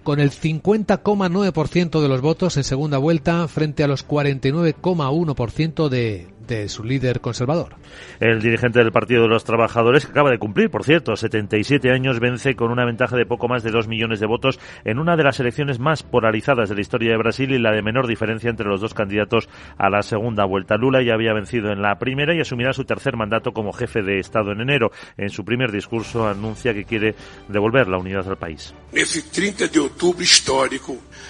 con 0.03 0.19
el 0.19 0.29
50,9% 0.29 2.01
de 2.01 2.07
los 2.07 2.21
votos 2.21 2.55
en 2.57 2.63
segunda 2.63 2.99
vuelta 2.99 3.47
frente 3.47 3.83
a 3.83 3.87
los 3.87 4.07
49,1% 4.07 5.89
de, 5.89 6.27
de 6.55 6.69
su 6.69 6.83
líder 6.83 7.21
conservador. 7.21 7.75
El 8.19 8.41
dirigente 8.41 8.79
del 8.79 8.91
Partido 8.91 9.23
de 9.23 9.27
los 9.27 9.43
Trabajadores, 9.43 10.05
que 10.05 10.11
acaba 10.11 10.31
de 10.31 10.39
cumplir, 10.39 10.69
por 10.69 10.83
cierto, 10.83 11.15
77 11.15 11.91
años, 11.91 12.19
vence 12.19 12.55
con 12.55 12.71
una 12.71 12.85
ventaja 12.85 13.15
de 13.15 13.25
poco 13.25 13.47
más 13.47 13.63
de 13.63 13.71
2 13.71 13.87
millones 13.87 14.19
de 14.19 14.27
votos 14.27 14.59
en 14.85 14.99
una 14.99 15.15
de 15.15 15.23
las 15.23 15.39
elecciones 15.39 15.79
más 15.79 16.03
polarizadas 16.03 16.69
de 16.69 16.75
la 16.75 16.81
historia 16.81 17.11
de 17.11 17.17
Brasil 17.17 17.51
y 17.51 17.59
la 17.59 17.71
de 17.71 17.81
menor 17.81 18.07
diferencia 18.07 18.49
entre 18.49 18.67
los 18.67 18.81
dos 18.81 18.93
candidatos 18.93 19.49
a 19.77 19.89
la 19.89 20.01
segunda 20.01 20.45
vuelta. 20.45 20.77
Lula 20.77 21.01
ya 21.01 21.13
había 21.13 21.33
vencido 21.33 21.71
en 21.71 21.81
la 21.81 21.99
primera 21.99 22.35
y 22.35 22.39
asumirá 22.39 22.73
su 22.73 22.85
tercer 22.85 23.15
mandato 23.15 23.51
como 23.51 23.73
jefe 23.73 24.01
de 24.01 24.19
Estado 24.19 24.51
en 24.51 24.61
enero. 24.61 24.91
En 25.17 25.29
su 25.29 25.43
primer 25.43 25.71
discurso 25.71 26.27
anuncia 26.27 26.73
que 26.73 26.85
quiere 26.85 27.15
devolver 27.47 27.87
la 27.87 27.97
unidad 27.97 28.27
al 28.27 28.37
país. 28.37 28.73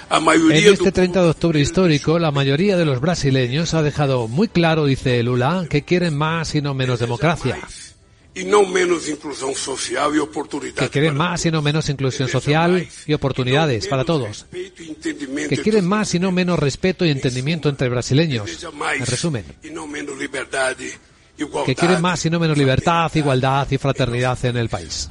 En 0.09 0.74
este 0.74 0.91
30 0.91 1.22
de 1.22 1.30
octubre 1.30 1.59
histórico, 1.59 2.20
la 2.20 2.32
mayoría 2.32 2.78
de 2.78 2.86
los 2.86 3.01
brasileños 3.01 3.74
ha 3.74 3.82
dejado 3.82 4.28
muy 4.28 4.47
claro, 4.47 4.86
dice 4.86 5.07
Lula, 5.24 5.66
que 5.70 5.84
quieren 5.84 6.18
más 6.18 6.53
y 6.55 6.62
no 6.62 6.74
menos 6.74 6.99
democracia. 6.99 7.58
Y 8.34 8.45
no 8.45 8.66
menos 8.66 9.10
inclusión 9.10 9.55
social 9.55 10.16
y 10.16 10.20
oportunidades. 10.20 10.80
Que 10.80 10.89
quieren 10.89 11.16
más 11.16 11.43
y 11.45 11.51
no 11.51 11.62
menos 11.64 11.89
inclusión 11.89 12.30
social 12.30 12.88
y 13.08 13.14
oportunidades 13.14 13.88
para 13.88 14.05
todos. 14.05 14.45
Que 14.51 15.58
quieren 15.64 15.88
más 15.88 16.14
y 16.14 16.20
no 16.20 16.32
menos 16.32 16.60
respeto 16.60 17.03
y 17.03 17.10
entendimiento 17.10 17.68
entre 17.68 17.89
brasileños. 17.89 18.64
En 18.99 19.05
resumen. 19.05 19.43
Que 21.66 21.76
quieren 21.76 22.01
más 22.01 22.26
y 22.26 22.30
no 22.30 22.39
menos 22.39 22.58
libertad, 22.58 23.12
igualdad 23.16 23.68
y 23.72 23.78
fraternidad 23.78 24.45
en 24.45 24.58
el 24.58 24.70
país. 24.70 25.10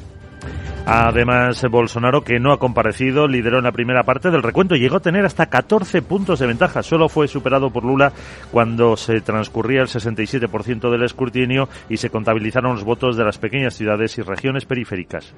Además, 0.86 1.64
Bolsonaro, 1.68 2.22
que 2.22 2.38
no 2.38 2.52
ha 2.52 2.58
comparecido, 2.58 3.26
lideró 3.26 3.58
en 3.58 3.64
la 3.64 3.72
primera 3.72 4.04
parte 4.04 4.30
del 4.30 4.42
recuento 4.42 4.76
y 4.76 4.80
llegó 4.80 4.96
a 4.96 5.00
tener 5.00 5.24
hasta 5.24 5.46
14 5.46 6.02
puntos 6.02 6.38
de 6.38 6.46
ventaja. 6.46 6.82
Solo 6.82 7.08
fue 7.08 7.26
superado 7.26 7.70
por 7.70 7.84
Lula 7.84 8.12
cuando 8.52 8.96
se 8.96 9.20
transcurría 9.20 9.82
el 9.82 9.88
67% 9.88 10.90
del 10.90 11.02
escrutinio 11.02 11.68
y 11.88 11.96
se 11.96 12.10
contabilizaron 12.10 12.74
los 12.74 12.84
votos 12.84 13.16
de 13.16 13.24
las 13.24 13.38
pequeñas 13.38 13.74
ciudades 13.74 14.16
y 14.18 14.22
regiones 14.22 14.64
periféricas. 14.64 15.34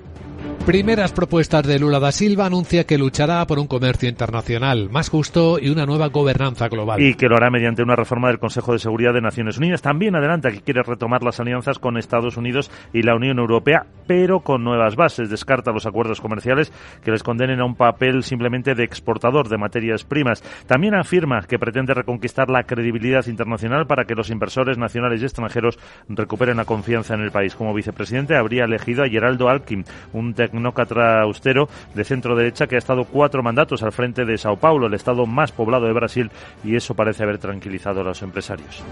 Primeras 0.69 1.12
propuestas 1.12 1.66
de 1.66 1.79
Lula 1.79 1.99
da 1.99 2.12
Silva 2.12 2.45
anuncia 2.45 2.85
que 2.85 2.99
luchará 2.99 3.47
por 3.47 3.59
un 3.59 3.66
comercio 3.66 4.07
internacional 4.07 4.91
más 4.91 5.09
justo 5.09 5.59
y 5.59 5.71
una 5.71 5.87
nueva 5.87 6.09
gobernanza 6.09 6.69
global. 6.69 7.01
Y 7.01 7.14
que 7.14 7.27
lo 7.27 7.37
hará 7.39 7.49
mediante 7.49 7.83
una 7.83 7.97
reforma 7.97 8.29
del 8.29 8.39
Consejo 8.39 8.75
de 8.75 8.79
Seguridad 8.79 9.14
de 9.14 9.23
Naciones 9.23 9.57
Unidas. 9.57 9.81
También 9.81 10.14
adelanta 10.14 10.51
que 10.51 10.61
quiere 10.61 10.83
retomar 10.83 11.23
las 11.23 11.41
alianzas 11.41 11.79
con 11.79 11.97
Estados 11.97 12.37
Unidos 12.37 12.71
y 12.93 13.01
la 13.01 13.14
Unión 13.14 13.39
Europea, 13.39 13.87
pero 14.07 14.41
con 14.41 14.62
nuevas 14.62 14.95
bases. 14.95 15.31
Descarta 15.31 15.73
los 15.73 15.87
acuerdos 15.87 16.21
comerciales 16.21 16.71
que 17.03 17.12
les 17.12 17.23
condenen 17.23 17.61
a 17.61 17.64
un 17.64 17.75
papel 17.75 18.23
simplemente 18.23 18.75
de 18.75 18.85
exportador 18.85 19.49
de 19.49 19.57
materias 19.57 20.05
primas. 20.05 20.43
También 20.66 20.95
afirma 20.95 21.47
que 21.49 21.59
pretende 21.59 21.95
reconquistar 21.95 22.51
la 22.51 22.64
credibilidad 22.64 23.27
internacional 23.27 23.87
para 23.87 24.05
que 24.05 24.14
los 24.14 24.29
inversores 24.29 24.77
nacionales 24.77 25.23
y 25.23 25.25
extranjeros 25.25 25.79
recuperen 26.11 26.59
la 26.59 26.66
confianza 26.66 27.14
en 27.14 27.23
el 27.23 27.31
país. 27.31 27.55
Como 27.55 27.73
vicepresidente 27.73 28.37
habría 28.37 28.64
elegido 28.64 29.03
a 29.03 29.09
Geraldo 29.09 29.49
Alckmin, 29.49 29.87
un 30.12 30.35
tecnócrata 30.59 31.23
austero 31.23 31.69
de 31.95 32.05
centro 32.05 32.37
derecha 32.37 32.67
que 32.67 32.77
ha 32.77 32.79
estado 32.79 33.05
cuatro 33.05 33.43
mandatos 33.43 33.83
al 33.83 33.93
frente 33.93 34.25
de 34.25 34.39
Sao 34.39 34.57
Paulo, 34.57 34.87
el 34.87 34.95
estado 34.95 35.27
más 35.27 35.53
poblado 35.53 35.87
de 35.87 35.93
Brasil, 35.93 36.31
y 36.65 36.77
eso 36.77 36.95
parece 36.95 37.23
haber 37.23 37.39
tranquilizado 37.39 38.01
a 38.01 38.05
los 38.05 38.23
empresarios. 38.23 38.83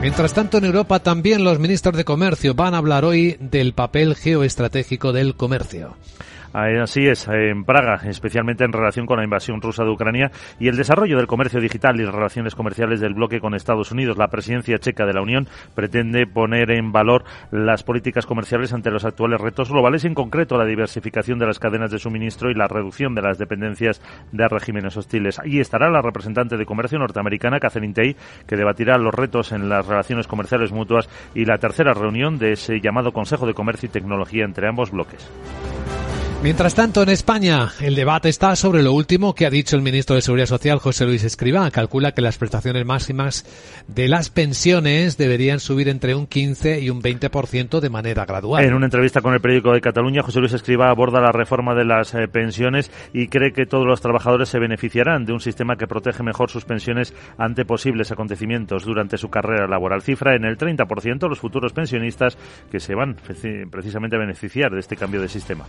Mientras 0.00 0.32
tanto, 0.32 0.58
en 0.58 0.64
Europa 0.64 1.00
también 1.00 1.42
los 1.42 1.58
ministros 1.58 1.96
de 1.96 2.04
Comercio 2.04 2.54
van 2.54 2.74
a 2.74 2.78
hablar 2.78 3.04
hoy 3.04 3.36
del 3.40 3.72
papel 3.72 4.14
geoestratégico 4.14 5.12
del 5.12 5.34
comercio. 5.34 5.96
Así 6.52 7.06
es, 7.06 7.28
en 7.28 7.64
Praga, 7.64 8.00
especialmente 8.08 8.64
en 8.64 8.72
relación 8.72 9.04
con 9.04 9.18
la 9.18 9.24
invasión 9.24 9.60
rusa 9.60 9.84
de 9.84 9.90
Ucrania 9.90 10.30
y 10.58 10.68
el 10.68 10.76
desarrollo 10.76 11.18
del 11.18 11.26
comercio 11.26 11.60
digital 11.60 12.00
y 12.00 12.06
relaciones 12.06 12.54
comerciales 12.54 13.00
del 13.00 13.14
bloque 13.14 13.38
con 13.38 13.54
Estados 13.54 13.92
Unidos. 13.92 14.16
La 14.16 14.28
presidencia 14.28 14.78
checa 14.78 15.04
de 15.04 15.12
la 15.12 15.20
Unión 15.20 15.46
pretende 15.74 16.26
poner 16.26 16.70
en 16.70 16.90
valor 16.90 17.24
las 17.50 17.82
políticas 17.82 18.24
comerciales 18.24 18.72
ante 18.72 18.90
los 18.90 19.04
actuales 19.04 19.40
retos 19.40 19.70
globales, 19.70 20.06
en 20.06 20.14
concreto 20.14 20.56
la 20.56 20.64
diversificación 20.64 21.38
de 21.38 21.46
las 21.46 21.58
cadenas 21.58 21.90
de 21.90 21.98
suministro 21.98 22.50
y 22.50 22.54
la 22.54 22.66
reducción 22.66 23.14
de 23.14 23.22
las 23.22 23.38
dependencias 23.38 24.00
de 24.32 24.48
regímenes 24.48 24.96
hostiles. 24.96 25.38
Allí 25.38 25.60
estará 25.60 25.90
la 25.90 26.00
representante 26.00 26.56
de 26.56 26.66
comercio 26.66 26.98
norteamericana, 26.98 27.60
Catherine 27.60 27.92
Tay, 27.92 28.16
que 28.46 28.56
debatirá 28.56 28.96
los 28.96 29.14
retos 29.14 29.52
en 29.52 29.68
las 29.68 29.86
relaciones 29.86 30.26
comerciales 30.26 30.72
mutuas 30.72 31.10
y 31.34 31.44
la 31.44 31.58
tercera 31.58 31.92
reunión 31.92 32.38
de 32.38 32.52
ese 32.52 32.80
llamado 32.80 33.12
Consejo 33.12 33.46
de 33.46 33.54
Comercio 33.54 33.88
y 33.88 33.92
Tecnología 33.92 34.44
entre 34.44 34.66
ambos 34.66 34.90
bloques. 34.90 35.30
Mientras 36.40 36.76
tanto, 36.76 37.02
en 37.02 37.08
España, 37.08 37.72
el 37.80 37.96
debate 37.96 38.28
está 38.28 38.54
sobre 38.54 38.84
lo 38.84 38.92
último 38.92 39.34
que 39.34 39.44
ha 39.44 39.50
dicho 39.50 39.74
el 39.74 39.82
ministro 39.82 40.14
de 40.14 40.22
Seguridad 40.22 40.46
Social, 40.46 40.78
José 40.78 41.04
Luis 41.04 41.24
Escribá. 41.24 41.68
Calcula 41.72 42.12
que 42.12 42.22
las 42.22 42.38
prestaciones 42.38 42.86
máximas 42.86 43.44
de 43.88 44.06
las 44.06 44.30
pensiones 44.30 45.18
deberían 45.18 45.58
subir 45.58 45.88
entre 45.88 46.14
un 46.14 46.28
15 46.28 46.78
y 46.78 46.90
un 46.90 47.02
20% 47.02 47.80
de 47.80 47.90
manera 47.90 48.24
gradual. 48.24 48.64
En 48.64 48.74
una 48.74 48.86
entrevista 48.86 49.20
con 49.20 49.34
el 49.34 49.40
periódico 49.40 49.72
de 49.72 49.80
Cataluña, 49.80 50.22
José 50.22 50.38
Luis 50.38 50.52
Escribá 50.52 50.90
aborda 50.90 51.20
la 51.20 51.32
reforma 51.32 51.74
de 51.74 51.84
las 51.84 52.14
eh, 52.14 52.28
pensiones 52.28 52.92
y 53.12 53.26
cree 53.26 53.52
que 53.52 53.66
todos 53.66 53.84
los 53.84 54.00
trabajadores 54.00 54.48
se 54.48 54.60
beneficiarán 54.60 55.24
de 55.24 55.32
un 55.32 55.40
sistema 55.40 55.74
que 55.74 55.88
protege 55.88 56.22
mejor 56.22 56.50
sus 56.50 56.64
pensiones 56.64 57.14
ante 57.36 57.64
posibles 57.64 58.12
acontecimientos 58.12 58.84
durante 58.84 59.18
su 59.18 59.28
carrera 59.28 59.66
laboral. 59.66 60.02
Cifra 60.02 60.36
en 60.36 60.44
el 60.44 60.56
30% 60.56 61.28
los 61.28 61.40
futuros 61.40 61.72
pensionistas 61.72 62.38
que 62.70 62.78
se 62.78 62.94
van 62.94 63.16
precisamente 63.72 64.14
a 64.14 64.20
beneficiar 64.20 64.70
de 64.70 64.78
este 64.78 64.96
cambio 64.96 65.20
de 65.20 65.28
sistema 65.28 65.64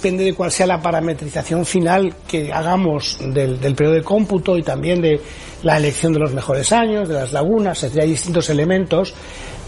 depende 0.00 0.24
de 0.24 0.32
cuál 0.32 0.50
sea 0.50 0.66
la 0.66 0.80
parametrización 0.80 1.66
final 1.66 2.14
que 2.26 2.50
hagamos 2.50 3.18
del, 3.20 3.58
periodo 3.74 3.96
de 3.96 4.02
cómputo 4.02 4.56
y 4.56 4.62
también 4.62 5.02
de 5.02 5.20
la 5.62 5.76
elección 5.76 6.14
de 6.14 6.20
los 6.20 6.32
mejores 6.32 6.72
años, 6.72 7.06
de 7.06 7.16
las 7.16 7.34
lagunas, 7.34 7.84
hay 7.84 8.08
distintos 8.08 8.48
elementos, 8.48 9.12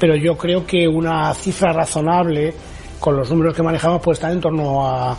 pero 0.01 0.17
yo 0.17 0.35
creo 0.39 0.65
que 0.65 0.89
una 0.89 1.35
cifra 1.35 1.75
razonable 1.75 2.55
con 2.99 3.15
los 3.15 3.29
números 3.29 3.55
que 3.55 3.63
manejamos 3.63 4.01
puede 4.01 4.15
estar 4.15 4.33
en 4.33 4.41
torno 4.41 4.89
a 4.89 5.19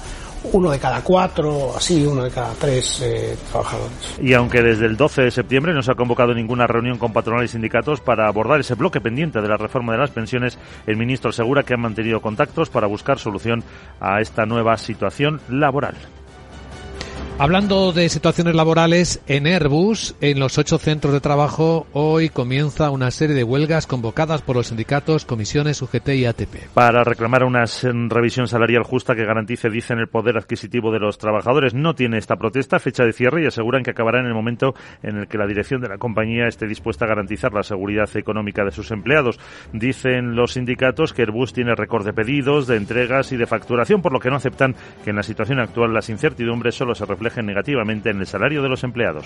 uno 0.52 0.72
de 0.72 0.80
cada 0.80 1.02
cuatro, 1.04 1.76
así, 1.76 2.06
uno 2.06 2.24
de 2.24 2.32
cada 2.32 2.54
tres 2.54 3.02
eh, 3.02 3.38
trabajadores. 3.50 4.18
Y 4.22 4.34
aunque 4.34 4.62
desde 4.62 4.86
el 4.86 4.98
12 4.98 5.24
de 5.24 5.32
septiembre 5.32 5.74
no 5.74 5.82
se 5.82 5.92
ha 5.92 5.96
convocado 5.96 6.34
ninguna 6.34 6.68
reunión 6.68 6.98
con 6.98 7.14
patronales 7.14 7.52
y 7.52 7.54
sindicatos 7.54 8.02
para 8.02 8.28
abordar 8.28 8.60
ese 8.60 8.76
bloque 8.76 9.02
pendiente 9.02 9.42
de 9.42 9.48
la 9.48 9.58
reforma 9.58 9.94
de 9.94 10.00
las 10.00 10.12
pensiones, 10.12 10.58
el 10.86 10.98
ministro 10.98 11.30
asegura 11.30 11.64
que 11.64 11.74
han 11.74 11.82
mantenido 11.82 12.22
contactos 12.22 12.70
para 12.70 12.88
buscar 12.88 13.20
solución 13.20 13.64
a 14.00 14.20
esta 14.20 14.46
nueva 14.46 14.78
situación 14.78 15.40
laboral. 15.50 15.96
Hablando 17.40 17.92
de 17.92 18.10
situaciones 18.10 18.54
laborales, 18.54 19.20
en 19.26 19.48
Airbus, 19.48 20.16
en 20.22 20.40
los 20.40 20.60
ocho 20.60 20.78
centros 20.78 21.14
de 21.14 21.20
trabajo, 21.20 21.88
hoy 21.92 22.30
comienza 22.30 22.92
una 22.92 23.10
serie 23.10 23.36
de 23.36 23.44
huelgas 23.44 23.88
convocadas 23.88 24.44
por 24.44 24.56
los 24.56 24.68
sindicatos, 24.68 25.26
comisiones 25.26 25.82
UGT 25.82 26.10
y 26.10 26.26
ATP. 26.28 26.70
Para 26.76 27.04
reclamar 27.04 27.44
una 27.44 27.66
revisión 28.08 28.48
salarial 28.48 28.84
justa 28.84 29.16
que 29.16 29.26
garantice, 29.26 29.72
dicen, 29.72 29.98
el 29.98 30.10
poder 30.10 30.38
adquisitivo 30.38 30.92
de 30.92 31.00
los 31.00 31.18
trabajadores. 31.18 31.74
No 31.74 31.96
tiene 31.96 32.20
esta 32.20 32.36
protesta 32.36 32.78
fecha 32.78 33.04
de 33.04 33.14
cierre 33.14 33.44
y 33.44 33.48
aseguran 33.48 33.82
que 33.82 33.92
acabará 33.92 34.20
en 34.20 34.28
el 34.28 34.36
momento 34.36 34.76
en 35.02 35.18
el 35.18 35.28
que 35.28 35.40
la 35.40 35.48
dirección 35.48 35.82
de 35.82 35.90
la 35.90 35.98
compañía 35.98 36.48
esté 36.48 36.68
dispuesta 36.68 37.06
a 37.06 37.10
garantizar 37.10 37.52
la 37.52 37.64
seguridad 37.64 38.10
económica 38.16 38.64
de 38.64 38.72
sus 38.72 38.92
empleados. 38.92 39.40
Dicen 39.74 40.36
los 40.36 40.54
sindicatos 40.54 41.14
que 41.14 41.24
Airbus 41.24 41.52
tiene 41.52 41.74
récord 41.74 42.06
de 42.06 42.14
pedidos, 42.14 42.68
de 42.68 42.78
entregas 42.78 43.32
y 43.32 43.38
de 43.38 43.48
facturación, 43.48 44.04
por 44.04 44.14
lo 44.14 44.20
que 44.20 44.30
no 44.30 44.36
aceptan 44.36 44.76
que 45.04 45.10
en 45.10 45.16
la 45.16 45.24
situación 45.24 45.60
actual 45.60 45.96
las 45.96 46.10
incertidumbres 46.10 46.76
solo 46.76 46.94
se 46.94 47.06
reflejen 47.06 47.23
reflejen 47.24 47.46
negativamente 47.46 48.10
en 48.10 48.20
el 48.20 48.28
salario 48.28 48.62
de 48.62 48.70
los 48.70 48.84
empleados. 48.84 49.26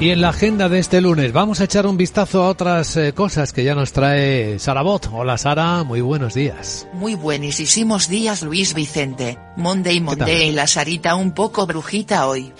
Y 0.00 0.10
en 0.10 0.20
la 0.20 0.30
agenda 0.30 0.68
de 0.68 0.78
este 0.78 1.00
lunes 1.00 1.32
vamos 1.32 1.60
a 1.60 1.64
echar 1.64 1.86
un 1.86 1.96
vistazo 1.96 2.42
a 2.42 2.48
otras 2.48 2.96
eh, 2.96 3.12
cosas 3.12 3.52
que 3.52 3.62
ya 3.62 3.74
nos 3.74 3.92
trae 3.92 4.58
Sara 4.58 4.82
Bot. 4.82 5.08
Hola 5.12 5.38
Sara, 5.38 5.84
muy 5.84 6.00
buenos 6.00 6.34
días. 6.34 6.88
Muy 6.94 7.14
buenísimos 7.14 8.08
días 8.08 8.42
Luis 8.42 8.74
Vicente. 8.74 9.38
Monday 9.56 10.00
Monday 10.00 10.48
y 10.48 10.52
la 10.52 10.66
Sarita 10.66 11.14
un 11.14 11.32
poco 11.32 11.66
brujita 11.66 12.26
hoy. 12.26 12.52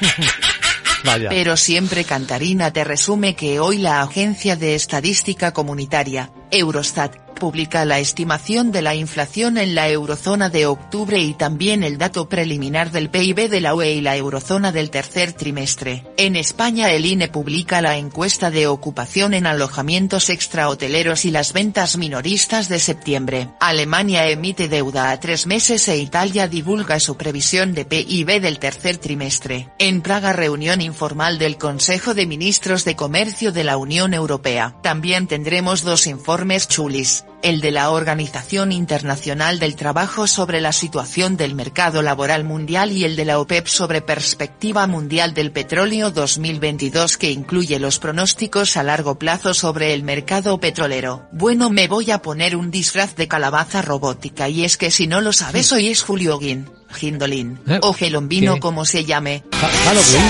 Vaya. 1.04 1.28
Pero 1.28 1.58
siempre 1.58 2.04
Cantarina 2.04 2.72
te 2.72 2.82
resume 2.82 3.34
que 3.34 3.60
hoy 3.60 3.76
la 3.76 4.00
Agencia 4.00 4.56
de 4.56 4.74
Estadística 4.74 5.52
Comunitaria, 5.52 6.30
Eurostat, 6.50 7.23
publica 7.34 7.84
la 7.84 7.98
estimación 7.98 8.72
de 8.72 8.82
la 8.82 8.94
inflación 8.94 9.58
en 9.58 9.74
la 9.74 9.88
eurozona 9.88 10.48
de 10.48 10.66
octubre 10.66 11.18
y 11.18 11.34
también 11.34 11.82
el 11.82 11.98
dato 11.98 12.28
preliminar 12.28 12.90
del 12.90 13.10
PIB 13.10 13.48
de 13.50 13.60
la 13.60 13.74
UE 13.74 13.92
y 13.92 14.00
la 14.00 14.16
eurozona 14.16 14.72
del 14.72 14.90
tercer 14.90 15.32
trimestre. 15.32 16.04
En 16.16 16.36
España 16.36 16.90
el 16.92 17.06
INE 17.06 17.28
publica 17.28 17.82
la 17.82 17.96
encuesta 17.96 18.50
de 18.50 18.66
ocupación 18.66 19.34
en 19.34 19.46
alojamientos 19.46 20.30
extrahoteleros 20.30 21.24
y 21.24 21.30
las 21.30 21.52
ventas 21.52 21.96
minoristas 21.96 22.68
de 22.68 22.78
septiembre. 22.78 23.48
Alemania 23.60 24.28
emite 24.28 24.68
deuda 24.68 25.10
a 25.10 25.20
tres 25.20 25.46
meses 25.46 25.86
e 25.88 25.98
Italia 25.98 26.48
divulga 26.48 27.00
su 27.00 27.16
previsión 27.16 27.74
de 27.74 27.84
PIB 27.84 28.40
del 28.40 28.58
tercer 28.58 28.98
trimestre. 28.98 29.68
En 29.78 30.00
Praga 30.02 30.32
reunión 30.32 30.80
informal 30.80 31.38
del 31.38 31.58
Consejo 31.58 32.14
de 32.14 32.26
Ministros 32.26 32.84
de 32.84 32.96
Comercio 32.96 33.52
de 33.52 33.64
la 33.64 33.76
Unión 33.76 34.14
Europea. 34.14 34.76
También 34.82 35.26
tendremos 35.26 35.82
dos 35.82 36.06
informes 36.06 36.68
chulis 36.68 37.24
el 37.44 37.60
de 37.60 37.70
la 37.70 37.90
Organización 37.90 38.72
Internacional 38.72 39.58
del 39.58 39.76
Trabajo 39.76 40.26
sobre 40.26 40.62
la 40.62 40.72
situación 40.72 41.36
del 41.36 41.54
mercado 41.54 42.00
laboral 42.00 42.42
mundial 42.42 42.90
y 42.90 43.04
el 43.04 43.16
de 43.16 43.26
la 43.26 43.38
OPEP 43.38 43.66
sobre 43.66 44.00
perspectiva 44.00 44.86
mundial 44.86 45.34
del 45.34 45.52
petróleo 45.52 46.10
2022 46.10 47.18
que 47.18 47.30
incluye 47.30 47.78
los 47.78 47.98
pronósticos 47.98 48.78
a 48.78 48.82
largo 48.82 49.18
plazo 49.18 49.52
sobre 49.52 49.92
el 49.92 50.02
mercado 50.04 50.58
petrolero. 50.58 51.28
Bueno, 51.32 51.68
me 51.68 51.86
voy 51.86 52.10
a 52.10 52.22
poner 52.22 52.56
un 52.56 52.70
disfraz 52.70 53.14
de 53.14 53.28
calabaza 53.28 53.82
robótica 53.82 54.48
y 54.48 54.64
es 54.64 54.78
que 54.78 54.90
si 54.90 55.06
no 55.06 55.20
lo 55.20 55.34
sabes 55.34 55.70
hoy 55.72 55.88
es 55.88 56.02
Julio 56.02 56.38
Guin, 56.38 56.70
Gindolín, 56.90 57.60
Eh, 57.66 57.78
o 57.82 57.92
Gelombino 57.92 58.54
¿qué? 58.54 58.60
como 58.60 58.86
se 58.86 59.04
llame. 59.04 59.44
Halloween. 59.84 60.22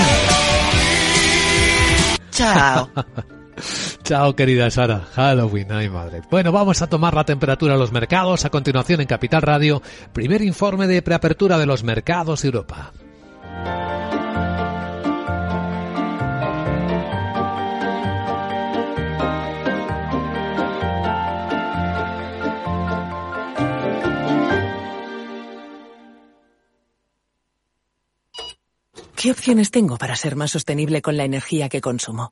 Chao. 2.31 2.89
Chao, 4.03 4.35
querida 4.35 4.69
Sara. 4.69 5.07
Halloween, 5.13 5.71
ay 5.71 5.89
madre. 5.89 6.21
Bueno, 6.29 6.51
vamos 6.51 6.81
a 6.81 6.87
tomar 6.87 7.13
la 7.13 7.23
temperatura 7.23 7.73
a 7.73 7.77
los 7.77 7.91
mercados. 7.91 8.45
A 8.45 8.49
continuación, 8.49 9.01
en 9.01 9.07
Capital 9.07 9.41
Radio, 9.41 9.81
primer 10.13 10.41
informe 10.41 10.87
de 10.87 11.01
preapertura 11.01 11.57
de 11.57 11.65
los 11.65 11.83
mercados 11.83 12.45
Europa. 12.45 12.93
¿Qué 29.25 29.31
opciones 29.31 29.71
tengo 29.71 29.97
para 29.97 30.15
ser 30.15 30.35
más 30.35 30.51
sostenible 30.51 31.01
con 31.01 31.17
la 31.17 31.23
energía 31.23 31.67
que 31.67 31.81
consumo? 31.81 32.31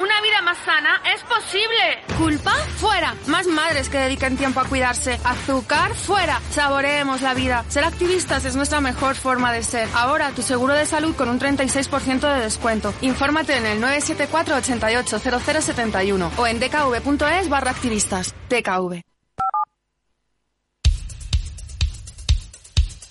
una 0.00 0.20
vida 0.20 0.42
más 0.42 0.58
sana 0.64 1.00
es 1.14 1.22
posible. 1.22 2.02
Culpa 2.18 2.52
fuera. 2.76 3.14
Más 3.26 3.46
madres 3.46 3.88
que 3.88 3.98
dediquen 3.98 4.36
tiempo 4.36 4.60
a 4.60 4.64
cuidarse. 4.64 5.18
Azúcar 5.24 5.94
fuera. 5.94 6.40
Saboreemos 6.50 7.22
la 7.22 7.34
vida. 7.34 7.64
Ser 7.68 7.84
activistas 7.84 8.44
es 8.44 8.56
nuestra 8.56 8.80
mejor 8.80 9.14
forma 9.14 9.52
de 9.52 9.62
ser. 9.62 9.88
Ahora 9.94 10.30
tu 10.30 10.42
seguro 10.42 10.74
de 10.74 10.86
salud 10.86 11.14
con 11.14 11.28
un 11.28 11.38
36% 11.38 12.34
de 12.34 12.40
descuento. 12.40 12.94
Infórmate 13.00 13.56
en 13.56 13.66
el 13.66 13.80
974 13.80 14.56
88 14.56 15.18
0071 15.18 16.32
o 16.36 16.46
en 16.46 16.60
dkv.es 16.60 17.48
barra 17.48 17.70
activistas. 17.70 18.34
DKV. 18.48 19.00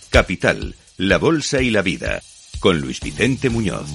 Capital, 0.10 0.76
la 0.98 1.18
Bolsa 1.18 1.60
y 1.62 1.72
la 1.72 1.82
Vida, 1.82 2.22
con 2.60 2.80
Luis 2.80 3.00
Vicente 3.00 3.50
Muñoz. 3.50 3.90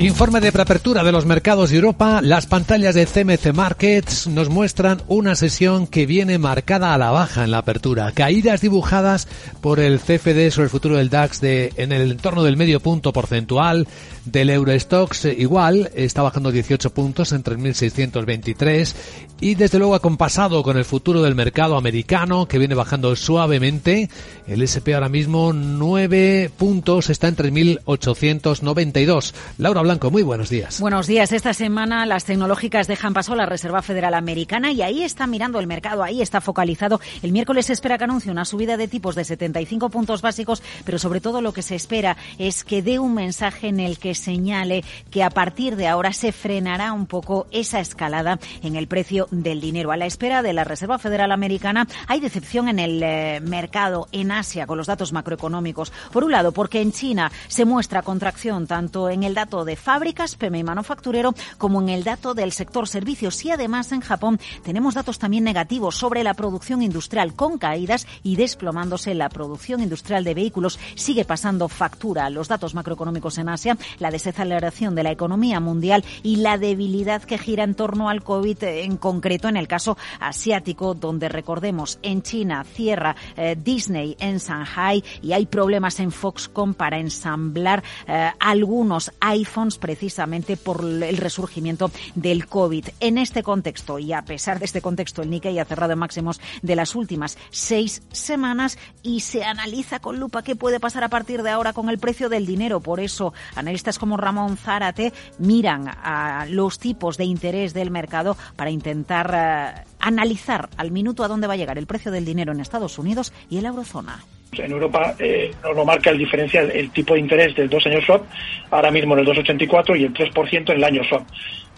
Informe 0.00 0.40
de 0.40 0.50
preapertura 0.50 1.04
de 1.04 1.12
los 1.12 1.26
mercados 1.26 1.68
de 1.68 1.76
Europa. 1.76 2.20
Las 2.22 2.46
pantallas 2.46 2.94
de 2.94 3.04
CMC 3.04 3.52
Markets 3.52 4.28
nos 4.28 4.48
muestran 4.48 5.02
una 5.08 5.34
sesión 5.34 5.86
que 5.86 6.06
viene 6.06 6.38
marcada 6.38 6.94
a 6.94 6.98
la 6.98 7.10
baja 7.10 7.44
en 7.44 7.50
la 7.50 7.58
apertura. 7.58 8.10
Caídas 8.12 8.62
dibujadas 8.62 9.28
por 9.60 9.78
el 9.78 10.00
CFD 10.00 10.52
sobre 10.52 10.64
el 10.64 10.70
futuro 10.70 10.96
del 10.96 11.10
DAX 11.10 11.42
de, 11.42 11.74
en 11.76 11.92
el 11.92 12.12
entorno 12.12 12.42
del 12.42 12.56
medio 12.56 12.80
punto 12.80 13.12
porcentual. 13.12 13.86
Del 14.24 14.50
Eurostox 14.50 15.24
eh, 15.24 15.36
igual, 15.38 15.90
está 15.94 16.22
bajando 16.22 16.52
18 16.52 16.92
puntos 16.92 17.32
en 17.32 17.42
3.623 17.42 18.94
y 19.40 19.54
desde 19.54 19.78
luego 19.78 19.94
acompasado 19.94 20.62
con 20.62 20.76
el 20.76 20.84
futuro 20.84 21.22
del 21.22 21.34
mercado 21.34 21.76
americano 21.76 22.46
que 22.46 22.58
viene 22.58 22.74
bajando 22.74 23.16
suavemente. 23.16 24.10
El 24.46 24.60
SP 24.60 24.92
ahora 24.92 25.08
mismo 25.08 25.52
9 25.54 26.50
puntos, 26.56 27.08
está 27.08 27.28
en 27.28 27.36
3.892. 27.36 29.32
Laura 29.58 29.80
Blanco, 29.82 30.10
muy 30.10 30.22
buenos 30.22 30.50
días. 30.50 30.80
Buenos 30.80 31.06
días. 31.06 31.32
Esta 31.32 31.54
semana 31.54 32.04
las 32.04 32.24
tecnológicas 32.24 32.86
dejan 32.86 33.14
paso 33.14 33.34
la 33.34 33.46
Reserva 33.46 33.80
Federal 33.80 34.12
Americana 34.14 34.72
y 34.72 34.82
ahí 34.82 35.02
está 35.02 35.26
mirando 35.26 35.58
el 35.58 35.66
mercado, 35.66 36.02
ahí 36.02 36.20
está 36.20 36.40
focalizado. 36.40 37.00
El 37.22 37.32
miércoles 37.32 37.66
se 37.66 37.72
espera 37.72 37.96
que 37.96 38.04
anuncie 38.04 38.30
una 38.30 38.44
subida 38.44 38.76
de 38.76 38.88
tipos 38.88 39.14
de 39.14 39.24
75 39.24 39.88
puntos 39.88 40.20
básicos, 40.20 40.62
pero 40.84 40.98
sobre 40.98 41.20
todo 41.20 41.40
lo 41.40 41.54
que 41.54 41.62
se 41.62 41.76
espera 41.76 42.16
es 42.38 42.64
que 42.64 42.82
dé 42.82 42.98
un 42.98 43.14
mensaje 43.14 43.68
en 43.68 43.80
el 43.80 43.98
que 43.98 44.09
señale 44.14 44.84
que 45.10 45.22
a 45.22 45.30
partir 45.30 45.76
de 45.76 45.88
ahora 45.88 46.12
se 46.12 46.32
frenará 46.32 46.92
un 46.92 47.06
poco 47.06 47.46
esa 47.50 47.80
escalada 47.80 48.38
en 48.62 48.76
el 48.76 48.88
precio 48.88 49.28
del 49.30 49.60
dinero. 49.60 49.92
A 49.92 49.96
la 49.96 50.06
espera 50.06 50.42
de 50.42 50.52
la 50.52 50.64
Reserva 50.64 50.98
Federal 50.98 51.32
Americana 51.32 51.86
hay 52.06 52.20
decepción 52.20 52.68
en 52.68 52.78
el 52.78 53.02
eh, 53.02 53.40
mercado 53.40 54.08
en 54.12 54.32
Asia 54.32 54.66
con 54.66 54.78
los 54.78 54.86
datos 54.86 55.12
macroeconómicos. 55.12 55.92
Por 56.12 56.24
un 56.24 56.32
lado, 56.32 56.52
porque 56.52 56.80
en 56.80 56.92
China 56.92 57.30
se 57.48 57.64
muestra 57.64 58.02
contracción 58.02 58.66
tanto 58.66 59.08
en 59.08 59.22
el 59.22 59.34
dato 59.34 59.64
de 59.64 59.76
fábricas, 59.76 60.36
PMI 60.36 60.64
manufacturero, 60.64 61.34
como 61.58 61.80
en 61.80 61.88
el 61.88 62.04
dato 62.04 62.34
del 62.34 62.52
sector 62.52 62.88
servicios. 62.88 63.44
Y 63.44 63.50
además 63.50 63.92
en 63.92 64.00
Japón 64.00 64.40
tenemos 64.62 64.94
datos 64.94 65.18
también 65.18 65.44
negativos 65.44 65.96
sobre 65.96 66.24
la 66.24 66.34
producción 66.34 66.82
industrial 66.82 67.34
con 67.34 67.58
caídas 67.58 68.06
y 68.22 68.36
desplomándose 68.36 69.14
la 69.14 69.28
producción 69.28 69.80
industrial 69.80 70.24
de 70.24 70.34
vehículos. 70.34 70.78
Sigue 70.94 71.24
pasando 71.24 71.68
factura 71.68 72.30
los 72.30 72.48
datos 72.48 72.74
macroeconómicos 72.74 73.38
en 73.38 73.48
Asia, 73.48 73.76
la 74.00 74.10
desaceleración 74.10 74.94
de 74.94 75.02
la 75.02 75.12
economía 75.12 75.60
mundial 75.60 76.04
y 76.22 76.36
la 76.36 76.58
debilidad 76.58 77.22
que 77.22 77.38
gira 77.38 77.64
en 77.64 77.74
torno 77.74 78.08
al 78.08 78.22
COVID 78.22 78.62
en 78.64 78.96
concreto 78.96 79.48
en 79.48 79.56
el 79.56 79.68
caso 79.68 79.96
asiático, 80.18 80.94
donde 80.94 81.28
recordemos 81.28 81.98
en 82.02 82.22
China 82.22 82.64
cierra 82.64 83.16
eh, 83.36 83.56
Disney 83.62 84.16
en 84.18 84.38
Shanghai 84.38 85.02
y 85.22 85.32
hay 85.32 85.46
problemas 85.46 86.00
en 86.00 86.12
Foxconn 86.12 86.74
para 86.74 86.98
ensamblar 86.98 87.82
eh, 88.06 88.30
algunos 88.38 89.12
iPhones 89.20 89.78
precisamente 89.78 90.56
por 90.56 90.82
el 90.82 91.16
resurgimiento 91.16 91.90
del 92.14 92.46
COVID. 92.46 92.88
En 93.00 93.18
este 93.18 93.42
contexto 93.42 93.98
y 93.98 94.12
a 94.12 94.22
pesar 94.22 94.58
de 94.58 94.64
este 94.64 94.80
contexto, 94.80 95.22
el 95.22 95.30
Nikkei 95.30 95.58
ha 95.58 95.64
cerrado 95.64 95.92
en 95.92 95.98
máximos 95.98 96.40
de 96.62 96.76
las 96.76 96.94
últimas 96.94 97.38
seis 97.50 98.02
semanas 98.12 98.78
y 99.02 99.20
se 99.20 99.44
analiza 99.44 100.00
con 100.00 100.18
lupa 100.18 100.42
qué 100.42 100.56
puede 100.56 100.80
pasar 100.80 101.04
a 101.04 101.08
partir 101.08 101.42
de 101.42 101.50
ahora 101.50 101.72
con 101.72 101.88
el 101.88 101.98
precio 101.98 102.28
del 102.28 102.46
dinero. 102.46 102.80
Por 102.80 103.00
eso, 103.00 103.32
analistas 103.54 103.89
como 103.98 104.16
Ramón 104.16 104.56
Zárate 104.56 105.12
miran 105.38 105.88
a 105.88 106.46
los 106.48 106.78
tipos 106.78 107.16
de 107.16 107.24
interés 107.24 107.74
del 107.74 107.90
mercado 107.90 108.36
para 108.56 108.70
intentar 108.70 109.32
eh, 109.34 109.84
analizar 109.98 110.68
al 110.76 110.90
minuto 110.90 111.24
a 111.24 111.28
dónde 111.28 111.46
va 111.46 111.54
a 111.54 111.56
llegar 111.56 111.78
el 111.78 111.86
precio 111.86 112.10
del 112.10 112.24
dinero 112.24 112.52
en 112.52 112.60
Estados 112.60 112.98
Unidos 112.98 113.32
y 113.48 113.56
en 113.56 113.64
la 113.64 113.68
eurozona. 113.70 114.24
En 114.52 114.72
Europa 114.72 115.14
eh, 115.18 115.52
nos 115.62 115.76
lo 115.76 115.84
marca 115.84 116.10
el 116.10 116.18
diferencial, 116.18 116.70
el 116.72 116.90
tipo 116.90 117.14
de 117.14 117.20
interés 117.20 117.54
del 117.54 117.68
dos 117.68 117.86
años 117.86 118.04
swap, 118.04 118.24
ahora 118.70 118.90
mismo 118.90 119.14
en 119.14 119.20
el 119.20 119.26
2,84 119.26 119.98
y 119.98 120.04
el 120.04 120.12
3% 120.12 120.70
en 120.70 120.76
el 120.76 120.84
año 120.84 121.04
swap. 121.04 121.22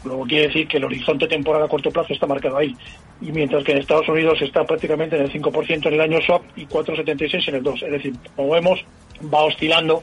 Luego 0.04 0.24
quiere 0.24 0.48
decir 0.48 0.66
que 0.66 0.78
el 0.78 0.84
horizonte 0.84 1.28
temporal 1.28 1.62
a 1.62 1.68
corto 1.68 1.90
plazo 1.90 2.12
está 2.12 2.26
marcado 2.26 2.56
ahí. 2.56 2.74
Y 3.20 3.30
mientras 3.30 3.62
que 3.62 3.72
en 3.72 3.78
Estados 3.78 4.08
Unidos 4.08 4.40
está 4.42 4.64
prácticamente 4.64 5.16
en 5.16 5.22
el 5.22 5.32
5% 5.32 5.86
en 5.86 5.94
el 5.94 6.00
año 6.00 6.20
swap 6.22 6.42
y 6.56 6.66
4,76 6.66 7.48
en 7.48 7.54
el 7.56 7.62
2. 7.62 7.82
Es 7.82 7.90
decir, 7.92 8.14
como 8.34 8.50
vemos, 8.50 8.84
va 9.32 9.44
oscilando 9.44 10.02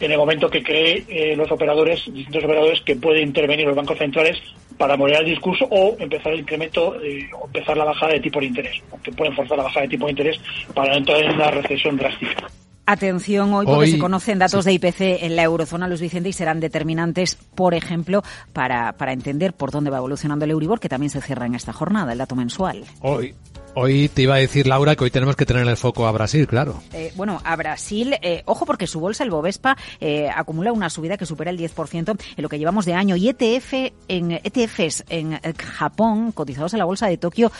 en 0.00 0.12
el 0.12 0.18
momento 0.18 0.48
que 0.48 0.62
cree 0.62 1.04
eh, 1.08 1.34
los 1.36 1.50
operadores, 1.50 2.02
distintos 2.12 2.44
operadores, 2.44 2.80
que 2.82 2.96
pueden 2.96 3.28
intervenir 3.28 3.66
los 3.66 3.76
bancos 3.76 3.98
centrales 3.98 4.38
para 4.76 4.96
moderar 4.96 5.22
el 5.22 5.30
discurso 5.30 5.66
o 5.70 5.96
empezar 5.98 6.32
el 6.32 6.40
incremento 6.40 7.00
eh, 7.02 7.28
o 7.38 7.46
empezar 7.46 7.76
la 7.76 7.84
bajada 7.84 8.12
de 8.12 8.20
tipo 8.20 8.38
de 8.40 8.46
interés, 8.46 8.82
que 9.02 9.10
pueden 9.12 9.34
forzar 9.34 9.56
la 9.58 9.64
bajada 9.64 9.82
de 9.82 9.88
tipo 9.88 10.06
de 10.06 10.12
interés 10.12 10.40
para 10.74 10.92
no 10.92 10.98
entrar 10.98 11.20
en 11.22 11.32
una 11.34 11.50
recesión 11.50 11.96
drástica. 11.96 12.46
Atención 12.86 13.52
hoy 13.52 13.66
porque 13.66 13.80
Hoy- 13.80 13.90
se 13.90 13.98
conocen 13.98 14.38
datos 14.38 14.64
sí. 14.64 14.70
de 14.70 14.74
IPC 14.88 15.24
en 15.24 15.36
la 15.36 15.42
eurozona, 15.42 15.88
Luis 15.88 16.00
Vicente, 16.00 16.30
y 16.30 16.32
serán 16.32 16.58
determinantes, 16.58 17.34
por 17.34 17.74
ejemplo, 17.74 18.22
para, 18.54 18.94
para 18.94 19.12
entender 19.12 19.52
por 19.52 19.70
dónde 19.70 19.90
va 19.90 19.98
evolucionando 19.98 20.46
el 20.46 20.52
Euribor, 20.52 20.80
que 20.80 20.88
también 20.88 21.10
se 21.10 21.20
cierra 21.20 21.44
en 21.44 21.54
esta 21.54 21.74
jornada, 21.74 22.12
el 22.12 22.18
dato 22.18 22.34
mensual. 22.34 22.84
Hoy, 23.02 23.34
Hoy 23.80 24.08
te 24.08 24.22
iba 24.22 24.34
a 24.34 24.38
decir, 24.38 24.66
Laura, 24.66 24.96
que 24.96 25.04
hoy 25.04 25.10
tenemos 25.12 25.36
que 25.36 25.46
tener 25.46 25.64
el 25.64 25.76
foco 25.76 26.08
a 26.08 26.10
Brasil, 26.10 26.48
claro. 26.48 26.82
Eh, 26.92 27.12
bueno, 27.14 27.40
a 27.44 27.54
Brasil, 27.54 28.16
eh, 28.22 28.42
ojo 28.44 28.66
porque 28.66 28.88
su 28.88 28.98
bolsa, 28.98 29.22
el 29.22 29.30
Bovespa, 29.30 29.76
eh, 30.00 30.28
acumula 30.34 30.72
una 30.72 30.90
subida 30.90 31.16
que 31.16 31.24
supera 31.24 31.52
el 31.52 31.58
10% 31.58 32.18
en 32.36 32.42
lo 32.42 32.48
que 32.48 32.58
llevamos 32.58 32.86
de 32.86 32.94
año. 32.94 33.14
Y 33.14 33.28
ETF 33.28 33.92
en, 34.08 34.32
ETFs 34.32 35.04
en 35.08 35.38
Japón, 35.56 36.32
cotizados 36.32 36.72
en 36.72 36.80
la 36.80 36.86
bolsa 36.86 37.06
de 37.06 37.18
Tokio, 37.18 37.52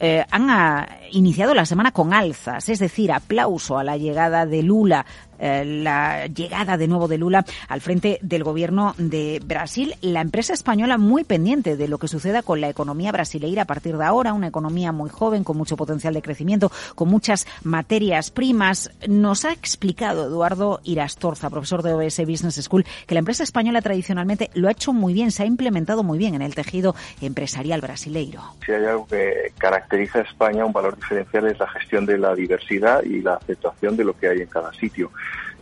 han 0.00 0.50
ah, 0.50 0.86
iniciado 1.12 1.54
la 1.54 1.64
semana 1.64 1.90
con 1.90 2.12
alzas, 2.12 2.68
es 2.68 2.78
decir, 2.78 3.10
aplauso 3.10 3.78
a 3.78 3.84
la 3.84 3.96
llegada 3.96 4.44
de 4.44 4.62
Lula 4.62 5.06
eh, 5.38 5.64
la 5.64 6.26
llegada 6.26 6.76
de 6.76 6.88
nuevo 6.88 7.08
de 7.08 7.18
Lula 7.18 7.44
al 7.68 7.80
frente 7.80 8.18
del 8.22 8.44
gobierno 8.44 8.94
de 8.98 9.40
Brasil. 9.44 9.94
La 10.00 10.20
empresa 10.20 10.52
española 10.52 10.98
muy 10.98 11.24
pendiente 11.24 11.76
de 11.76 11.88
lo 11.88 11.98
que 11.98 12.08
suceda 12.08 12.42
con 12.42 12.60
la 12.60 12.68
economía 12.68 13.12
brasileira 13.12 13.62
a 13.62 13.66
partir 13.66 13.96
de 13.96 14.04
ahora, 14.04 14.32
una 14.32 14.48
economía 14.48 14.92
muy 14.92 15.10
joven, 15.10 15.44
con 15.44 15.56
mucho 15.56 15.76
potencial 15.76 16.14
de 16.14 16.22
crecimiento, 16.22 16.70
con 16.94 17.08
muchas 17.08 17.46
materias 17.62 18.30
primas. 18.30 18.90
Nos 19.08 19.44
ha 19.44 19.52
explicado 19.52 20.26
Eduardo 20.26 20.80
Irastorza, 20.84 21.50
profesor 21.50 21.82
de 21.82 21.94
OBS 21.94 22.18
Business 22.26 22.60
School, 22.62 22.84
que 23.06 23.14
la 23.14 23.20
empresa 23.20 23.42
española 23.42 23.82
tradicionalmente 23.82 24.50
lo 24.54 24.68
ha 24.68 24.72
hecho 24.72 24.92
muy 24.92 25.12
bien, 25.14 25.30
se 25.30 25.42
ha 25.42 25.46
implementado 25.46 26.02
muy 26.02 26.18
bien 26.18 26.34
en 26.34 26.42
el 26.42 26.54
tejido 26.54 26.94
empresarial 27.20 27.80
brasileiro. 27.80 28.42
Si 28.64 28.72
hay 28.72 28.84
algo 28.84 29.06
que 29.06 29.52
caracteriza 29.58 30.20
a 30.20 30.22
España, 30.22 30.64
un 30.64 30.72
valor 30.72 30.96
diferencial 30.96 31.46
es 31.46 31.58
la 31.58 31.68
gestión 31.68 32.06
de 32.06 32.18
la 32.18 32.34
diversidad 32.34 33.02
y 33.02 33.20
la 33.20 33.34
aceptación 33.34 33.96
de 33.96 34.04
lo 34.04 34.16
que 34.16 34.28
hay 34.28 34.40
en 34.40 34.46
cada 34.46 34.72
sitio 34.72 35.10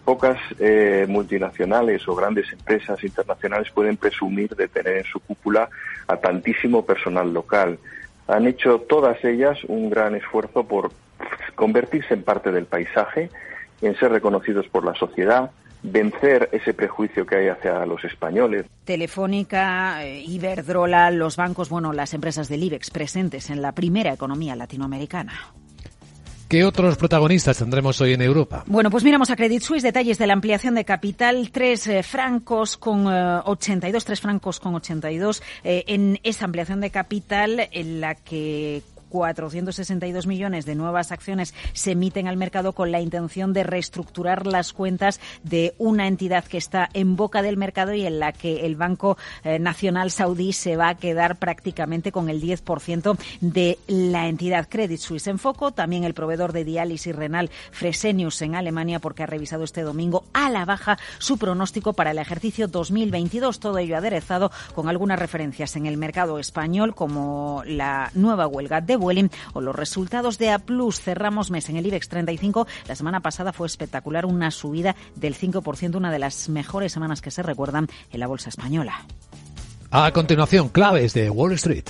pocas 0.04 0.38
eh, 0.58 1.06
multinacionales 1.08 2.06
o 2.08 2.14
grandes 2.14 2.52
empresas 2.52 3.02
internacionales 3.04 3.70
pueden 3.72 3.96
presumir 3.96 4.54
de 4.56 4.68
tener 4.68 4.98
en 4.98 5.04
su 5.04 5.20
cúpula 5.20 5.68
a 6.08 6.16
tantísimo 6.16 6.84
personal 6.84 7.32
local. 7.32 7.78
Han 8.26 8.46
hecho 8.46 8.80
todas 8.80 9.22
ellas 9.24 9.58
un 9.68 9.90
gran 9.90 10.14
esfuerzo 10.14 10.64
por 10.64 10.92
convertirse 11.54 12.14
en 12.14 12.22
parte 12.22 12.50
del 12.50 12.66
paisaje, 12.66 13.30
en 13.80 13.96
ser 13.96 14.12
reconocidos 14.12 14.66
por 14.68 14.84
la 14.84 14.94
sociedad, 14.94 15.50
vencer 15.82 16.48
ese 16.52 16.74
prejuicio 16.74 17.26
que 17.26 17.36
hay 17.36 17.48
hacia 17.48 17.84
los 17.86 18.04
españoles. 18.04 18.66
Telefónica, 18.84 20.04
eh, 20.04 20.20
Iberdrola, 20.20 21.10
los 21.10 21.36
bancos, 21.36 21.68
bueno, 21.68 21.92
las 21.92 22.14
empresas 22.14 22.48
del 22.48 22.62
IBEX 22.62 22.90
presentes 22.90 23.50
en 23.50 23.62
la 23.62 23.72
primera 23.72 24.12
economía 24.12 24.56
latinoamericana. 24.56 25.32
¿Qué 26.52 26.66
otros 26.66 26.98
protagonistas 26.98 27.56
tendremos 27.56 27.98
hoy 28.02 28.12
en 28.12 28.20
Europa? 28.20 28.62
Bueno, 28.66 28.90
pues 28.90 29.04
miramos 29.04 29.30
a 29.30 29.36
Credit 29.36 29.62
Suisse, 29.62 29.82
detalles 29.82 30.18
de 30.18 30.26
la 30.26 30.34
ampliación 30.34 30.74
de 30.74 30.84
capital, 30.84 31.48
tres 31.50 31.86
eh, 31.86 32.02
francos 32.02 32.76
con 32.76 33.06
82, 33.06 34.02
eh, 34.02 34.06
tres 34.06 34.20
francos 34.20 34.60
con 34.60 34.74
82 34.74 35.42
eh, 35.64 35.84
en 35.86 36.20
esa 36.24 36.44
ampliación 36.44 36.82
de 36.82 36.90
capital 36.90 37.70
en 37.72 38.02
la 38.02 38.16
que 38.16 38.82
462 39.12 40.26
millones 40.26 40.64
de 40.64 40.74
nuevas 40.74 41.12
acciones 41.12 41.54
se 41.74 41.92
emiten 41.92 42.28
al 42.28 42.38
mercado 42.38 42.72
con 42.72 42.90
la 42.90 43.02
intención 43.02 43.52
de 43.52 43.62
reestructurar 43.62 44.46
las 44.46 44.72
cuentas 44.72 45.20
de 45.42 45.74
una 45.76 46.08
entidad 46.08 46.44
que 46.44 46.56
está 46.56 46.88
en 46.94 47.14
boca 47.14 47.42
del 47.42 47.58
mercado 47.58 47.92
y 47.92 48.06
en 48.06 48.18
la 48.18 48.32
que 48.32 48.64
el 48.64 48.74
Banco 48.74 49.18
eh, 49.44 49.58
Nacional 49.58 50.10
Saudí 50.10 50.54
se 50.54 50.76
va 50.76 50.88
a 50.88 50.94
quedar 50.94 51.36
prácticamente 51.36 52.10
con 52.10 52.30
el 52.30 52.40
10% 52.40 53.18
de 53.42 53.78
la 53.86 54.28
entidad 54.28 54.66
Credit 54.66 54.98
Suisse 54.98 55.26
en 55.26 55.38
foco. 55.38 55.72
También 55.72 56.04
el 56.04 56.14
proveedor 56.14 56.54
de 56.54 56.64
diálisis 56.64 57.14
renal 57.14 57.50
Fresenius 57.70 58.40
en 58.40 58.54
Alemania 58.54 58.98
porque 58.98 59.24
ha 59.24 59.26
revisado 59.26 59.64
este 59.64 59.82
domingo 59.82 60.24
a 60.32 60.48
la 60.48 60.64
baja 60.64 60.98
su 61.18 61.36
pronóstico 61.36 61.92
para 61.92 62.12
el 62.12 62.18
ejercicio 62.18 62.66
2022. 62.66 63.60
Todo 63.60 63.76
ello 63.76 63.98
aderezado 63.98 64.50
con 64.74 64.88
algunas 64.88 65.18
referencias 65.18 65.76
en 65.76 65.84
el 65.84 65.98
mercado 65.98 66.38
español 66.38 66.94
como 66.94 67.62
la 67.66 68.10
nueva 68.14 68.46
huelga 68.46 68.80
de 68.80 69.01
o 69.52 69.60
los 69.60 69.74
resultados 69.74 70.38
de 70.38 70.50
A 70.50 70.62
Cerramos 70.92 71.50
mes 71.50 71.68
en 71.68 71.76
el 71.76 71.86
IBEX 71.86 72.08
35. 72.08 72.66
La 72.86 72.94
semana 72.94 73.20
pasada 73.20 73.52
fue 73.52 73.66
espectacular, 73.66 74.26
una 74.26 74.50
subida 74.50 74.94
del 75.16 75.36
5%, 75.36 75.96
una 75.96 76.12
de 76.12 76.18
las 76.18 76.48
mejores 76.48 76.92
semanas 76.92 77.20
que 77.20 77.30
se 77.30 77.42
recuerdan 77.42 77.88
en 78.10 78.20
la 78.20 78.26
bolsa 78.26 78.48
española. 78.48 79.04
A 79.90 80.10
continuación, 80.12 80.68
claves 80.68 81.14
de 81.14 81.30
Wall 81.30 81.52
Street. 81.52 81.84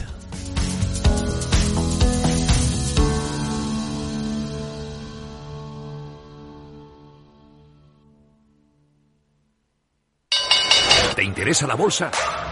Interesa 11.42 11.66
la 11.66 11.74
bolsa? 11.74 12.08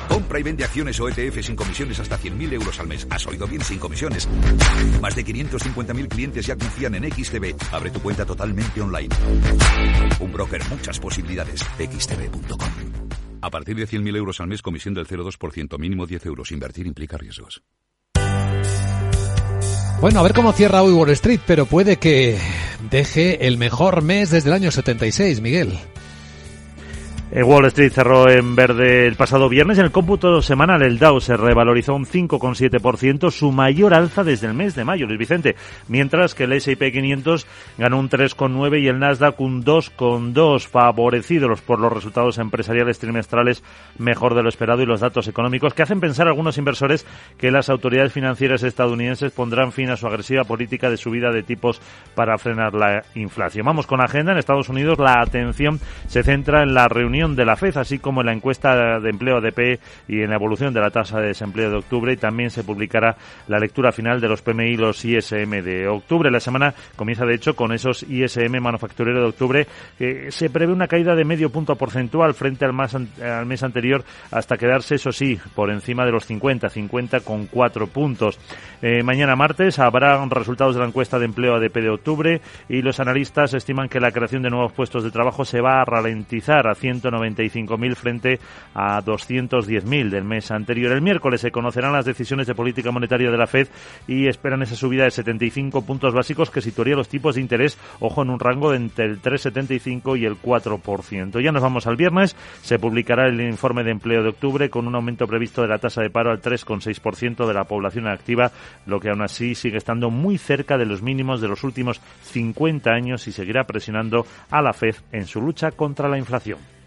Compra 0.09 0.41
y 0.41 0.43
vende 0.43 0.65
acciones 0.65 0.99
o 0.99 1.09
ETF 1.09 1.41
sin 1.45 1.55
comisiones 1.55 2.01
hasta 2.01 2.19
100.000 2.19 2.55
euros 2.55 2.81
al 2.81 2.89
mes. 2.89 3.07
¿Has 3.09 3.25
oído 3.25 3.47
bien? 3.47 3.63
Sin 3.63 3.79
comisiones. 3.79 4.29
Más 5.01 5.15
de 5.15 5.25
550.000 5.25 6.09
clientes 6.09 6.45
ya 6.45 6.57
confían 6.57 6.97
en 6.97 7.05
XTB. 7.09 7.55
Abre 7.73 7.91
tu 7.91 8.01
cuenta 8.01 8.27
totalmente 8.27 8.81
online. 8.81 9.15
Un 10.19 10.33
broker, 10.33 10.61
muchas 10.71 10.99
posibilidades. 10.99 11.61
XTB.com. 11.79 12.69
A 13.41 13.51
partir 13.51 13.77
de 13.77 13.87
100.000 13.87 14.17
euros 14.17 14.41
al 14.41 14.49
mes, 14.49 14.61
comisión 14.61 14.93
del 14.93 15.07
0,2%, 15.07 15.79
mínimo 15.79 16.05
10 16.05 16.27
euros. 16.27 16.51
Invertir 16.51 16.89
implica 16.89 17.17
riesgos. 17.17 17.63
Bueno, 20.01 20.19
a 20.19 20.23
ver 20.25 20.33
cómo 20.35 20.53
cierra 20.53 20.83
hoy 20.83 20.93
Wall 20.93 21.11
Street, 21.11 21.41
pero 21.47 21.65
puede 21.65 21.99
que 21.99 22.39
deje 22.91 23.47
el 23.47 23.57
mejor 23.57 24.03
mes 24.03 24.31
desde 24.31 24.49
el 24.49 24.55
año 24.55 24.73
76, 24.73 25.41
Miguel. 25.41 25.79
Eh, 27.33 27.45
Wall 27.45 27.67
Street 27.67 27.93
cerró 27.93 28.29
en 28.29 28.57
verde 28.57 29.07
el 29.07 29.15
pasado 29.15 29.49
viernes. 29.49 29.79
En 29.79 29.85
el 29.85 29.93
cómputo 29.93 30.43
semanal, 30.43 30.83
el 30.83 30.99
Dow 30.99 31.21
se 31.21 31.37
revalorizó 31.37 31.95
un 31.95 32.05
5,7%, 32.05 33.31
su 33.31 33.53
mayor 33.53 33.95
alza 33.95 34.25
desde 34.25 34.49
el 34.49 34.55
mes 34.55 34.75
de 34.75 34.85
mayo, 34.85 35.07
Luis 35.07 35.21
Vicente. 35.21 35.55
Mientras 35.87 36.35
que 36.35 36.45
el 36.45 36.55
S&P 36.55 36.91
500 36.91 37.47
ganó 37.79 38.01
un 38.01 38.11
3,9 38.11 38.83
y 38.83 38.89
el 38.89 38.99
Nasdaq 38.99 39.41
un 39.41 39.65
2,2, 39.65 40.67
favorecidos 40.67 41.61
por 41.61 41.79
los 41.79 41.93
resultados 41.93 42.39
empresariales 42.39 42.99
trimestrales 42.99 43.63
mejor 43.97 44.35
de 44.35 44.43
lo 44.43 44.49
esperado 44.49 44.83
y 44.83 44.87
los 44.87 44.99
datos 44.99 45.29
económicos 45.29 45.73
que 45.73 45.85
hacen 45.85 46.01
pensar 46.01 46.27
a 46.27 46.31
algunos 46.31 46.59
inversores 46.59 47.07
que 47.39 47.53
las 47.53 47.69
autoridades 47.71 48.13
financieras 48.13 48.65
estadounidenses 48.65 49.31
pondrán 49.31 49.71
fin 49.71 49.91
a 49.91 49.97
su 49.97 50.09
agresiva 50.09 50.43
política 50.43 50.91
de 50.91 50.97
subida 50.97 51.31
de 51.31 51.45
tipos 51.45 51.81
para 52.17 52.37
frenar 52.39 52.75
la 52.75 53.05
inflación. 53.15 53.67
Vamos 53.67 53.87
con 53.87 54.01
agenda. 54.01 54.33
En 54.33 54.39
Estados 54.39 54.69
Unidos 54.69 54.99
la 54.99 55.21
atención 55.21 55.79
se 56.09 56.25
centra 56.25 56.65
en 56.65 56.75
la 56.75 56.89
reunión 56.89 57.20
de 57.29 57.45
la 57.45 57.57
FED, 57.57 57.77
así 57.77 57.99
como 57.99 58.23
en 58.23 58.27
la 58.27 58.33
encuesta 58.33 58.99
de 58.99 59.11
empleo 59.11 59.37
ADP 59.37 59.79
y 60.09 60.23
en 60.23 60.31
la 60.31 60.37
evolución 60.37 60.73
de 60.73 60.81
la 60.81 60.91
tasa 60.91 61.21
de 61.21 61.29
desempleo 61.29 61.71
de 61.71 61.77
octubre. 61.77 62.13
Y 62.15 62.17
también 62.17 62.51
se 62.51 62.65
publicará 62.65 63.17
la 63.47 63.59
lectura 63.59 63.93
final 63.93 64.21
de 64.21 64.29
los 64.29 64.41
PMI 64.41 64.71
y 64.71 64.77
los 64.77 65.05
ISM 65.05 65.63
de 65.63 65.87
octubre. 65.87 66.31
La 66.31 66.41
semana 66.41 66.75
comienza, 66.97 67.27
de 67.27 67.35
hecho, 67.35 67.55
con 67.55 67.73
esos 67.73 68.03
ISM 68.05 68.59
manufacturero 68.61 69.21
de 69.21 69.29
octubre. 69.29 69.67
que 69.99 70.31
se 70.31 70.49
prevé 70.49 70.73
una 70.73 70.89
caída 70.89 71.15
de 71.15 71.25
medio 71.25 71.51
punto 71.51 71.77
porcentual 71.77 72.33
frente 72.35 72.65
al, 72.65 72.73
más, 72.73 72.95
al 72.95 73.47
mes 73.47 73.63
anterior 73.63 74.03
hasta 74.31 74.57
quedarse, 74.57 74.95
eso 74.95 75.13
sí, 75.13 75.39
por 75.55 75.71
encima 75.71 76.05
de 76.05 76.13
los 76.13 76.25
50, 76.25 76.69
50 76.69 77.21
con 77.21 77.47
4 77.47 77.87
puntos. 77.89 78.39
Eh, 78.83 79.03
mañana 79.03 79.37
martes 79.37 79.79
habrá 79.79 80.25
resultados 80.27 80.75
de 80.75 80.81
la 80.81 80.87
encuesta 80.87 81.19
de 81.19 81.27
empleo 81.27 81.57
ADP 81.57 81.75
de 81.75 81.91
octubre 81.91 82.41
y 82.69 82.83
los 82.83 83.01
analistas 83.01 83.53
estiman 83.55 83.89
que 83.89 84.01
la 84.01 84.13
creación 84.13 84.43
de 84.43 84.51
nuevos 84.51 84.73
puestos 84.73 85.05
de 85.05 85.11
trabajo 85.11 85.45
se 85.45 85.61
va 85.61 85.83
a 85.83 85.85
ralentizar 85.85 86.67
a 86.67 86.75
100 86.75 87.01
195.000 87.11 87.95
frente 87.95 88.41
a 88.75 89.03
210.000 89.03 90.11
del 90.11 90.25
mes 90.25 90.51
anterior. 90.51 90.93
El 90.93 91.03
miércoles 91.03 91.41
se 91.41 91.51
conocerán 91.51 91.93
las 91.93 92.05
decisiones 92.05 92.47
de 92.47 92.55
política 92.55 92.91
monetaria 92.91 93.31
de 93.31 93.37
la 93.37 93.47
Fed 93.47 93.69
y 94.07 94.27
esperan 94.29 94.63
esa 94.63 94.77
subida 94.77 95.05
de 95.05 95.11
75 95.11 95.83
puntos 95.83 96.15
básicos 96.15 96.51
que 96.51 96.61
situaría 96.61 96.97
los 96.97 97.09
tipos 97.09 97.35
de 97.35 97.41
interés, 97.41 97.79
ojo, 98.01 98.23
en 98.23 98.31
un 98.31 98.41
rango 98.41 98.75
entre 98.75 99.07
el 99.07 99.21
3,75 99.21 100.19
y 100.19 100.25
el 100.25 100.41
4%. 100.41 101.41
Ya 101.43 101.53
nos 101.53 101.63
vamos 101.63 101.87
al 101.87 101.97
viernes, 101.97 102.37
se 102.63 102.79
publicará 102.79 103.27
el 103.27 103.41
informe 103.41 103.85
de 103.85 103.91
empleo 103.91 104.23
de 104.23 104.31
octubre 104.31 104.71
con 104.71 104.87
un 104.87 104.95
aumento 104.95 105.27
previsto 105.27 105.63
de 105.63 105.69
la 105.69 105.79
tasa 105.79 106.03
de 106.03 106.11
paro 106.11 106.31
al 106.31 106.41
3,6% 106.41 107.47
de 107.47 107.55
la 107.55 107.65
población 107.65 108.07
activa, 108.07 108.51
lo 108.87 109.01
que 109.01 109.11
aún 109.11 109.23
así 109.23 109.55
sigue 109.55 109.79
estando 109.79 110.11
muy 110.11 110.39
cerca 110.39 110.79
de 110.79 110.87
los 110.87 111.03
mínimos 111.03 111.41
de 111.41 111.49
los 111.49 111.65
últimos 111.65 112.01
50 112.23 112.91
años 112.91 113.27
y 113.27 113.33
seguirá 113.33 113.65
presionando 113.65 114.27
a 114.51 114.63
la 114.63 114.73
Fed 114.73 114.97
en 115.13 115.27
su 115.27 115.41
lucha 115.41 115.71
contra 115.73 116.09
la 116.09 116.19
inflación. 116.19 116.80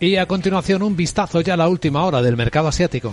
Y 0.00 0.16
a 0.16 0.26
continuación 0.26 0.82
un 0.82 0.96
vistazo 0.96 1.42
ya 1.42 1.54
a 1.54 1.56
la 1.58 1.68
última 1.68 2.04
hora 2.04 2.22
del 2.22 2.36
mercado 2.36 2.68
asiático. 2.68 3.12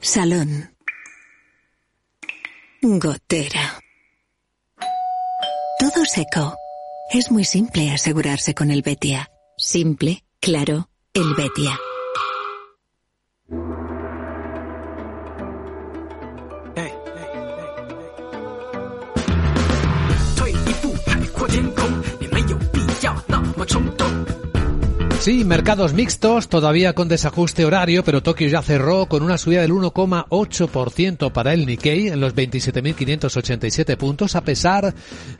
Salón. 0.00 0.70
Gotera. 2.80 3.80
Todo 5.78 6.04
seco. 6.04 6.54
Es 7.10 7.30
muy 7.30 7.44
simple 7.44 7.90
asegurarse 7.90 8.54
con 8.54 8.70
el 8.70 8.82
Betia. 8.82 9.30
Simple, 9.56 10.24
claro, 10.40 10.90
el 11.14 11.34
Betia. 11.34 11.78
Sí, 25.22 25.44
mercados 25.44 25.92
mixtos, 25.92 26.48
todavía 26.48 26.94
con 26.94 27.06
desajuste 27.06 27.64
horario, 27.64 28.02
pero 28.02 28.24
Tokio 28.24 28.48
ya 28.48 28.60
cerró 28.60 29.06
con 29.06 29.22
una 29.22 29.38
subida 29.38 29.60
del 29.60 29.70
1,8% 29.70 31.30
para 31.30 31.54
el 31.54 31.64
Nikkei 31.64 32.08
en 32.08 32.20
los 32.20 32.34
27.587 32.34 33.96
puntos, 33.96 34.34
a 34.34 34.40
pesar 34.40 34.92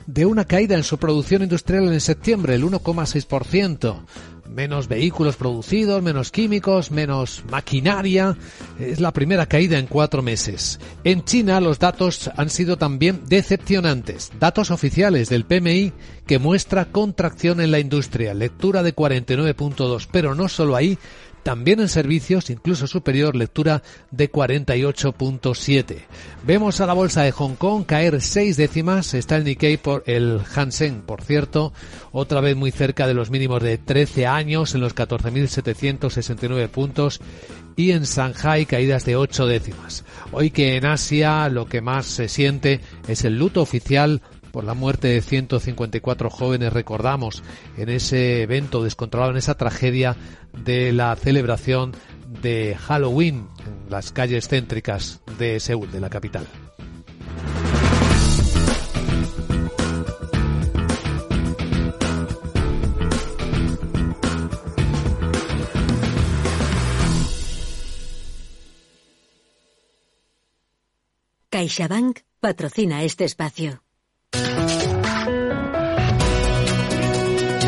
de 0.06 0.24
una 0.24 0.44
caída 0.44 0.76
en 0.76 0.84
su 0.84 0.98
producción 0.98 1.42
industrial 1.42 1.92
en 1.92 2.00
septiembre, 2.00 2.54
el 2.54 2.62
1,6% 2.62 3.96
menos 4.48 4.88
vehículos 4.88 5.36
producidos, 5.36 6.02
menos 6.02 6.30
químicos, 6.30 6.90
menos 6.90 7.42
maquinaria. 7.50 8.36
Es 8.78 9.00
la 9.00 9.12
primera 9.12 9.46
caída 9.46 9.78
en 9.78 9.86
cuatro 9.86 10.22
meses. 10.22 10.78
En 11.04 11.24
China 11.24 11.60
los 11.60 11.78
datos 11.78 12.30
han 12.36 12.50
sido 12.50 12.76
también 12.76 13.22
decepcionantes. 13.26 14.32
Datos 14.38 14.70
oficiales 14.70 15.28
del 15.28 15.44
PMI 15.44 15.92
que 16.26 16.38
muestra 16.38 16.86
contracción 16.86 17.60
en 17.60 17.70
la 17.70 17.80
industria, 17.80 18.34
lectura 18.34 18.82
de 18.82 18.94
49.2, 18.94 20.08
pero 20.10 20.34
no 20.34 20.48
solo 20.48 20.76
ahí, 20.76 20.98
también 21.42 21.80
en 21.80 21.88
servicios, 21.88 22.50
incluso 22.50 22.86
superior, 22.86 23.34
lectura 23.34 23.82
de 24.10 24.30
48.7. 24.30 25.96
Vemos 26.44 26.80
a 26.80 26.86
la 26.86 26.92
bolsa 26.92 27.22
de 27.22 27.32
Hong 27.32 27.54
Kong 27.54 27.84
caer 27.84 28.20
seis 28.20 28.56
décimas. 28.56 29.14
Está 29.14 29.36
el 29.36 29.44
Nikkei 29.44 29.76
por 29.76 30.04
el 30.06 30.40
Hansen, 30.54 31.02
por 31.02 31.22
cierto, 31.22 31.72
otra 32.12 32.40
vez 32.40 32.56
muy 32.56 32.70
cerca 32.70 33.06
de 33.06 33.14
los 33.14 33.30
mínimos 33.30 33.62
de 33.62 33.78
13 33.78 34.26
años, 34.26 34.74
en 34.74 34.80
los 34.80 34.94
14.769 34.94 36.68
puntos. 36.68 37.20
Y 37.74 37.92
en 37.92 38.02
Shanghai 38.02 38.66
caídas 38.66 39.04
de 39.04 39.16
8 39.16 39.46
décimas. 39.46 40.04
Hoy 40.30 40.50
que 40.50 40.76
en 40.76 40.84
Asia 40.84 41.48
lo 41.48 41.66
que 41.66 41.80
más 41.80 42.06
se 42.06 42.28
siente 42.28 42.80
es 43.08 43.24
el 43.24 43.38
luto 43.38 43.62
oficial 43.62 44.20
por 44.52 44.64
la 44.64 44.74
muerte 44.74 45.08
de 45.08 45.22
154 45.22 46.30
jóvenes, 46.30 46.72
recordamos, 46.72 47.42
en 47.76 47.88
ese 47.88 48.42
evento 48.42 48.84
descontrolado, 48.84 49.32
en 49.32 49.38
esa 49.38 49.56
tragedia 49.56 50.16
de 50.64 50.92
la 50.92 51.16
celebración 51.16 51.92
de 52.42 52.76
Halloween 52.78 53.48
en 53.66 53.90
las 53.90 54.12
calles 54.12 54.48
céntricas 54.48 55.20
de 55.38 55.58
Seúl, 55.58 55.90
de 55.90 56.00
la 56.00 56.10
capital. 56.10 56.46
CaixaBank 71.50 72.20
patrocina 72.40 73.04
este 73.04 73.24
espacio. 73.24 73.82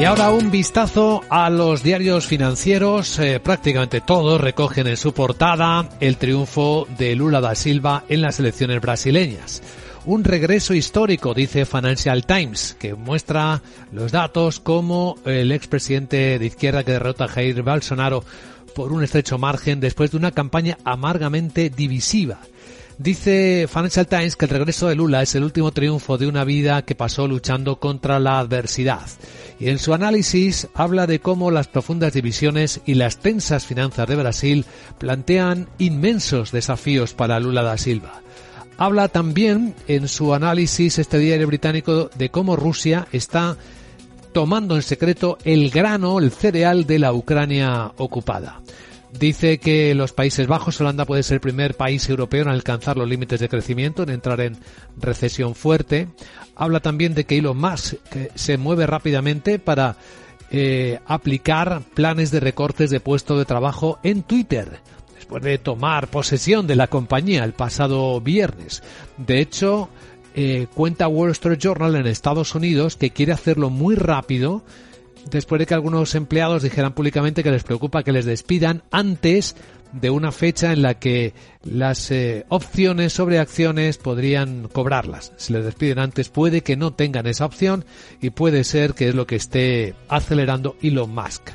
Y 0.05 0.07
ahora 0.07 0.33
un 0.33 0.51
vistazo 0.51 1.23
a 1.31 1.49
los 1.51 1.85
diarios 1.85 2.27
financieros. 2.27 3.19
Eh, 3.21 3.39
prácticamente 3.39 4.01
todos 4.01 4.41
recogen 4.41 4.89
en 4.89 4.97
su 4.97 5.15
portada 5.15 5.89
el 6.01 6.17
triunfo 6.17 6.89
de 6.99 7.15
Lula 7.15 7.41
da 7.41 7.55
Silva 7.55 8.05
en 8.09 8.21
las 8.21 8.41
elecciones 8.41 8.81
brasileñas. 8.81 9.62
Un 10.05 10.25
regreso 10.25 10.75
histórico, 10.75 11.33
dice 11.33 11.65
Financial 11.65 12.27
Times, 12.27 12.77
que 12.79 12.95
muestra 12.95 13.62
los 13.93 14.11
datos 14.11 14.59
como 14.59 15.17
el 15.25 15.53
expresidente 15.53 16.39
de 16.39 16.47
izquierda 16.47 16.83
que 16.83 16.93
derrota 16.93 17.25
a 17.25 17.29
Jair 17.29 17.62
Bolsonaro 17.62 18.25
por 18.75 18.93
un 18.93 19.05
estrecho 19.05 19.39
margen 19.39 19.79
después 19.79 20.11
de 20.11 20.17
una 20.17 20.33
campaña 20.33 20.77
amargamente 20.85 21.71
divisiva. 21.71 22.41
Dice 22.99 23.67
Financial 23.69 24.07
Times 24.07 24.37
que 24.37 24.45
el 24.45 24.53
regreso 24.53 24.87
de 24.87 24.95
Lula 24.95 25.23
es 25.23 25.35
el 25.35 25.43
último 25.43 25.73
triunfo 25.73 26.17
de 26.17 26.29
una 26.29 26.45
vida 26.45 26.83
que 26.83 26.95
pasó 26.95 27.27
luchando 27.27 27.81
contra 27.81 28.21
la 28.21 28.39
adversidad. 28.39 29.03
Y 29.59 29.69
en 29.69 29.79
su 29.79 29.95
análisis 29.95 30.69
habla 30.75 31.09
de 31.09 31.19
cómo 31.19 31.51
las 31.51 31.67
profundas 31.67 32.13
divisiones 32.13 32.81
y 32.87 32.95
las 32.95 33.19
tensas 33.19 33.67
finanzas 33.67 34.09
de 34.09 34.15
Brasil 34.15 34.65
plantean 34.99 35.69
inmensos 35.79 36.53
desafíos 36.53 37.15
para 37.15 37.41
Lula 37.41 37.63
da 37.63 37.77
Silva. 37.79 38.23
Habla 38.77 39.09
también 39.09 39.75
en 39.89 40.07
su 40.07 40.33
análisis 40.33 40.99
este 40.99 41.19
diario 41.19 41.49
británico 41.49 42.11
de 42.15 42.31
cómo 42.31 42.55
Rusia 42.55 43.09
está 43.11 43.57
tomando 44.33 44.77
en 44.77 44.83
secreto 44.83 45.39
el 45.45 45.71
grano, 45.71 46.19
el 46.19 46.31
cereal 46.31 46.87
de 46.87 46.99
la 47.01 47.13
Ucrania 47.13 47.93
ocupada. 47.97 48.61
Dice 49.19 49.59
que 49.59 49.95
los 49.95 50.12
Países 50.12 50.49
Bajos, 50.49 50.81
Holanda 50.81 51.05
puede 51.05 51.23
ser 51.23 51.37
el 51.37 51.41
primer 51.41 51.77
país 51.77 52.09
europeo 52.09 52.43
en 52.43 52.49
alcanzar 52.49 52.97
los 52.97 53.09
límites 53.09 53.39
de 53.39 53.49
crecimiento, 53.49 54.03
en 54.03 54.11
entrar 54.11 54.41
en 54.41 54.57
recesión 54.97 55.55
fuerte. 55.55 56.09
Habla 56.57 56.81
también 56.81 57.15
de 57.15 57.25
que 57.25 57.39
Elon 57.39 57.57
Musk 57.57 57.95
se 58.35 58.59
mueve 58.59 58.87
rápidamente 58.87 59.61
para 59.61 59.97
eh, 60.51 60.99
aplicar 61.07 61.83
planes 61.95 62.33
de 62.33 62.41
recortes 62.41 62.91
de 62.91 63.01
puesto 63.01 63.39
de 63.39 63.45
trabajo 63.45 63.99
en 64.03 64.25
Twitter 64.25 64.81
después 65.15 65.43
de 65.43 65.59
tomar 65.59 66.09
posesión 66.09 66.67
de 66.67 66.77
la 66.77 66.89
compañía 66.89 67.45
el 67.45 67.55
pasado 67.55 68.21
viernes. 68.21 68.83
De 69.17 69.41
hecho, 69.41 69.89
eh, 70.35 70.67
cuenta 70.75 71.09
Wall 71.09 71.31
Street 71.31 71.59
Journal 71.59 71.95
en 71.95 72.07
Estados 72.07 72.55
Unidos 72.55 72.97
que 72.97 73.11
quiere 73.11 73.33
hacerlo 73.33 73.71
muy 73.71 73.95
rápido 73.95 74.65
después 75.31 75.59
de 75.59 75.66
que 75.66 75.75
algunos 75.75 76.14
empleados 76.14 76.62
dijeran 76.62 76.95
públicamente 76.95 77.43
que 77.43 77.51
les 77.51 77.64
preocupa 77.64 78.03
que 78.03 78.12
les 78.12 78.25
despidan 78.25 78.83
antes 78.91 79.57
de 79.93 80.11
una 80.11 80.33
fecha 80.33 80.72
en 80.72 80.83
la 80.83 80.95
que 80.95 81.35
las 81.62 82.11
eh, 82.11 82.45
opciones 82.49 83.12
sobre 83.12 83.39
acciones 83.39 83.99
podrían 83.99 84.68
cobrarlas. 84.68 85.33
Si 85.37 85.53
les 85.53 85.64
despiden 85.64 86.01
antes 86.01 86.29
puede 86.29 86.62
que 86.62 86.77
no 86.77 86.93
tengan 86.93 87.27
esa 87.27 87.47
opción 87.47 87.85
y 88.20 88.31
puede 88.31 88.64
ser 88.64 88.95
que 88.95 89.09
es 89.09 89.14
lo 89.14 89.27
que 89.27 89.37
esté 89.37 89.95
acelerando 90.09 90.77
Elon 90.83 91.14
Musk. 91.14 91.51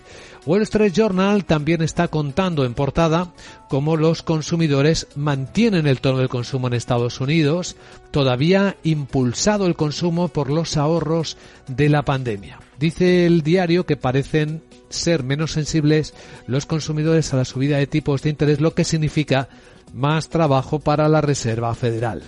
Wall 0.45 0.61
Street 0.61 0.93
Journal 0.93 1.43
también 1.43 1.81
está 1.81 2.07
contando 2.07 2.63
en 2.63 2.73
portada 2.73 3.33
cómo 3.67 3.97
los 3.97 4.23
consumidores 4.23 5.07
mantienen 5.15 5.85
el 5.85 5.99
tono 5.99 6.19
del 6.19 6.29
consumo 6.29 6.67
en 6.67 6.73
Estados 6.73 7.19
Unidos, 7.19 7.75
todavía 8.11 8.77
impulsado 8.83 9.67
el 9.67 9.75
consumo 9.75 10.29
por 10.29 10.49
los 10.49 10.77
ahorros 10.77 11.37
de 11.67 11.89
la 11.89 12.03
pandemia. 12.03 12.59
Dice 12.79 13.25
el 13.25 13.41
diario 13.41 13.85
que 13.85 13.97
parecen 13.97 14.61
ser 14.87 15.23
menos 15.23 15.51
sensibles 15.51 16.13
los 16.47 16.65
consumidores 16.65 17.33
a 17.33 17.37
la 17.37 17.43
subida 17.43 17.77
de 17.77 17.87
tipos 17.87 18.21
de 18.21 18.29
interés, 18.29 18.61
lo 18.61 18.73
que 18.73 18.85
significa 18.85 19.49
más 19.93 20.29
trabajo 20.29 20.79
para 20.79 21.09
la 21.09 21.19
Reserva 21.19 21.75
Federal. 21.75 22.23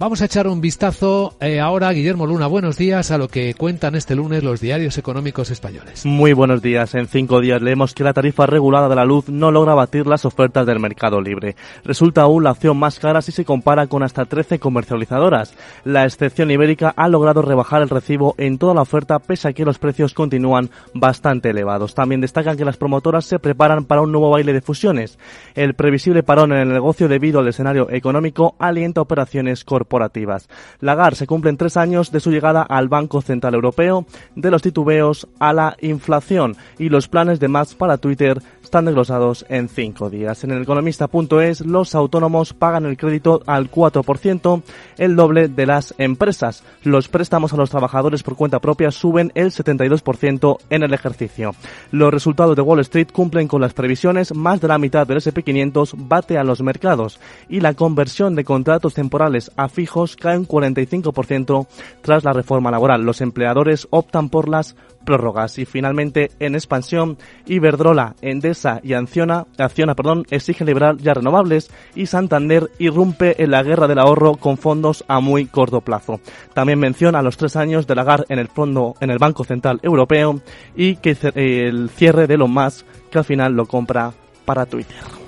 Vamos 0.00 0.22
a 0.22 0.26
echar 0.26 0.46
un 0.46 0.60
vistazo 0.60 1.34
eh, 1.40 1.58
ahora, 1.58 1.90
Guillermo 1.90 2.24
Luna, 2.24 2.46
buenos 2.46 2.78
días 2.78 3.10
a 3.10 3.18
lo 3.18 3.26
que 3.26 3.54
cuentan 3.54 3.96
este 3.96 4.14
lunes 4.14 4.44
los 4.44 4.60
diarios 4.60 4.96
económicos 4.96 5.50
españoles. 5.50 6.06
Muy 6.06 6.34
buenos 6.34 6.62
días. 6.62 6.94
En 6.94 7.08
cinco 7.08 7.40
días 7.40 7.60
leemos 7.60 7.94
que 7.94 8.04
la 8.04 8.12
tarifa 8.12 8.46
regulada 8.46 8.88
de 8.88 8.94
la 8.94 9.04
luz 9.04 9.28
no 9.28 9.50
logra 9.50 9.74
batir 9.74 10.06
las 10.06 10.24
ofertas 10.24 10.66
del 10.66 10.78
mercado 10.78 11.20
libre. 11.20 11.56
Resulta 11.82 12.22
aún 12.22 12.44
la 12.44 12.52
opción 12.52 12.76
más 12.76 13.00
cara 13.00 13.22
si 13.22 13.32
se 13.32 13.44
compara 13.44 13.88
con 13.88 14.04
hasta 14.04 14.24
13 14.24 14.60
comercializadoras. 14.60 15.52
La 15.82 16.04
excepción 16.04 16.52
ibérica 16.52 16.94
ha 16.96 17.08
logrado 17.08 17.42
rebajar 17.42 17.82
el 17.82 17.88
recibo 17.88 18.36
en 18.38 18.56
toda 18.58 18.74
la 18.74 18.82
oferta 18.82 19.18
pese 19.18 19.48
a 19.48 19.52
que 19.52 19.64
los 19.64 19.80
precios 19.80 20.14
continúan 20.14 20.70
bastante 20.94 21.50
elevados. 21.50 21.96
También 21.96 22.20
destacan 22.20 22.56
que 22.56 22.64
las 22.64 22.76
promotoras 22.76 23.24
se 23.24 23.40
preparan 23.40 23.84
para 23.84 24.02
un 24.02 24.12
nuevo 24.12 24.30
baile 24.30 24.52
de 24.52 24.60
fusiones. 24.60 25.18
El 25.56 25.74
previsible 25.74 26.22
parón 26.22 26.52
en 26.52 26.58
el 26.58 26.68
negocio 26.68 27.08
debido 27.08 27.40
al 27.40 27.48
escenario 27.48 27.90
económico 27.90 28.54
alienta 28.60 29.00
operaciones 29.00 29.64
corporativas 29.64 29.87
corporativas. 29.88 30.48
Lagarde 30.80 31.16
se 31.16 31.26
cumplen 31.26 31.56
tres 31.56 31.76
años 31.76 32.12
de 32.12 32.20
su 32.20 32.30
llegada 32.30 32.62
al 32.62 32.88
Banco 32.88 33.22
Central 33.22 33.54
Europeo, 33.54 34.06
de 34.36 34.50
los 34.50 34.62
titubeos 34.62 35.26
a 35.38 35.52
la 35.52 35.76
inflación 35.80 36.56
y 36.78 36.90
los 36.90 37.08
planes 37.08 37.40
de 37.40 37.48
más 37.48 37.74
para 37.74 37.96
Twitter 37.96 38.42
están 38.68 38.84
desglosados 38.84 39.46
en 39.48 39.70
cinco 39.70 40.10
días. 40.10 40.44
En 40.44 40.50
el 40.50 40.62
economista.es, 40.62 41.64
los 41.64 41.94
autónomos 41.94 42.52
pagan 42.52 42.84
el 42.84 42.98
crédito 42.98 43.42
al 43.46 43.70
4%, 43.70 44.62
el 44.98 45.16
doble 45.16 45.48
de 45.48 45.64
las 45.64 45.94
empresas. 45.96 46.62
Los 46.82 47.08
préstamos 47.08 47.54
a 47.54 47.56
los 47.56 47.70
trabajadores 47.70 48.22
por 48.22 48.36
cuenta 48.36 48.60
propia 48.60 48.90
suben 48.90 49.32
el 49.34 49.52
72% 49.52 50.58
en 50.68 50.82
el 50.82 50.92
ejercicio. 50.92 51.54
Los 51.92 52.12
resultados 52.12 52.56
de 52.56 52.62
Wall 52.62 52.80
Street 52.80 53.08
cumplen 53.10 53.48
con 53.48 53.62
las 53.62 53.72
previsiones, 53.72 54.34
más 54.34 54.60
de 54.60 54.68
la 54.68 54.76
mitad 54.76 55.06
del 55.06 55.18
SP500 55.18 55.94
bate 55.96 56.36
a 56.36 56.44
los 56.44 56.60
mercados 56.60 57.18
y 57.48 57.60
la 57.60 57.72
conversión 57.72 58.34
de 58.34 58.44
contratos 58.44 58.92
temporales 58.92 59.50
a 59.56 59.70
fijos 59.78 60.16
cae 60.16 60.36
un 60.36 60.48
45% 60.48 61.68
tras 62.02 62.24
la 62.24 62.32
reforma 62.32 62.72
laboral. 62.72 63.04
Los 63.04 63.20
empleadores 63.20 63.86
optan 63.90 64.28
por 64.28 64.48
las 64.48 64.74
prórrogas. 65.04 65.56
Y 65.60 65.66
finalmente, 65.66 66.32
en 66.40 66.56
expansión, 66.56 67.16
Iberdrola, 67.46 68.16
Endesa 68.20 68.80
y 68.82 68.94
Acciona, 68.94 69.46
Acciona 69.56 69.94
perdón, 69.94 70.26
exigen 70.30 70.66
liberar 70.66 70.96
ya 70.96 71.14
renovables 71.14 71.70
y 71.94 72.06
Santander 72.06 72.72
irrumpe 72.80 73.40
en 73.40 73.52
la 73.52 73.62
guerra 73.62 73.86
del 73.86 74.00
ahorro 74.00 74.34
con 74.34 74.58
fondos 74.58 75.04
a 75.06 75.20
muy 75.20 75.46
corto 75.46 75.80
plazo. 75.80 76.18
También 76.54 76.80
menciona 76.80 77.22
los 77.22 77.36
tres 77.36 77.54
años 77.54 77.86
de 77.86 77.94
Lagarde 77.94 78.26
en 78.30 78.40
el 78.40 78.48
fondo 78.48 78.96
en 79.00 79.10
el 79.10 79.18
Banco 79.18 79.44
Central 79.44 79.78
Europeo 79.84 80.40
y 80.74 80.96
que 80.96 81.16
el 81.36 81.88
cierre 81.90 82.26
de 82.26 82.36
lo 82.36 82.48
más 82.48 82.84
que 83.12 83.18
al 83.18 83.24
final 83.24 83.52
lo 83.52 83.66
compra 83.66 84.12
para 84.44 84.66
Twitter. 84.66 85.27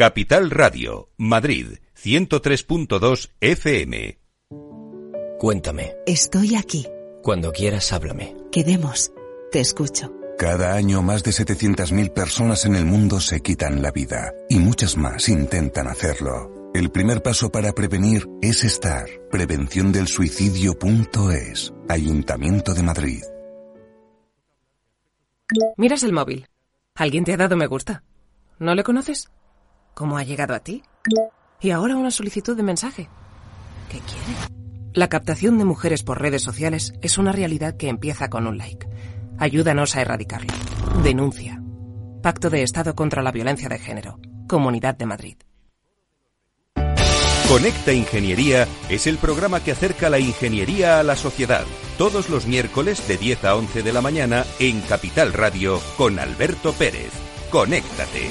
Capital 0.00 0.48
Radio, 0.48 1.10
Madrid, 1.18 1.74
103.2 2.02 3.32
FM. 3.38 4.18
Cuéntame. 5.38 5.92
Estoy 6.06 6.56
aquí. 6.56 6.86
Cuando 7.22 7.52
quieras, 7.52 7.92
háblame. 7.92 8.34
Quedemos. 8.50 9.12
Te 9.52 9.60
escucho. 9.60 10.10
Cada 10.38 10.72
año 10.72 11.02
más 11.02 11.22
de 11.22 11.32
700.000 11.32 12.14
personas 12.14 12.64
en 12.64 12.76
el 12.76 12.86
mundo 12.86 13.20
se 13.20 13.42
quitan 13.42 13.82
la 13.82 13.90
vida 13.90 14.32
y 14.48 14.58
muchas 14.58 14.96
más 14.96 15.28
intentan 15.28 15.86
hacerlo. 15.86 16.70
El 16.72 16.90
primer 16.90 17.22
paso 17.22 17.52
para 17.52 17.74
prevenir 17.74 18.26
es 18.40 18.64
estar. 18.64 19.04
Prevención 19.30 19.92
del 19.92 20.08
suicidio.es. 20.08 21.74
Ayuntamiento 21.90 22.72
de 22.72 22.82
Madrid. 22.82 23.22
Miras 25.76 26.02
el 26.04 26.14
móvil. 26.14 26.48
Alguien 26.94 27.24
te 27.24 27.34
ha 27.34 27.36
dado 27.36 27.58
me 27.58 27.66
gusta. 27.66 28.02
¿No 28.58 28.74
le 28.74 28.82
conoces? 28.82 29.28
¿Cómo 29.94 30.18
ha 30.18 30.24
llegado 30.24 30.54
a 30.54 30.60
ti? 30.60 30.82
Y 31.60 31.70
ahora 31.70 31.96
una 31.96 32.10
solicitud 32.10 32.56
de 32.56 32.62
mensaje. 32.62 33.08
¿Qué 33.90 33.98
quiere? 33.98 34.60
La 34.92 35.08
captación 35.08 35.58
de 35.58 35.64
mujeres 35.64 36.02
por 36.02 36.20
redes 36.20 36.42
sociales 36.42 36.94
es 37.00 37.18
una 37.18 37.32
realidad 37.32 37.76
que 37.76 37.88
empieza 37.88 38.28
con 38.28 38.46
un 38.46 38.58
like. 38.58 38.88
Ayúdanos 39.38 39.96
a 39.96 40.02
erradicarlo. 40.02 40.52
Denuncia. 41.02 41.62
Pacto 42.22 42.50
de 42.50 42.62
Estado 42.62 42.94
contra 42.94 43.22
la 43.22 43.32
Violencia 43.32 43.68
de 43.68 43.78
Género. 43.78 44.18
Comunidad 44.48 44.96
de 44.96 45.06
Madrid. 45.06 45.36
Conecta 47.48 47.92
Ingeniería 47.92 48.68
es 48.88 49.08
el 49.08 49.18
programa 49.18 49.58
que 49.58 49.72
acerca 49.72 50.08
la 50.08 50.20
ingeniería 50.20 51.00
a 51.00 51.02
la 51.02 51.16
sociedad. 51.16 51.64
Todos 51.98 52.28
los 52.28 52.46
miércoles 52.46 53.08
de 53.08 53.16
10 53.16 53.44
a 53.44 53.56
11 53.56 53.82
de 53.82 53.92
la 53.92 54.00
mañana 54.00 54.44
en 54.60 54.80
Capital 54.82 55.32
Radio 55.32 55.80
con 55.96 56.18
Alberto 56.20 56.72
Pérez. 56.72 57.10
Conéctate. 57.50 58.30